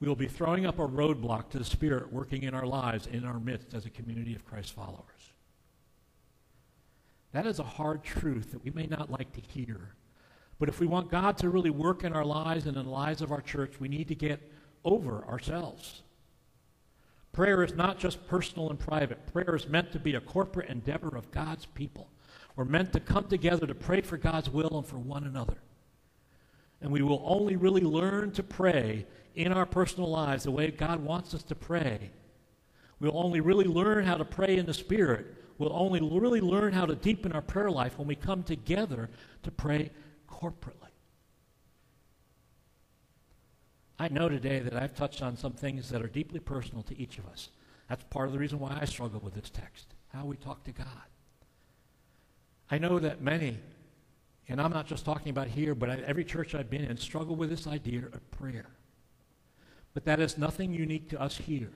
we 0.00 0.08
will 0.08 0.16
be 0.16 0.28
throwing 0.28 0.66
up 0.66 0.78
a 0.78 0.88
roadblock 0.88 1.50
to 1.50 1.58
the 1.58 1.64
Spirit 1.64 2.12
working 2.12 2.42
in 2.42 2.54
our 2.54 2.66
lives, 2.66 3.06
in 3.06 3.24
our 3.24 3.38
midst, 3.38 3.74
as 3.74 3.84
a 3.84 3.90
community 3.90 4.34
of 4.34 4.46
Christ 4.46 4.72
followers. 4.72 5.32
That 7.32 7.46
is 7.46 7.58
a 7.58 7.64
hard 7.64 8.02
truth 8.02 8.50
that 8.52 8.64
we 8.64 8.70
may 8.70 8.86
not 8.86 9.10
like 9.10 9.32
to 9.34 9.40
hear. 9.40 9.94
But 10.58 10.68
if 10.68 10.80
we 10.80 10.86
want 10.86 11.10
God 11.10 11.36
to 11.38 11.50
really 11.50 11.70
work 11.70 12.02
in 12.02 12.12
our 12.12 12.24
lives 12.24 12.66
and 12.66 12.76
in 12.76 12.84
the 12.84 12.90
lives 12.90 13.22
of 13.22 13.30
our 13.30 13.40
church, 13.40 13.78
we 13.78 13.88
need 13.88 14.08
to 14.08 14.14
get 14.14 14.40
over 14.84 15.24
ourselves. 15.26 16.02
Prayer 17.32 17.62
is 17.62 17.74
not 17.74 17.98
just 17.98 18.26
personal 18.26 18.70
and 18.70 18.78
private. 18.78 19.32
Prayer 19.32 19.54
is 19.54 19.68
meant 19.68 19.92
to 19.92 19.98
be 19.98 20.14
a 20.14 20.20
corporate 20.20 20.68
endeavor 20.68 21.16
of 21.16 21.30
God's 21.30 21.66
people. 21.66 22.08
We're 22.56 22.64
meant 22.64 22.92
to 22.94 23.00
come 23.00 23.24
together 23.24 23.66
to 23.66 23.74
pray 23.74 24.00
for 24.00 24.16
God's 24.16 24.50
will 24.50 24.78
and 24.78 24.86
for 24.86 24.98
one 24.98 25.24
another. 25.24 25.58
And 26.80 26.90
we 26.90 27.02
will 27.02 27.22
only 27.24 27.56
really 27.56 27.82
learn 27.82 28.32
to 28.32 28.42
pray 28.42 29.06
in 29.34 29.52
our 29.52 29.66
personal 29.66 30.08
lives 30.08 30.44
the 30.44 30.50
way 30.50 30.70
God 30.70 31.04
wants 31.04 31.34
us 31.34 31.42
to 31.44 31.54
pray. 31.54 32.10
We'll 33.00 33.16
only 33.16 33.40
really 33.40 33.64
learn 33.64 34.04
how 34.04 34.16
to 34.16 34.24
pray 34.24 34.56
in 34.56 34.66
the 34.66 34.74
Spirit. 34.74 35.34
We'll 35.58 35.72
only 35.74 36.00
really 36.00 36.40
learn 36.40 36.72
how 36.72 36.86
to 36.86 36.94
deepen 36.94 37.32
our 37.32 37.42
prayer 37.42 37.70
life 37.70 37.98
when 37.98 38.08
we 38.08 38.14
come 38.14 38.42
together 38.42 39.10
to 39.42 39.50
pray 39.50 39.90
corporately. 40.28 40.74
I 43.98 44.08
know 44.08 44.30
today 44.30 44.60
that 44.60 44.74
I've 44.74 44.94
touched 44.94 45.22
on 45.22 45.36
some 45.36 45.52
things 45.52 45.90
that 45.90 46.02
are 46.02 46.08
deeply 46.08 46.40
personal 46.40 46.82
to 46.84 46.98
each 46.98 47.18
of 47.18 47.26
us. 47.26 47.50
That's 47.88 48.04
part 48.04 48.28
of 48.28 48.32
the 48.32 48.38
reason 48.38 48.58
why 48.58 48.78
I 48.80 48.86
struggle 48.86 49.20
with 49.20 49.34
this 49.34 49.50
text, 49.50 49.94
how 50.08 50.24
we 50.24 50.36
talk 50.36 50.64
to 50.64 50.72
God. 50.72 50.86
I 52.70 52.78
know 52.78 52.98
that 52.98 53.20
many, 53.20 53.58
and 54.50 54.60
I'm 54.60 54.72
not 54.72 54.88
just 54.88 55.04
talking 55.04 55.30
about 55.30 55.46
here, 55.46 55.76
but 55.76 55.88
every 56.00 56.24
church 56.24 56.56
I've 56.56 56.68
been 56.68 56.84
in, 56.84 56.96
struggle 56.96 57.36
with 57.36 57.50
this 57.50 57.68
idea 57.68 58.06
of 58.12 58.30
prayer. 58.32 58.66
But 59.94 60.04
that 60.06 60.18
is 60.18 60.36
nothing 60.36 60.74
unique 60.74 61.08
to 61.10 61.20
us 61.20 61.36
here. 61.36 61.70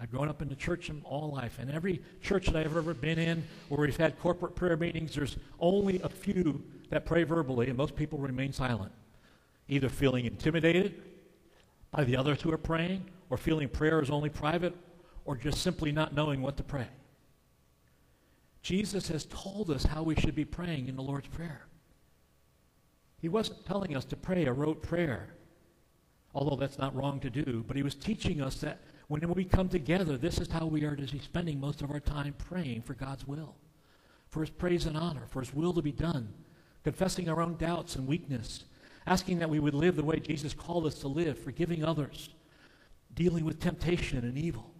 I've 0.00 0.10
grown 0.10 0.28
up 0.28 0.42
in 0.42 0.48
the 0.48 0.56
church 0.56 0.90
all 1.04 1.30
life, 1.30 1.58
and 1.60 1.70
every 1.70 2.02
church 2.20 2.46
that 2.46 2.56
I've 2.56 2.76
ever 2.76 2.92
been 2.92 3.20
in 3.20 3.44
where 3.68 3.80
we've 3.80 3.96
had 3.96 4.18
corporate 4.18 4.56
prayer 4.56 4.76
meetings, 4.76 5.14
there's 5.14 5.36
only 5.60 6.00
a 6.02 6.08
few 6.08 6.60
that 6.90 7.06
pray 7.06 7.22
verbally, 7.22 7.68
and 7.68 7.78
most 7.78 7.94
people 7.94 8.18
remain 8.18 8.52
silent, 8.52 8.92
either 9.68 9.88
feeling 9.88 10.26
intimidated 10.26 11.00
by 11.92 12.02
the 12.02 12.16
others 12.16 12.42
who 12.42 12.52
are 12.52 12.58
praying, 12.58 13.04
or 13.30 13.36
feeling 13.36 13.68
prayer 13.68 14.02
is 14.02 14.10
only 14.10 14.28
private, 14.28 14.74
or 15.24 15.36
just 15.36 15.62
simply 15.62 15.92
not 15.92 16.14
knowing 16.14 16.42
what 16.42 16.56
to 16.56 16.64
pray. 16.64 16.88
Jesus 18.60 19.06
has 19.06 19.24
told 19.26 19.70
us 19.70 19.84
how 19.84 20.02
we 20.02 20.16
should 20.16 20.34
be 20.34 20.44
praying 20.44 20.88
in 20.88 20.96
the 20.96 21.02
Lord's 21.02 21.28
Prayer. 21.28 21.62
He 23.18 23.28
wasn't 23.28 23.64
telling 23.66 23.96
us 23.96 24.04
to 24.06 24.16
pray 24.16 24.44
a 24.44 24.52
rote 24.52 24.82
prayer, 24.82 25.34
although 26.34 26.56
that's 26.56 26.78
not 26.78 26.94
wrong 26.94 27.18
to 27.20 27.30
do, 27.30 27.64
but 27.66 27.76
he 27.76 27.82
was 27.82 27.94
teaching 27.94 28.40
us 28.40 28.56
that 28.56 28.80
when 29.08 29.26
we 29.32 29.44
come 29.44 29.68
together, 29.68 30.16
this 30.16 30.38
is 30.38 30.50
how 30.50 30.66
we 30.66 30.84
are 30.84 30.96
to 30.96 31.12
be 31.12 31.18
spending 31.18 31.60
most 31.60 31.80
of 31.80 31.90
our 31.90 32.00
time 32.00 32.34
praying 32.36 32.82
for 32.82 32.94
God's 32.94 33.26
will, 33.26 33.54
for 34.28 34.40
his 34.40 34.50
praise 34.50 34.86
and 34.86 34.96
honor, 34.96 35.26
for 35.28 35.40
his 35.40 35.54
will 35.54 35.72
to 35.72 35.82
be 35.82 35.92
done, 35.92 36.32
confessing 36.84 37.28
our 37.28 37.40
own 37.40 37.56
doubts 37.56 37.96
and 37.96 38.06
weakness, 38.06 38.64
asking 39.06 39.38
that 39.38 39.50
we 39.50 39.60
would 39.60 39.74
live 39.74 39.96
the 39.96 40.04
way 40.04 40.18
Jesus 40.18 40.52
called 40.52 40.86
us 40.86 40.98
to 41.00 41.08
live, 41.08 41.38
forgiving 41.38 41.84
others, 41.84 42.30
dealing 43.14 43.44
with 43.44 43.60
temptation 43.60 44.18
and 44.18 44.36
evil. 44.36 44.72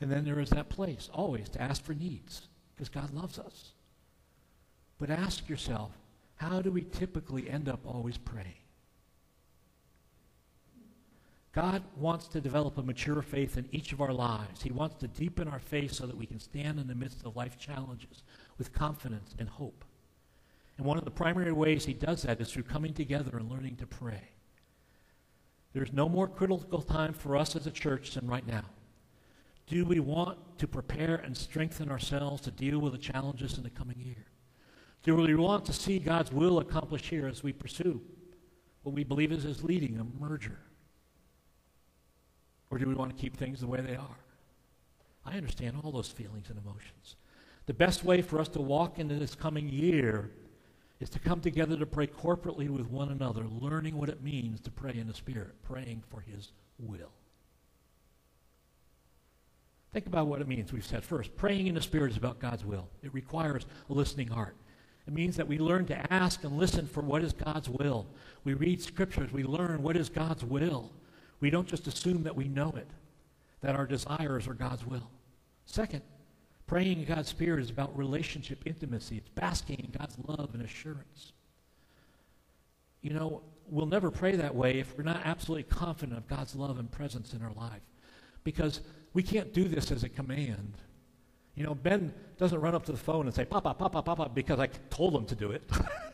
And 0.00 0.12
then 0.12 0.24
there 0.24 0.40
is 0.40 0.50
that 0.50 0.68
place, 0.68 1.08
always, 1.12 1.48
to 1.50 1.62
ask 1.62 1.82
for 1.82 1.94
needs, 1.94 2.48
because 2.74 2.90
God 2.90 3.12
loves 3.14 3.38
us. 3.38 3.72
But 4.98 5.08
ask 5.08 5.48
yourself, 5.48 5.92
how 6.36 6.60
do 6.60 6.70
we 6.70 6.82
typically 6.82 7.48
end 7.48 7.68
up 7.68 7.80
always 7.86 8.18
praying? 8.18 8.54
God 11.52 11.84
wants 11.96 12.26
to 12.28 12.40
develop 12.40 12.78
a 12.78 12.82
mature 12.82 13.22
faith 13.22 13.56
in 13.56 13.68
each 13.70 13.92
of 13.92 14.00
our 14.00 14.12
lives. 14.12 14.60
He 14.60 14.72
wants 14.72 14.96
to 14.96 15.06
deepen 15.06 15.46
our 15.46 15.60
faith 15.60 15.92
so 15.92 16.04
that 16.06 16.16
we 16.16 16.26
can 16.26 16.40
stand 16.40 16.80
in 16.80 16.88
the 16.88 16.96
midst 16.96 17.24
of 17.24 17.36
life 17.36 17.56
challenges 17.56 18.24
with 18.58 18.72
confidence 18.72 19.36
and 19.38 19.48
hope. 19.48 19.84
And 20.76 20.84
one 20.84 20.98
of 20.98 21.04
the 21.04 21.12
primary 21.12 21.52
ways 21.52 21.84
he 21.84 21.92
does 21.92 22.22
that 22.22 22.40
is 22.40 22.50
through 22.50 22.64
coming 22.64 22.92
together 22.92 23.36
and 23.38 23.48
learning 23.48 23.76
to 23.76 23.86
pray. 23.86 24.30
There's 25.72 25.92
no 25.92 26.08
more 26.08 26.26
critical 26.26 26.82
time 26.82 27.12
for 27.12 27.36
us 27.36 27.54
as 27.54 27.68
a 27.68 27.70
church 27.70 28.14
than 28.14 28.26
right 28.26 28.46
now. 28.46 28.64
Do 29.68 29.84
we 29.84 30.00
want 30.00 30.58
to 30.58 30.66
prepare 30.66 31.16
and 31.16 31.36
strengthen 31.36 31.88
ourselves 31.88 32.42
to 32.42 32.50
deal 32.50 32.80
with 32.80 32.92
the 32.92 32.98
challenges 32.98 33.56
in 33.56 33.62
the 33.62 33.70
coming 33.70 34.00
year? 34.00 34.26
Do 35.04 35.14
we 35.16 35.34
want 35.34 35.66
to 35.66 35.72
see 35.72 35.98
God's 35.98 36.32
will 36.32 36.58
accomplished 36.58 37.06
here 37.06 37.28
as 37.28 37.42
we 37.42 37.52
pursue 37.52 38.00
what 38.82 38.94
we 38.94 39.04
believe 39.04 39.32
is 39.32 39.44
his 39.44 39.62
leading, 39.62 39.98
a 39.98 40.22
merger? 40.22 40.58
Or 42.70 42.78
do 42.78 42.86
we 42.86 42.94
want 42.94 43.14
to 43.14 43.20
keep 43.20 43.36
things 43.36 43.60
the 43.60 43.66
way 43.66 43.80
they 43.80 43.96
are? 43.96 44.18
I 45.24 45.36
understand 45.36 45.76
all 45.82 45.92
those 45.92 46.08
feelings 46.08 46.48
and 46.48 46.58
emotions. 46.58 47.16
The 47.66 47.74
best 47.74 48.04
way 48.04 48.20
for 48.20 48.40
us 48.40 48.48
to 48.48 48.60
walk 48.60 48.98
into 48.98 49.14
this 49.14 49.34
coming 49.34 49.68
year 49.68 50.30
is 51.00 51.10
to 51.10 51.18
come 51.18 51.40
together 51.40 51.76
to 51.76 51.86
pray 51.86 52.06
corporately 52.06 52.68
with 52.68 52.86
one 52.90 53.10
another, 53.10 53.44
learning 53.60 53.96
what 53.96 54.08
it 54.08 54.22
means 54.22 54.60
to 54.60 54.70
pray 54.70 54.94
in 54.96 55.06
the 55.06 55.14
Spirit, 55.14 55.62
praying 55.62 56.02
for 56.08 56.20
His 56.20 56.52
will. 56.78 57.12
Think 59.92 60.06
about 60.06 60.26
what 60.26 60.40
it 60.40 60.48
means. 60.48 60.72
We've 60.72 60.84
said 60.84 61.04
first, 61.04 61.36
praying 61.36 61.68
in 61.68 61.74
the 61.74 61.80
Spirit 61.80 62.10
is 62.10 62.16
about 62.16 62.38
God's 62.38 62.64
will. 62.64 62.88
It 63.02 63.14
requires 63.14 63.66
a 63.88 63.92
listening 63.92 64.28
heart. 64.28 64.56
It 65.06 65.12
means 65.12 65.36
that 65.36 65.48
we 65.48 65.58
learn 65.58 65.86
to 65.86 66.12
ask 66.12 66.44
and 66.44 66.56
listen 66.56 66.86
for 66.86 67.02
what 67.02 67.22
is 67.22 67.32
God's 67.32 67.68
will. 67.68 68.06
We 68.42 68.54
read 68.54 68.82
scriptures, 68.82 69.32
we 69.32 69.44
learn 69.44 69.82
what 69.82 69.96
is 69.96 70.08
God's 70.08 70.44
will. 70.44 70.92
We 71.40 71.50
don't 71.50 71.68
just 71.68 71.86
assume 71.86 72.22
that 72.22 72.36
we 72.36 72.48
know 72.48 72.72
it, 72.76 72.88
that 73.60 73.76
our 73.76 73.86
desires 73.86 74.48
are 74.48 74.54
God's 74.54 74.86
will. 74.86 75.10
Second, 75.66 76.02
Praying 76.66 77.00
in 77.00 77.04
God's 77.04 77.28
Spirit 77.28 77.60
is 77.60 77.70
about 77.70 77.96
relationship 77.96 78.62
intimacy. 78.64 79.18
It's 79.18 79.28
basking 79.30 79.80
in 79.80 79.90
God's 79.98 80.16
love 80.26 80.50
and 80.54 80.62
assurance. 80.62 81.32
You 83.02 83.10
know, 83.10 83.42
we'll 83.68 83.86
never 83.86 84.10
pray 84.10 84.36
that 84.36 84.54
way 84.54 84.78
if 84.78 84.96
we're 84.96 85.04
not 85.04 85.20
absolutely 85.24 85.64
confident 85.64 86.16
of 86.16 86.26
God's 86.26 86.56
love 86.56 86.78
and 86.78 86.90
presence 86.90 87.34
in 87.34 87.42
our 87.42 87.52
life. 87.52 87.82
Because 88.44 88.80
we 89.12 89.22
can't 89.22 89.52
do 89.52 89.64
this 89.64 89.90
as 89.90 90.04
a 90.04 90.08
command. 90.08 90.74
You 91.54 91.64
know, 91.64 91.74
Ben 91.74 92.12
doesn't 92.36 92.60
run 92.60 92.74
up 92.74 92.84
to 92.86 92.92
the 92.92 92.98
phone 92.98 93.26
and 93.26 93.34
say, 93.34 93.44
Papa, 93.44 93.74
Papa, 93.74 94.02
Papa, 94.02 94.30
because 94.32 94.58
I 94.58 94.66
told 94.90 95.14
him 95.14 95.24
to 95.26 95.34
do 95.34 95.52
it. 95.52 95.62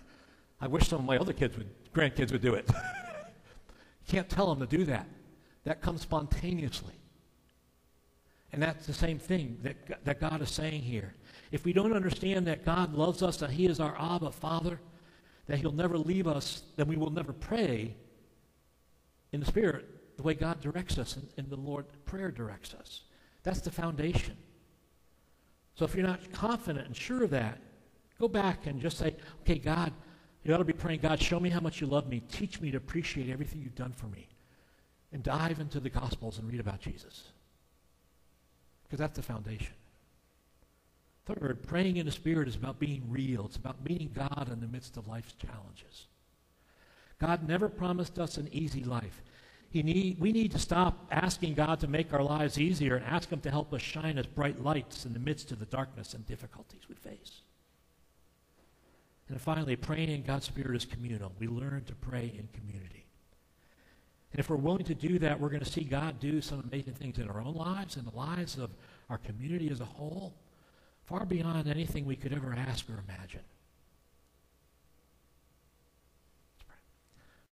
I 0.61 0.66
wish 0.66 0.88
some 0.88 1.01
of 1.01 1.05
my 1.07 1.16
other 1.16 1.32
kids 1.32 1.57
would, 1.57 1.68
grandkids 1.95 2.32
would 2.32 2.43
do 2.43 2.55
it. 2.55 2.68
You 2.68 2.74
can't 4.09 4.28
tell 4.28 4.55
them 4.55 4.61
to 4.66 4.76
do 4.76 4.84
that. 4.84 5.07
That 5.64 5.80
comes 5.80 6.03
spontaneously. 6.03 6.95
And 8.53 8.62
that's 8.62 8.86
the 8.86 8.93
same 8.93 9.18
thing 9.18 9.59
that, 9.62 10.05
that 10.05 10.20
God 10.20 10.43
is 10.43 10.51
saying 10.51 10.82
here. 10.82 11.14
If 11.53 11.64
we 11.64 11.72
don't 11.72 11.95
understand 11.95 12.47
that 12.47 12.64
God 12.64 12.95
loves 12.95 13.22
us, 13.22 13.38
that 13.38 13.51
He 13.51 13.66
is 13.66 13.80
our 13.80 13.97
Abba 13.99 14.32
Father, 14.32 14.80
that 15.47 15.59
He'll 15.59 15.72
never 15.72 15.97
leave 15.97 16.26
us, 16.26 16.62
then 16.76 16.88
we 16.88 16.97
will 16.97 17.11
never 17.11 17.32
pray 17.32 17.95
in 19.32 19.41
the 19.41 19.47
Spirit 19.47 20.16
the 20.16 20.22
way 20.22 20.34
God 20.34 20.61
directs 20.61 20.99
us 20.99 21.16
and, 21.16 21.28
and 21.38 21.49
the 21.49 21.57
Lord 21.57 21.86
prayer 22.05 22.30
directs 22.30 22.74
us. 22.74 23.03
That's 23.43 23.61
the 23.61 23.70
foundation. 23.70 24.36
So 25.81 25.87
if 25.87 25.95
you're 25.95 26.07
not 26.07 26.31
confident 26.31 26.87
and 26.87 26.95
sure 26.95 27.24
of 27.24 27.31
that, 27.31 27.59
go 28.18 28.28
back 28.28 28.66
and 28.66 28.83
just 28.83 28.99
say, 28.99 29.16
okay, 29.41 29.59
God, 29.59 29.95
you 30.45 30.53
ought 30.53 30.59
to 30.59 30.64
be 30.64 30.74
praying, 30.74 31.01
God, 31.01 31.22
show 31.22 31.41
me 31.41 31.49
how 31.49 31.61
much 31.61 31.81
you 31.81 31.87
love 31.87 32.07
me. 32.07 32.20
Teach 32.31 32.61
me 32.61 32.70
to 32.70 32.76
appreciate 32.76 33.31
everything 33.31 33.62
you've 33.62 33.76
done 33.76 33.95
for 33.95 34.05
me. 34.09 34.28
And 35.11 35.22
dive 35.22 35.59
into 35.59 35.81
the 35.81 35.89
Gospels 35.89 36.39
and 36.39 36.47
read 36.47 36.61
about 36.61 36.83
Jesus 36.83 37.28
because 38.83 38.99
that's 38.99 39.16
the 39.16 39.22
foundation. 39.22 39.72
Third, 41.24 41.62
praying 41.66 41.97
in 41.97 42.05
the 42.05 42.12
Spirit 42.12 42.47
is 42.47 42.57
about 42.57 42.78
being 42.78 43.03
real. 43.09 43.47
It's 43.47 43.57
about 43.57 43.83
meeting 43.83 44.11
God 44.14 44.51
in 44.53 44.61
the 44.61 44.66
midst 44.66 44.99
of 44.99 45.09
life's 45.09 45.33
challenges. 45.33 46.09
God 47.18 47.49
never 47.49 47.70
promised 47.70 48.18
us 48.18 48.37
an 48.37 48.51
easy 48.53 48.85
life. 48.85 49.22
He 49.71 49.85
need, 49.85 50.18
we 50.18 50.33
need 50.33 50.51
to 50.53 50.59
stop 50.59 51.07
asking 51.12 51.55
God 51.55 51.79
to 51.81 51.87
make 51.87 52.12
our 52.12 52.25
lives 52.25 52.59
easier 52.59 52.97
and 52.97 53.07
ask 53.07 53.31
Him 53.31 53.41
to 53.43 53.51
help 53.51 53.73
us 53.73 53.81
shine 53.81 54.18
as 54.18 54.27
bright 54.27 54.61
lights 54.62 55.07
in 55.07 55.12
the 55.12 55.21
midst 55.21 55.53
of 55.53 55.61
the 55.61 55.66
darkness 55.66 56.12
and 56.12 56.27
difficulties 56.27 56.83
we 56.89 56.97
face. 56.97 57.43
And 59.29 59.41
finally, 59.41 59.77
praying 59.77 60.11
in 60.11 60.23
God's 60.23 60.47
Spirit 60.47 60.75
is 60.75 60.85
communal. 60.85 61.33
We 61.39 61.47
learn 61.47 61.85
to 61.85 61.95
pray 61.95 62.33
in 62.37 62.49
community. 62.53 63.07
And 64.33 64.41
if 64.41 64.51
we're 64.51 64.57
willing 64.57 64.85
to 64.85 64.95
do 64.95 65.21
that, 65.21 65.39
we're 65.39 65.51
going 65.51 65.62
to 65.62 65.71
see 65.71 65.85
God 65.85 66.18
do 66.18 66.41
some 66.41 66.68
amazing 66.68 66.95
things 66.95 67.18
in 67.18 67.29
our 67.29 67.41
own 67.41 67.55
lives 67.55 67.97
and 67.97 68.05
the 68.05 68.16
lives 68.16 68.59
of 68.59 68.71
our 69.09 69.18
community 69.18 69.71
as 69.71 69.81
a 69.81 69.85
whole, 69.85 70.35
far 71.05 71.25
beyond 71.25 71.68
anything 71.68 72.07
we 72.07 72.16
could 72.16 72.33
ever 72.33 72.53
ask 72.55 72.89
or 72.91 73.03
imagine. 73.09 73.43